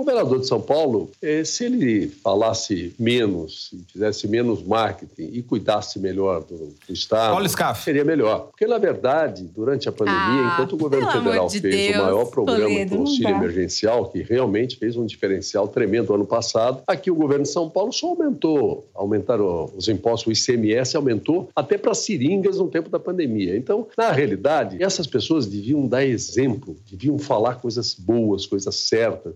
O 0.00 0.02
governador 0.02 0.40
de 0.40 0.46
São 0.46 0.62
Paulo, 0.62 1.10
eh, 1.20 1.44
se 1.44 1.66
ele 1.66 2.08
falasse 2.08 2.94
menos, 2.98 3.74
fizesse 3.92 4.26
menos 4.26 4.62
marketing 4.62 5.28
e 5.30 5.42
cuidasse 5.42 5.98
melhor 5.98 6.42
do, 6.42 6.56
do 6.86 6.92
Estado, 6.92 7.34
seria 7.84 8.02
melhor. 8.02 8.46
Porque, 8.46 8.66
na 8.66 8.78
verdade, 8.78 9.42
durante 9.54 9.90
a 9.90 9.92
pandemia, 9.92 10.20
ah, 10.22 10.52
enquanto 10.54 10.72
o 10.72 10.78
governo 10.78 11.12
federal 11.12 11.48
de 11.48 11.60
fez 11.60 11.74
Deus, 11.74 11.96
o 11.96 12.02
maior 12.02 12.24
programa 12.30 12.62
Toledo, 12.62 12.94
do 12.94 13.00
auxílio 13.02 13.28
emergencial, 13.28 14.08
que 14.08 14.22
realmente 14.22 14.78
fez 14.78 14.96
um 14.96 15.04
diferencial 15.04 15.68
tremendo 15.68 16.14
ano 16.14 16.24
passado, 16.24 16.82
aqui 16.86 17.10
o 17.10 17.14
governo 17.14 17.42
de 17.42 17.50
São 17.50 17.68
Paulo 17.68 17.92
só 17.92 18.06
aumentou, 18.06 18.88
aumentaram 18.94 19.70
os 19.76 19.86
impostos, 19.86 20.28
o 20.28 20.32
ICMS 20.32 20.96
aumentou 20.96 21.50
até 21.54 21.76
para 21.76 21.92
seringas 21.92 22.56
no 22.56 22.68
tempo 22.68 22.88
da 22.88 22.98
pandemia. 22.98 23.54
Então, 23.54 23.86
na 23.98 24.10
realidade, 24.12 24.82
essas 24.82 25.06
pessoas 25.06 25.46
deviam 25.46 25.86
dar 25.86 26.06
exemplo, 26.06 26.74
deviam 26.90 27.18
falar 27.18 27.56
coisas 27.56 27.92
boas, 27.92 28.46
coisas 28.46 28.74
certas. 28.76 29.34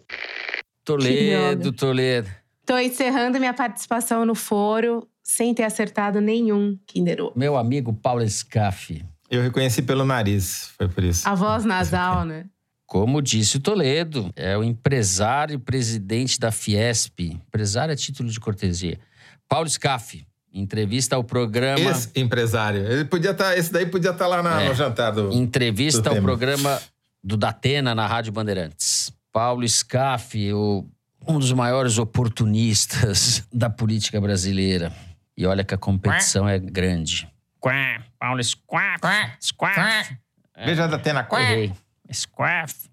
Toledo, 0.84 1.72
Toledo. 1.72 2.28
Estou 2.60 2.78
encerrando 2.78 3.38
minha 3.38 3.54
participação 3.54 4.24
no 4.24 4.34
foro 4.34 5.08
sem 5.22 5.54
ter 5.54 5.64
acertado 5.64 6.20
nenhum 6.20 6.78
Kinder 6.86 7.20
Ovo. 7.20 7.32
Meu 7.34 7.56
amigo 7.56 7.92
Paulo 7.92 8.28
Scaff. 8.28 9.04
Eu 9.30 9.42
reconheci 9.42 9.82
pelo 9.82 10.04
nariz, 10.04 10.70
foi 10.76 10.88
por 10.88 11.02
isso. 11.02 11.28
A 11.28 11.34
voz 11.34 11.64
nasal, 11.64 12.24
né? 12.24 12.44
Como 12.86 13.22
disse 13.22 13.56
o 13.56 13.60
Toledo, 13.60 14.30
é 14.36 14.56
o 14.56 14.62
empresário 14.62 15.58
presidente 15.58 16.38
da 16.38 16.52
Fiesp. 16.52 17.20
Empresário 17.20 17.92
é 17.92 17.96
título 17.96 18.28
de 18.28 18.38
cortesia. 18.38 19.00
Paulo 19.48 19.68
Scaff, 19.68 20.24
entrevista 20.52 21.16
ao 21.16 21.24
programa. 21.24 21.90
Esse 21.90 22.10
empresário. 22.14 22.86
Ele 22.86 23.04
podia 23.06 23.30
estar, 23.30 23.50
tá, 23.50 23.56
esse 23.56 23.72
daí 23.72 23.86
podia 23.86 24.10
estar 24.10 24.24
tá 24.24 24.28
lá 24.28 24.42
na, 24.42 24.62
é. 24.62 24.68
no 24.68 24.74
jantar 24.74 25.12
do. 25.12 25.32
Entrevista 25.32 26.02
do 26.02 26.08
ao 26.10 26.14
tema. 26.16 26.26
programa 26.26 26.80
do 27.22 27.36
Datena 27.36 27.94
na 27.94 28.06
Rádio 28.06 28.32
Bandeirantes. 28.32 29.10
Paulo 29.34 29.68
Scaff, 29.68 30.52
o, 30.52 30.88
um 31.26 31.40
dos 31.40 31.52
maiores 31.52 31.98
oportunistas 31.98 33.44
da 33.52 33.68
política 33.68 34.20
brasileira. 34.20 34.92
E 35.36 35.44
olha 35.44 35.64
que 35.64 35.74
a 35.74 35.76
competição 35.76 36.48
é 36.48 36.56
grande. 36.56 37.28
Quá, 37.58 38.04
Paulo 38.16 38.40
Scaff. 38.44 39.00
Scaff. 39.40 40.16
Veja 40.64 40.86
da 40.86 40.94
Atena. 40.94 41.26
Errei. 41.32 41.72
Scaff. 42.12 42.88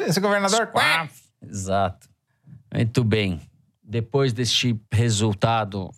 Esse 0.00 0.18
governador. 0.18 0.66
Scaff. 0.66 1.22
Exato. 1.40 2.08
Muito 2.74 3.04
bem. 3.04 3.40
Depois 3.80 4.32
deste 4.32 4.76
resultado, 4.92 5.92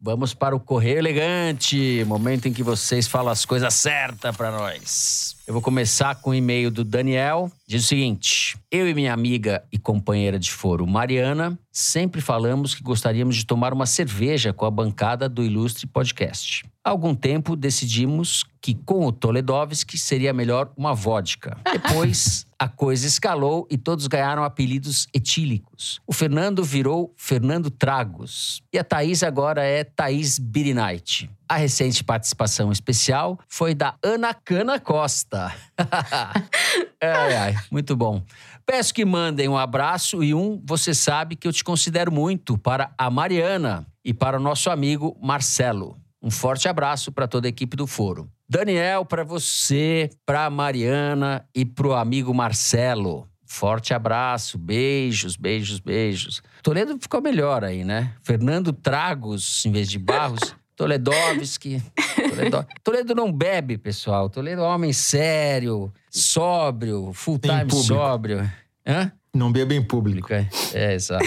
vamos 0.00 0.32
para 0.32 0.54
o 0.54 0.60
Correio 0.60 0.98
Elegante. 0.98 2.04
Momento 2.06 2.46
em 2.46 2.52
que 2.52 2.62
vocês 2.62 3.06
falam 3.06 3.32
as 3.32 3.44
coisas 3.44 3.74
certas 3.74 4.36
para 4.36 4.50
nós. 4.50 5.36
Eu 5.46 5.52
vou 5.54 5.62
começar 5.62 6.14
com 6.16 6.30
o 6.30 6.34
e-mail 6.34 6.70
do 6.70 6.84
Daniel. 6.84 7.50
Diz 7.66 7.84
o 7.84 7.88
seguinte: 7.88 8.58
Eu 8.70 8.88
e 8.88 8.94
minha 8.94 9.12
amiga 9.12 9.64
e 9.72 9.78
companheira 9.78 10.38
de 10.38 10.52
foro, 10.52 10.86
Mariana, 10.86 11.58
sempre 11.72 12.20
falamos 12.20 12.74
que 12.74 12.82
gostaríamos 12.82 13.36
de 13.36 13.46
tomar 13.46 13.72
uma 13.72 13.86
cerveja 13.86 14.52
com 14.52 14.66
a 14.66 14.70
bancada 14.70 15.28
do 15.28 15.42
Ilustre 15.42 15.86
Podcast. 15.86 16.64
Há 16.84 16.90
algum 16.90 17.14
tempo 17.14 17.56
decidimos 17.56 18.44
que 18.60 18.74
com 18.74 19.06
o 19.06 19.12
Toledovski 19.12 19.96
seria 19.98 20.32
melhor 20.32 20.70
uma 20.76 20.94
vodka. 20.94 21.56
Depois 21.70 22.46
a 22.58 22.66
coisa 22.68 23.06
escalou 23.06 23.66
e 23.70 23.78
todos 23.78 24.06
ganharam 24.06 24.42
apelidos 24.42 25.06
etílicos. 25.14 26.00
O 26.06 26.12
Fernando 26.12 26.64
virou 26.64 27.14
Fernando 27.16 27.70
Tragos 27.70 28.62
e 28.72 28.78
a 28.78 28.84
Thaís 28.84 29.22
agora 29.22 29.64
é 29.64 29.84
Thaís 29.98 30.38
Birinight. 30.38 31.28
A 31.48 31.56
recente 31.56 32.04
participação 32.04 32.70
especial 32.70 33.36
foi 33.48 33.74
da 33.74 33.96
Ana 34.00 34.32
Cana 34.32 34.78
Costa. 34.78 35.52
ai, 37.02 37.36
ai, 37.36 37.54
muito 37.68 37.96
bom. 37.96 38.22
Peço 38.64 38.94
que 38.94 39.04
mandem 39.04 39.48
um 39.48 39.58
abraço 39.58 40.22
e 40.22 40.32
um 40.32 40.62
você 40.64 40.94
sabe 40.94 41.34
que 41.34 41.48
eu 41.48 41.52
te 41.52 41.64
considero 41.64 42.12
muito 42.12 42.56
para 42.56 42.92
a 42.96 43.10
Mariana 43.10 43.84
e 44.04 44.14
para 44.14 44.36
o 44.36 44.40
nosso 44.40 44.70
amigo 44.70 45.18
Marcelo. 45.20 45.96
Um 46.22 46.30
forte 46.30 46.68
abraço 46.68 47.10
para 47.10 47.26
toda 47.26 47.48
a 47.48 47.50
equipe 47.50 47.76
do 47.76 47.86
Foro. 47.86 48.30
Daniel, 48.48 49.04
para 49.04 49.24
você, 49.24 50.10
para 50.24 50.44
a 50.44 50.50
Mariana 50.50 51.44
e 51.52 51.64
para 51.64 51.88
o 51.88 51.94
amigo 51.94 52.32
Marcelo. 52.32 53.26
Forte 53.50 53.94
abraço, 53.94 54.58
beijos, 54.58 55.34
beijos, 55.34 55.80
beijos. 55.80 56.42
Toledo 56.62 56.98
ficou 57.00 57.20
melhor 57.22 57.64
aí, 57.64 57.82
né? 57.82 58.12
Fernando 58.22 58.74
Tragos, 58.74 59.64
em 59.64 59.72
vez 59.72 59.88
de 59.88 59.98
Barros. 59.98 60.54
Toledovski. 60.76 61.82
Toledo... 62.28 62.66
Toledo 62.84 63.14
não 63.14 63.32
bebe, 63.32 63.78
pessoal. 63.78 64.28
Toledo 64.28 64.60
é 64.62 64.64
um 64.64 64.68
homem 64.68 64.92
sério, 64.92 65.90
sóbrio, 66.10 67.10
full 67.14 67.38
time 67.38 67.68
sóbrio. 67.82 68.48
Hã? 68.86 69.10
Não 69.34 69.50
bebe 69.50 69.74
em 69.74 69.82
público. 69.82 70.32
É, 70.32 70.46
é 70.74 70.94
exato. 70.94 71.24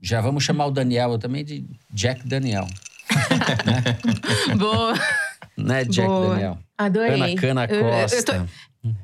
Já 0.00 0.20
vamos 0.22 0.42
chamar 0.42 0.66
o 0.66 0.70
Daniel, 0.70 1.18
também 1.18 1.44
de 1.44 1.64
Jack 1.92 2.26
Daniel. 2.26 2.66
Boa. 4.56 4.94
Né, 5.56 5.84
Jack 5.84 6.08
Boa. 6.08 6.30
Daniel? 6.30 6.58
Adorei. 6.78 7.10
Ana 7.14 7.34
Cana 7.36 7.64
Eu- 7.66 7.76
eu- 7.76 7.90
Costa. 8.02 8.32
Eu, 8.32 8.44
tô, 8.46 8.48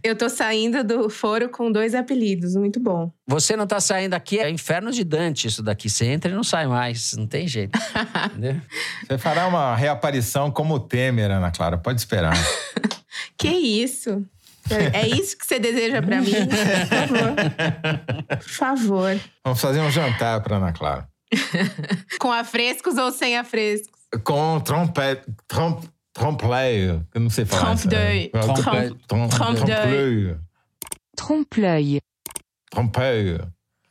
eu 0.02 0.16
tô 0.16 0.28
saindo 0.28 0.82
do 0.82 1.10
foro 1.10 1.48
com 1.48 1.70
dois 1.70 1.94
apelidos, 1.94 2.56
muito 2.56 2.80
bom. 2.80 3.12
Você 3.26 3.56
não 3.56 3.66
tá 3.66 3.78
saindo 3.80 4.14
aqui, 4.14 4.38
é 4.38 4.48
inferno 4.48 4.90
de 4.90 5.04
Dante 5.04 5.48
isso 5.48 5.62
daqui. 5.62 5.90
Você 5.90 6.06
entra 6.06 6.30
e 6.30 6.34
não 6.34 6.42
sai 6.42 6.66
mais, 6.66 7.14
não 7.14 7.26
tem 7.26 7.46
jeito. 7.46 7.78
entendeu? 8.32 8.60
Você 9.06 9.18
fará 9.18 9.46
uma 9.46 9.76
reaparição 9.76 10.50
como 10.50 10.80
Temer, 10.80 11.30
Ana 11.30 11.50
Clara. 11.50 11.78
Pode 11.78 12.00
esperar. 12.00 12.34
Que 13.38 13.48
isso? 13.48 14.26
É 14.92 15.06
isso 15.06 15.36
que 15.38 15.46
você 15.46 15.58
deseja 15.58 16.02
pra 16.02 16.20
mim? 16.20 16.32
Por 16.32 16.88
favor. 16.88 18.38
Por 18.38 18.48
favor. 18.48 19.20
Vamos 19.44 19.60
fazer 19.60 19.80
um 19.80 19.90
jantar 19.90 20.40
para 20.42 20.56
Ana 20.56 20.72
Clara. 20.72 21.08
Com 22.20 22.32
afrescos 22.32 22.96
ou 22.96 23.12
sem 23.12 23.36
afrescos? 23.36 24.00
Com 24.24 24.60
trompete. 24.60 25.22
Tromp, 25.46 25.84
trompe-l'œil. 26.16 27.00
Eu 27.14 27.20
não 27.20 27.30
sei 27.30 27.44
falar. 27.44 27.74
isso, 27.74 27.88
Trompe-l'œil. 27.88 28.30
né? 28.34 28.40
Trompe- 28.40 28.98
Trompe- 29.06 29.36
Trompe-l'œil. 29.36 30.36
Trompe-l'œil. 32.70 33.40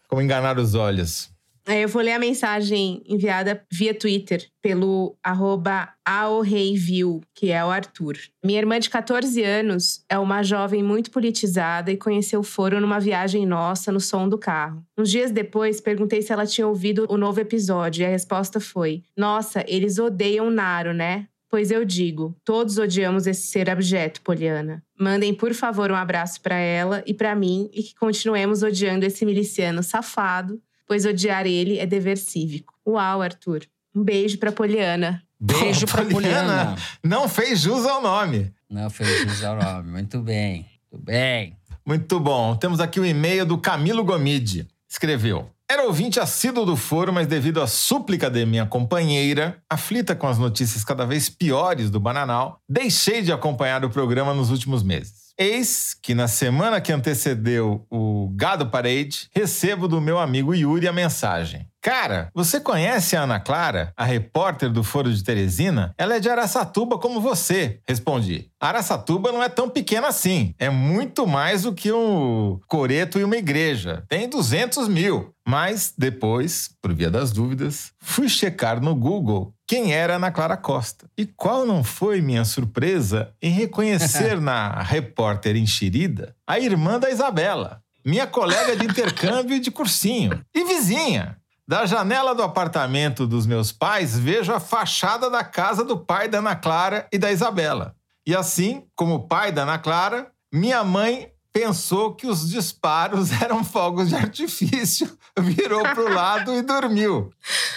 Como 0.08 0.22
enganar 0.22 0.58
os 0.60 0.76
olhos. 0.76 1.30
É, 1.68 1.84
Eu 1.84 1.90
vou 1.90 2.00
ler 2.04 2.12
a 2.14 2.20
mensagem 2.20 3.02
enviada 3.08 3.64
via 3.74 3.92
Twitter 3.92 4.46
pelo 4.62 5.18
arroba 5.24 5.90
aorreivil, 6.06 7.22
que 7.34 7.50
é 7.52 7.66
o 7.66 7.72
Arthur. 7.72 8.16
Minha 8.44 8.60
irmã 8.60 8.80
de 8.80 8.88
14 8.88 9.42
anos 9.44 10.06
é 10.08 10.16
uma 10.20 10.44
jovem 10.44 10.84
muito 10.84 11.10
politizada 11.10 11.92
e 11.92 11.98
conheceu 11.98 12.42
o 12.42 12.44
foro 12.44 12.80
numa 12.80 13.00
viagem 13.00 13.48
nossa 13.48 13.92
no 13.92 14.00
som 14.00 14.30
do 14.30 14.38
carro. 14.38 14.86
Uns 14.96 15.10
dias 15.10 15.32
depois, 15.32 15.82
perguntei 15.82 16.22
se 16.22 16.32
ela 16.32 16.46
tinha 16.46 16.68
ouvido 16.68 17.08
o 17.10 17.18
novo 17.18 17.40
episódio 17.40 18.04
e 18.04 18.06
a 18.06 18.10
resposta 18.10 18.60
foi: 18.60 19.02
Nossa, 19.18 19.66
eles 19.68 19.98
odeiam 19.98 20.52
Naro, 20.52 20.94
né? 20.94 21.28
Pois 21.56 21.72
eu 21.72 21.86
digo, 21.86 22.36
todos 22.44 22.78
odiamos 22.78 23.26
esse 23.26 23.44
ser 23.44 23.70
abjeto, 23.70 24.20
Poliana. 24.22 24.84
Mandem, 25.00 25.34
por 25.34 25.54
favor, 25.54 25.90
um 25.90 25.96
abraço 25.96 26.42
pra 26.42 26.58
ela 26.58 27.02
e 27.08 27.14
pra 27.14 27.34
mim 27.34 27.70
e 27.72 27.82
que 27.82 27.96
continuemos 27.96 28.62
odiando 28.62 29.06
esse 29.06 29.26
miliciano 29.26 29.82
safado 29.82 30.62
pois 30.86 31.06
odiar 31.06 31.48
ele 31.48 31.80
é 31.80 31.86
dever 31.86 32.18
cívico. 32.18 32.74
Uau, 32.86 33.22
Arthur. 33.22 33.62
Um 33.96 34.04
beijo 34.04 34.38
pra 34.38 34.52
Poliana. 34.52 35.24
Beijo 35.40 35.86
Pô, 35.86 35.94
pra 35.94 36.04
Poliana. 36.04 36.76
Não 37.02 37.30
fez 37.30 37.62
jus 37.62 37.86
ao 37.86 38.02
nome. 38.02 38.54
Não 38.70 38.90
fez 38.90 39.22
jus 39.22 39.42
ao 39.42 39.56
nome. 39.56 39.92
Muito 39.92 40.20
bem. 40.20 40.66
Muito 40.92 41.06
bem. 41.06 41.58
Muito 41.86 42.20
bom. 42.20 42.54
Temos 42.58 42.82
aqui 42.82 43.00
o 43.00 43.06
e-mail 43.06 43.46
do 43.46 43.58
Camilo 43.58 44.04
Gomide. 44.04 44.68
Escreveu. 44.90 45.50
Era 45.70 45.84
ouvinte 45.84 46.20
assíduo 46.20 46.64
do 46.64 46.76
foro, 46.76 47.12
mas 47.12 47.26
devido 47.26 47.60
à 47.60 47.66
súplica 47.66 48.30
de 48.30 48.46
minha 48.46 48.68
companheira, 48.68 49.58
aflita 49.68 50.16
com 50.16 50.28
as 50.28 50.38
notícias 50.38 50.84
cada 50.84 51.08
vez 51.08 51.28
piores 51.28 51.90
do 51.90 52.00
Bananal, 52.00 52.60
deixei 52.70 53.24
de 53.24 53.32
acompanhar 53.34 53.84
o 53.84 53.90
programa 53.90 54.32
nos 54.32 54.52
últimos 54.52 54.84
meses. 54.84 55.26
Eis 55.38 55.94
que 56.02 56.14
na 56.14 56.28
semana 56.28 56.80
que 56.80 56.94
antecedeu 56.94 57.86
o 57.90 58.30
Gado 58.36 58.68
Parade, 58.68 59.28
recebo 59.34 59.88
do 59.88 60.00
meu 60.00 60.18
amigo 60.18 60.54
Yuri 60.54 60.88
a 60.88 60.94
mensagem. 60.94 61.68
Cara, 61.82 62.30
você 62.34 62.60
conhece 62.60 63.16
a 63.16 63.24
Ana 63.24 63.40
Clara, 63.40 63.94
a 63.96 64.04
repórter 64.04 64.72
do 64.72 64.84
Foro 64.84 65.14
de 65.14 65.24
Teresina? 65.24 65.94
Ela 65.98 66.16
é 66.16 66.20
de 66.20 66.30
Araçatuba 66.30 66.98
como 66.98 67.22
você. 67.22 67.80
Respondi. 67.88 68.50
Araçatuba 68.60 69.32
não 69.32 69.44
é 69.44 69.50
tão 69.50 69.70
pequena 69.70 70.08
assim. 70.08 70.56
É 70.58 70.68
muito 70.68 71.28
mais 71.28 71.64
do 71.64 71.74
que 71.74 71.92
um 71.92 72.60
coreto 72.68 73.20
e 73.20 73.24
uma 73.24 73.38
igreja. 73.38 74.04
Tem 74.10 74.28
200 74.28 74.88
mil. 74.88 75.35
Mas 75.48 75.94
depois, 75.96 76.72
por 76.82 76.92
via 76.92 77.12
das 77.12 77.32
dúvidas, 77.32 77.92
fui 78.00 78.28
checar 78.28 78.82
no 78.82 78.96
Google 78.96 79.54
quem 79.68 79.94
era 79.94 80.16
Ana 80.16 80.32
Clara 80.32 80.58
Costa. 80.58 81.08
E 81.16 81.26
qual 81.26 81.66
não 81.66 81.84
foi 81.84 82.20
minha 82.20 82.44
surpresa 82.44 83.32
em 83.40 83.52
reconhecer 83.52 84.42
na 84.42 84.82
repórter 84.82 85.56
enxerida 85.56 86.36
a 86.48 86.60
irmã 86.60 87.00
da 87.00 87.12
Isabela, 87.12 87.82
minha 88.04 88.26
colega 88.26 88.76
de 88.76 88.86
intercâmbio 88.86 89.56
e 89.56 89.60
de 89.60 89.70
cursinho, 89.70 90.42
e 90.54 90.64
vizinha. 90.64 91.38
Da 91.68 91.86
janela 91.86 92.36
do 92.36 92.44
apartamento 92.44 93.26
dos 93.26 93.48
meus 93.48 93.72
pais, 93.72 94.18
vejo 94.18 94.54
a 94.54 94.60
fachada 94.60 95.32
da 95.32 95.44
casa 95.44 95.84
do 95.84 95.98
pai 95.98 96.28
da 96.28 96.38
Ana 96.38 96.56
Clara 96.56 97.08
e 97.12 97.18
da 97.18 97.32
Isabela. 97.32 97.96
E 98.26 98.36
assim, 98.36 98.84
como 98.96 99.28
pai 99.28 99.52
da 99.52 99.64
Ana 99.64 99.80
Clara, 99.80 100.32
minha 100.54 100.84
mãe 100.84 101.32
pensou 101.56 102.14
que 102.14 102.28
os 102.28 102.50
disparos 102.50 103.32
eram 103.42 103.64
fogos 103.64 104.10
de 104.10 104.16
artifício, 104.16 105.18
virou 105.40 105.82
pro 105.94 106.14
lado 106.14 106.54
e 106.54 106.62
dormiu. 106.62 107.32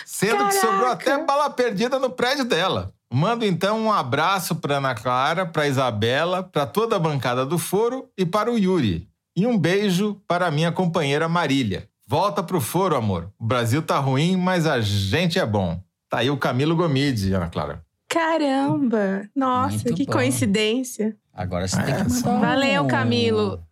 Sendo 0.04 0.48
que 0.48 0.54
sobrou 0.54 0.88
até 0.88 1.24
bala 1.24 1.48
perdida 1.48 1.96
no 2.00 2.10
prédio 2.10 2.44
dela. 2.44 2.92
Mando 3.10 3.44
então 3.44 3.80
um 3.80 3.92
abraço 3.92 4.56
para 4.56 4.78
Ana 4.78 4.94
Clara, 4.96 5.46
para 5.46 5.68
Isabela, 5.68 6.42
para 6.42 6.66
toda 6.66 6.96
a 6.96 6.98
bancada 6.98 7.46
do 7.46 7.56
foro 7.56 8.10
e 8.18 8.26
para 8.26 8.50
o 8.50 8.58
Yuri. 8.58 9.08
E 9.36 9.46
um 9.46 9.56
beijo 9.56 10.20
para 10.26 10.48
a 10.48 10.50
minha 10.50 10.72
companheira 10.72 11.28
Marília. 11.28 11.88
Volta 12.04 12.42
pro 12.42 12.60
foro, 12.60 12.96
amor. 12.96 13.30
O 13.38 13.46
Brasil 13.46 13.80
tá 13.80 13.98
ruim, 13.98 14.36
mas 14.36 14.66
a 14.66 14.80
gente 14.80 15.38
é 15.38 15.46
bom. 15.46 15.80
Tá 16.10 16.18
aí 16.18 16.30
o 16.30 16.36
Camilo 16.36 16.74
Gomide, 16.74 17.32
Ana 17.32 17.48
Clara. 17.48 17.82
Caramba! 18.08 19.28
Nossa, 19.36 19.84
Muito 19.84 19.94
que 19.94 20.04
bom. 20.06 20.12
coincidência. 20.12 21.16
Agora 21.32 21.68
você 21.68 21.80
tem 21.80 21.94
que 21.94 22.24
mandar 22.24 22.40
Valeu, 22.40 22.82
um 22.82 22.88
Camilo. 22.88 23.67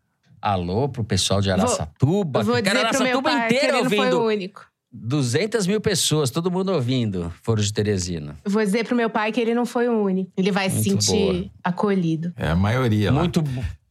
Alô 0.46 0.88
pro 0.88 1.02
pessoal 1.02 1.40
de 1.40 1.50
Araçatuba. 1.50 2.40
Vou 2.44 2.62
Cara, 2.62 2.84
dizer 2.84 2.88
pro 2.90 3.02
meu 3.02 3.18
Araçatuba 3.18 3.30
pai 3.30 3.48
que 3.48 3.54
inteira 3.56 3.66
ele 3.78 3.82
não 3.82 3.90
foi 3.90 3.98
ouvindo. 3.98 4.20
o 4.20 4.26
único. 4.26 4.66
200 4.92 5.66
mil 5.66 5.80
pessoas, 5.80 6.30
todo 6.30 6.52
mundo 6.52 6.70
ouvindo 6.72 7.32
Foro 7.42 7.60
de 7.60 7.72
Teresina. 7.72 8.36
Vou 8.46 8.62
dizer 8.64 8.86
pro 8.86 8.94
meu 8.94 9.10
pai 9.10 9.32
que 9.32 9.40
ele 9.40 9.54
não 9.54 9.66
foi 9.66 9.88
o 9.88 10.00
único. 10.04 10.30
Ele 10.36 10.52
vai 10.52 10.70
se 10.70 10.84
sentir 10.84 11.32
boa. 11.32 11.50
acolhido. 11.64 12.32
É 12.36 12.48
a 12.48 12.54
maioria 12.54 13.10
lá. 13.10 13.18
Muito, 13.18 13.42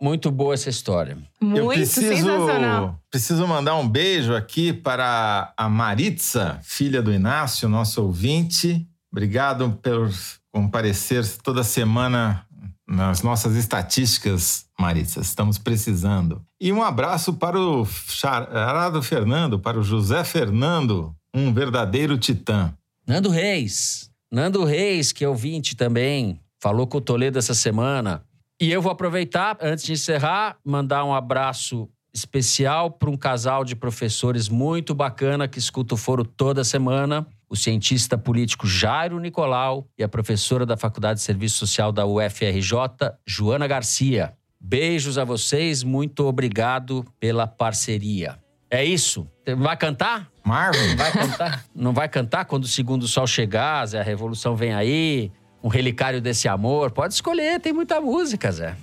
muito 0.01 0.31
boa 0.31 0.53
essa 0.53 0.69
história. 0.69 1.17
Muito 1.41 1.57
Eu 1.59 1.67
preciso, 1.67 2.07
sensacional. 2.07 2.99
preciso 3.11 3.45
mandar 3.45 3.75
um 3.75 3.87
beijo 3.87 4.33
aqui 4.33 4.71
para 4.71 5.53
a 5.57 5.67
Maritza, 5.67 6.57
filha 6.63 7.01
do 7.01 7.13
Inácio, 7.13 7.67
nosso 7.67 8.01
ouvinte. 8.01 8.87
Obrigado 9.11 9.77
por 9.83 10.09
comparecer 10.53 11.25
toda 11.43 11.63
semana 11.65 12.44
nas 12.87 13.21
nossas 13.21 13.55
estatísticas, 13.55 14.65
Maritza. 14.79 15.19
Estamos 15.19 15.57
precisando. 15.57 16.41
E 16.59 16.71
um 16.71 16.83
abraço 16.83 17.33
para 17.33 17.59
o 17.59 17.85
charado 17.85 19.01
Fernando, 19.01 19.59
para 19.59 19.79
o 19.79 19.83
José 19.83 20.23
Fernando, 20.23 21.15
um 21.33 21.53
verdadeiro 21.53 22.17
titã. 22.17 22.73
Nando 23.07 23.29
Reis. 23.29 24.09
Nando 24.31 24.63
Reis, 24.63 25.11
que 25.11 25.23
é 25.23 25.29
ouvinte 25.29 25.75
também, 25.75 26.39
falou 26.61 26.87
com 26.87 26.97
o 26.97 27.01
Toledo 27.01 27.37
essa 27.37 27.53
semana. 27.53 28.23
E 28.59 28.71
eu 28.71 28.81
vou 28.81 28.91
aproveitar, 28.91 29.57
antes 29.61 29.83
de 29.83 29.93
encerrar, 29.93 30.57
mandar 30.63 31.03
um 31.03 31.13
abraço 31.13 31.89
especial 32.13 32.89
para 32.89 33.09
um 33.09 33.17
casal 33.17 33.65
de 33.65 33.75
professores 33.75 34.47
muito 34.47 34.95
bacana 34.95 35.47
que 35.47 35.59
escuta 35.59 35.95
o 35.95 35.97
foro 35.97 36.23
toda 36.23 36.63
semana. 36.63 37.27
O 37.49 37.55
cientista 37.55 38.17
político 38.17 38.67
Jairo 38.67 39.19
Nicolau 39.19 39.87
e 39.97 40.03
a 40.03 40.07
professora 40.07 40.65
da 40.65 40.75
Faculdade 40.75 41.19
de 41.19 41.25
Serviço 41.25 41.57
Social 41.57 41.91
da 41.91 42.05
UFRJ, 42.05 42.71
Joana 43.25 43.67
Garcia. 43.67 44.33
Beijos 44.59 45.17
a 45.17 45.23
vocês, 45.23 45.83
muito 45.83 46.25
obrigado 46.25 47.05
pela 47.19 47.45
parceria. 47.45 48.39
É 48.69 48.83
isso. 48.83 49.27
Vai 49.57 49.77
cantar? 49.77 50.27
Marvin? 50.43 50.95
Vai 50.95 51.11
cantar? 51.11 51.65
Não 51.73 51.93
vai 51.93 52.09
cantar 52.09 52.45
quando 52.45 52.63
o 52.63 52.67
segundo 52.67 53.07
sol 53.07 53.27
chegar, 53.27 53.85
Zé? 53.85 53.99
A 53.99 54.03
revolução 54.03 54.55
vem 54.55 54.73
aí, 54.73 55.31
um 55.63 55.67
relicário 55.67 56.19
desse 56.19 56.47
amor. 56.47 56.91
Pode 56.91 57.13
escolher, 57.13 57.59
tem 57.59 57.71
muita 57.71 58.01
música, 58.01 58.51
Zé. 58.51 58.75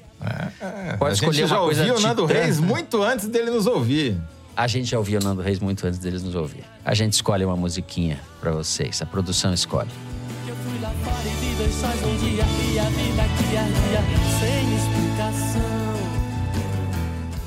Pode 0.98 1.10
a 1.10 1.14
escolher 1.14 1.32
gente 1.32 1.48
já 1.48 1.56
uma 1.56 1.64
coisa 1.64 1.80
ouviu 1.80 1.96
o 1.96 2.00
Nando 2.00 2.26
titã. 2.26 2.40
Reis 2.40 2.60
muito 2.60 3.02
antes 3.02 3.26
dele 3.26 3.50
nos 3.50 3.66
ouvir. 3.66 4.16
A 4.55 4.66
gente 4.66 4.90
já 4.90 4.98
ouvia 4.98 5.18
o 5.18 5.22
Nando 5.22 5.40
Reis 5.40 5.59
muito 5.61 5.86
antes 5.86 5.98
deles 5.98 6.22
nos 6.22 6.34
ouvir. 6.34 6.64
A 6.84 6.94
gente 6.94 7.14
escolhe 7.14 7.44
uma 7.44 7.57
musiquinha 7.57 8.20
pra 8.38 8.50
vocês. 8.50 9.00
A 9.00 9.07
produção 9.07 9.55
escolhe. 9.55 9.90
Eu 10.46 10.55
fui 10.57 10.78
lá 10.80 10.90
fora 10.90 11.26
e 11.26 11.46
vi 11.46 11.55
dois 11.57 11.74
sóis 11.74 12.03
um 12.05 12.16
dia 12.18 12.44
e 12.44 12.78
a 12.78 12.84
vida 12.84 13.22
que 13.38 13.57
ardia 13.57 14.03
sem 14.40 14.76
explicação. 14.76 15.72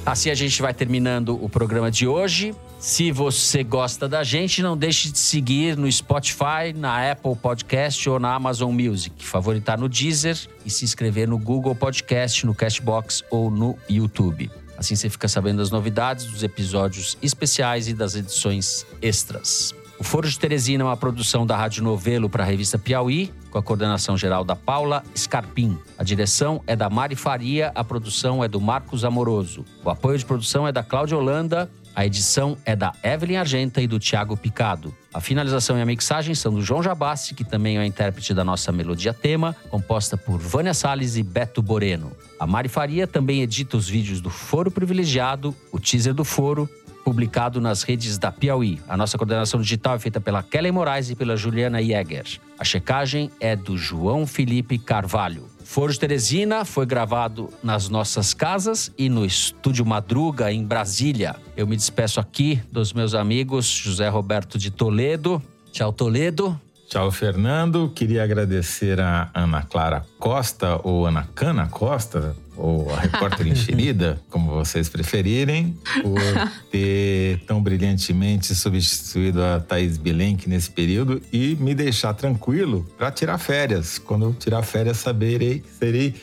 Assim 0.03 0.30
a 0.32 0.36
gente 0.36 0.62
vai 0.62 0.74
terminando 0.74 1.43
o 1.43 1.47
programa 1.47 1.91
de 1.91 2.08
hoje. 2.08 2.56
Se 2.80 3.12
você 3.12 3.64
gosta 3.64 4.08
da 4.08 4.24
gente, 4.24 4.64
não 4.64 4.76
deixe 4.76 5.12
de 5.12 5.18
seguir 5.18 5.78
no 5.78 5.91
Spotify, 5.91 6.74
na 6.76 7.12
Apple 7.12 7.36
Podcast 7.36 8.08
ou 8.10 8.20
na 8.20 8.34
Amazon 8.34 8.72
Music. 8.72 9.24
Favoritar 9.26 9.80
no 9.80 9.88
Deezer 9.88 10.38
e 10.66 10.70
se 10.72 10.84
inscrever 10.84 11.28
no 11.28 11.38
Google 11.38 11.76
Podcast, 11.76 12.45
no 12.45 12.53
Castbox 12.53 13.24
ou 13.30 13.51
no 13.51 13.78
YouTube. 13.89 14.49
Assim 14.78 14.96
você 14.96 15.10
fica 15.10 15.28
sabendo 15.28 15.58
das 15.58 15.72
novidades, 15.72 16.26
dos 16.26 16.44
episódios 16.44 17.18
especiais 17.22 17.88
e 17.88 17.94
das 17.94 18.16
edições 18.16 18.86
extras. 19.02 19.74
O 19.98 20.04
Foro 20.04 20.28
de 20.28 20.38
Teresina 20.38 20.84
é 20.84 20.88
uma 20.88 20.98
produção 20.98 21.46
da 21.46 21.56
Rádio 21.56 21.82
Novelo 21.82 22.30
para 22.30 22.44
a 22.44 22.46
revista 22.46 22.78
Piauí, 22.78 23.32
com 23.50 23.58
a 23.58 23.64
coordenação 23.64 24.18
geral 24.18 24.44
da 24.44 24.56
Paula 24.56 25.02
Scarpim. 25.16 25.78
A 25.98 26.04
direção 26.04 26.62
é 26.68 26.76
da 26.76 26.90
Mari 26.90 27.16
Faria, 27.16 27.72
a 27.74 27.82
produção 27.82 28.44
é 28.44 28.48
do 28.50 28.60
Marcos 28.60 29.06
Amoroso. 29.06 29.64
O 29.86 29.90
apoio 29.90 30.18
de 30.18 30.26
produção 30.26 30.68
é 30.68 30.72
da 30.74 30.84
Cláudia 30.84 31.18
Holanda, 31.18 31.72
a 31.96 32.06
edição 32.06 32.58
é 32.66 32.76
da 32.76 32.93
Evelyn 33.02 33.38
Argenta 33.38 33.82
e 33.82 33.88
do 33.88 33.98
Tiago 33.98 34.36
Picado. 34.36 34.93
A 35.14 35.22
finalização 35.22 35.78
e 35.78 35.82
a 35.82 35.86
mixagem 35.86 36.36
são 36.36 36.54
do 36.54 36.62
João 36.62 36.84
Jabassi, 36.84 37.34
que 37.34 37.46
também 37.46 37.78
é 37.78 37.80
o 37.80 37.84
intérprete 37.84 38.34
da 38.34 38.43
nossa 38.43 38.70
melodia 38.72 39.14
tema, 39.14 39.56
composta 39.70 40.18
por 40.18 40.38
Vânia 40.38 40.74
Salles 40.74 41.16
e 41.16 41.24
Beto 41.24 41.62
Boreno. 41.62 42.12
A 42.38 42.46
Mari 42.46 42.68
Faria 42.68 43.08
também 43.08 43.41
edita 43.41 43.78
os 43.78 43.88
vídeos 43.88 44.20
do 44.20 44.30
Foro 44.30 44.70
Privilegiado, 44.70 45.56
o 45.72 45.80
teaser 45.80 46.14
do 46.14 46.26
Foro, 46.26 46.70
publicado 47.06 47.62
nas 47.62 47.84
redes 47.84 48.18
da 48.18 48.32
Piauí. 48.32 48.82
A 48.89 48.98
nossa 48.98 49.18
coordenação 49.18 49.62
digital 49.62 49.96
é 49.96 50.00
feita 50.00 50.20
pela 50.20 50.43
Kelly 50.43 50.72
Moraes 50.72 51.10
e 51.10 51.16
pela 51.16 51.38
Juliana 51.38 51.82
Jäger. 51.82 52.26
A 52.60 52.66
checagem 52.66 53.32
é 53.39 53.56
do 53.56 53.78
João 53.78 54.28
Felipe 54.28 54.78
Carvalho. 54.78 55.55
Foro 55.66 55.91
de 55.91 55.99
Teresina 55.99 56.63
foi 56.63 56.86
gravado 56.86 57.49
nas 57.61 57.89
nossas 57.89 58.34
casas 58.34 58.93
e 58.97 59.09
no 59.09 59.26
Estúdio 59.26 59.84
Madruga, 59.86 60.51
em 60.51 60.63
Brasília. 60.63 61.36
Eu 61.57 61.66
me 61.68 61.76
despeço 61.76 62.20
aqui 62.20 62.61
dos 62.72 62.93
meus 62.93 63.16
amigos 63.16 63.66
José 63.66 64.07
Roberto 64.07 64.59
de 64.59 64.70
Toledo. 64.70 65.41
Tchau, 65.72 65.91
Toledo. 65.91 66.57
Tchau, 66.88 67.12
Fernando. 67.12 67.92
Queria 67.94 68.24
agradecer 68.24 69.00
a 69.02 69.30
Ana 69.34 69.64
Clara 69.64 70.06
Costa, 70.20 70.80
ou 70.84 71.06
Ana 71.06 71.28
Cana 71.34 71.68
Costa, 71.68 72.36
ou 72.56 72.94
a 72.94 73.00
repórter 73.00 73.48
enxerida, 73.48 74.22
como 74.30 74.52
vocês 74.52 74.88
preferirem, 74.88 75.76
por 76.02 76.22
ter 76.72 77.40
tão 77.48 77.62
brilhantemente 77.62 78.54
substituído 78.54 79.44
a 79.44 79.60
Thaís 79.60 79.98
Bilenque 79.98 80.48
nesse 80.48 80.70
período 80.70 81.22
e 81.34 81.58
me 81.60 81.74
deixar 81.74 82.14
tranquilo 82.14 82.86
para 82.98 83.12
tirar 83.12 83.38
férias. 83.40 83.98
Quando 83.98 84.26
eu 84.26 84.34
tirar 84.34 84.62
férias, 84.62 84.98
saberei 84.98 85.60
que 85.60 85.72
serei 85.72 86.16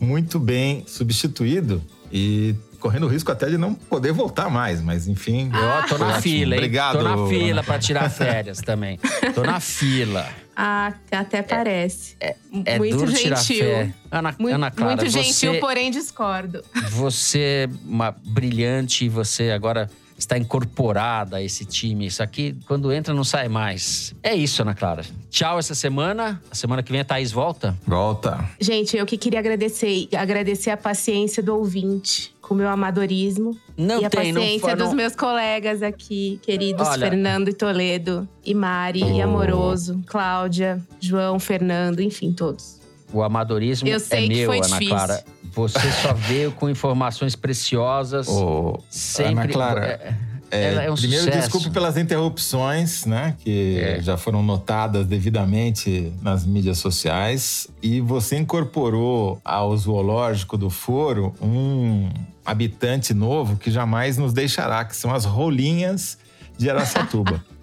muito 0.00 0.38
bem 0.38 0.84
substituído 0.86 1.82
e 2.10 2.54
correndo 2.86 3.06
o 3.06 3.08
risco 3.08 3.30
até 3.32 3.46
de 3.48 3.58
não 3.58 3.74
poder 3.74 4.12
voltar 4.12 4.48
mais, 4.48 4.80
mas 4.80 5.08
enfim. 5.08 5.50
Eu 5.52 5.88
tô 5.88 5.98
na 5.98 6.06
ótimo. 6.08 6.22
fila, 6.22 6.54
hein? 6.54 6.58
Obrigado. 6.60 6.98
Tô 6.98 7.02
na 7.04 7.28
fila 7.28 7.62
para 7.62 7.78
tirar 7.78 8.08
férias 8.10 8.58
também. 8.60 8.98
Tô 9.34 9.42
na 9.42 9.58
fila. 9.60 10.28
Ah, 10.56 10.92
até 11.10 11.42
parece. 11.42 12.16
É 12.64 12.78
muito 12.78 12.96
duro 12.96 13.12
tirar 13.12 13.36
gentil. 13.36 13.92
Ana, 14.10 14.34
Muito, 14.38 14.54
Ana 14.54 14.70
Clara, 14.70 14.96
muito 14.96 15.10
gentil, 15.10 15.52
você, 15.52 15.60
porém 15.60 15.90
discordo. 15.90 16.62
você 16.90 17.68
é 17.68 17.68
uma 17.84 18.10
brilhante 18.24 19.04
e 19.04 19.08
você 19.08 19.50
agora 19.50 19.90
está 20.18 20.36
incorporada 20.38 21.36
a 21.36 21.42
esse 21.42 21.64
time. 21.64 22.06
Isso 22.06 22.22
aqui, 22.22 22.56
quando 22.66 22.92
entra, 22.92 23.12
não 23.14 23.24
sai 23.24 23.48
mais. 23.48 24.14
É 24.22 24.34
isso, 24.34 24.62
Ana 24.62 24.74
Clara. 24.74 25.04
Tchau 25.30 25.58
essa 25.58 25.74
semana. 25.74 26.40
A 26.50 26.54
semana 26.54 26.82
que 26.82 26.90
vem 26.90 27.00
a 27.00 27.04
Thaís 27.04 27.30
volta. 27.32 27.76
Volta. 27.86 28.48
Gente, 28.60 28.96
eu 28.96 29.04
que 29.06 29.16
queria 29.16 29.38
agradecer, 29.38 30.08
agradecer 30.16 30.70
a 30.70 30.76
paciência 30.76 31.42
do 31.42 31.54
ouvinte 31.56 32.34
com 32.40 32.54
o 32.54 32.56
meu 32.56 32.68
amadorismo. 32.68 33.56
Não 33.76 34.00
e 34.00 34.04
a 34.04 34.10
tem, 34.10 34.32
não 34.32 34.40
paciência 34.40 34.68
for- 34.70 34.76
dos 34.76 34.86
não- 34.88 34.94
meus 34.94 35.14
colegas 35.16 35.82
aqui, 35.82 36.40
queridos 36.42 36.86
Olha. 36.86 37.08
Fernando 37.10 37.48
e 37.48 37.52
Toledo, 37.52 38.26
e 38.44 38.54
Mari, 38.54 39.00
e 39.00 39.20
Oh. 39.20 39.22
Amoroso, 39.24 40.00
Cláudia, 40.06 40.80
João, 41.00 41.38
Fernando, 41.38 42.00
enfim, 42.00 42.32
todos. 42.32 42.76
O 43.12 43.22
amadorismo 43.22 43.88
Eu 43.88 44.00
sei 44.00 44.24
é 44.24 44.28
que 44.28 44.34
meu, 44.36 44.46
foi 44.46 44.56
Ana 44.58 44.66
difícil. 44.66 44.88
Clara. 44.88 45.24
Você 45.56 45.90
só 46.02 46.12
veio 46.12 46.52
com 46.52 46.68
informações 46.70 47.34
preciosas. 47.34 48.28
Ô, 48.28 48.78
sempre. 48.90 49.32
Ana 49.32 49.48
Clara, 49.48 49.86
É, 49.86 50.14
É, 50.48 50.86
é 50.86 50.90
um 50.92 50.94
primeiro, 50.94 51.24
sucesso. 51.24 51.40
desculpe 51.40 51.70
pelas 51.70 51.96
interrupções, 51.96 53.04
né? 53.04 53.34
Que 53.40 53.80
É. 53.80 54.00
já 54.00 54.16
foram 54.16 54.44
notadas 54.44 55.04
devidamente 55.06 56.12
nas 56.22 56.46
mídias 56.46 56.78
sociais. 56.78 57.66
E 57.82 58.00
você 58.00 58.36
incorporou 58.36 59.40
ao 59.44 59.76
zoológico 59.76 60.56
do 60.56 60.70
foro 60.70 61.34
um 61.42 62.08
habitante 62.44 63.12
novo 63.12 63.56
que 63.56 63.72
jamais 63.72 64.16
nos 64.18 64.32
deixará, 64.32 64.84
que 64.84 64.94
são 64.94 65.12
as 65.12 65.24
rolinhas 65.24 66.16
de 66.56 66.70
Araçatuba. 66.70 67.42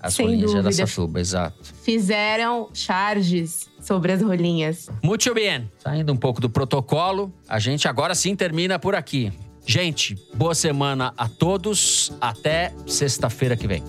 As 0.00 0.14
Sem 0.14 0.26
rolinhas 0.26 0.50
de 0.50 0.56
dúvida. 0.56 0.68
Araçatuba, 0.82 1.20
exato. 1.20 1.56
Fizeram 1.82 2.68
charges 2.72 3.68
sobre 3.80 4.12
as 4.12 4.22
rolinhas. 4.22 4.88
Muito 5.02 5.32
bem. 5.34 5.70
Saindo 5.78 6.12
um 6.12 6.16
pouco 6.16 6.40
do 6.40 6.48
protocolo, 6.48 7.32
a 7.48 7.58
gente 7.58 7.88
agora 7.88 8.14
sim 8.14 8.36
termina 8.36 8.78
por 8.78 8.94
aqui. 8.94 9.32
Gente, 9.66 10.16
boa 10.34 10.54
semana 10.54 11.12
a 11.16 11.28
todos. 11.28 12.12
Até 12.20 12.72
sexta-feira 12.86 13.56
que 13.56 13.66
vem. 13.66 13.82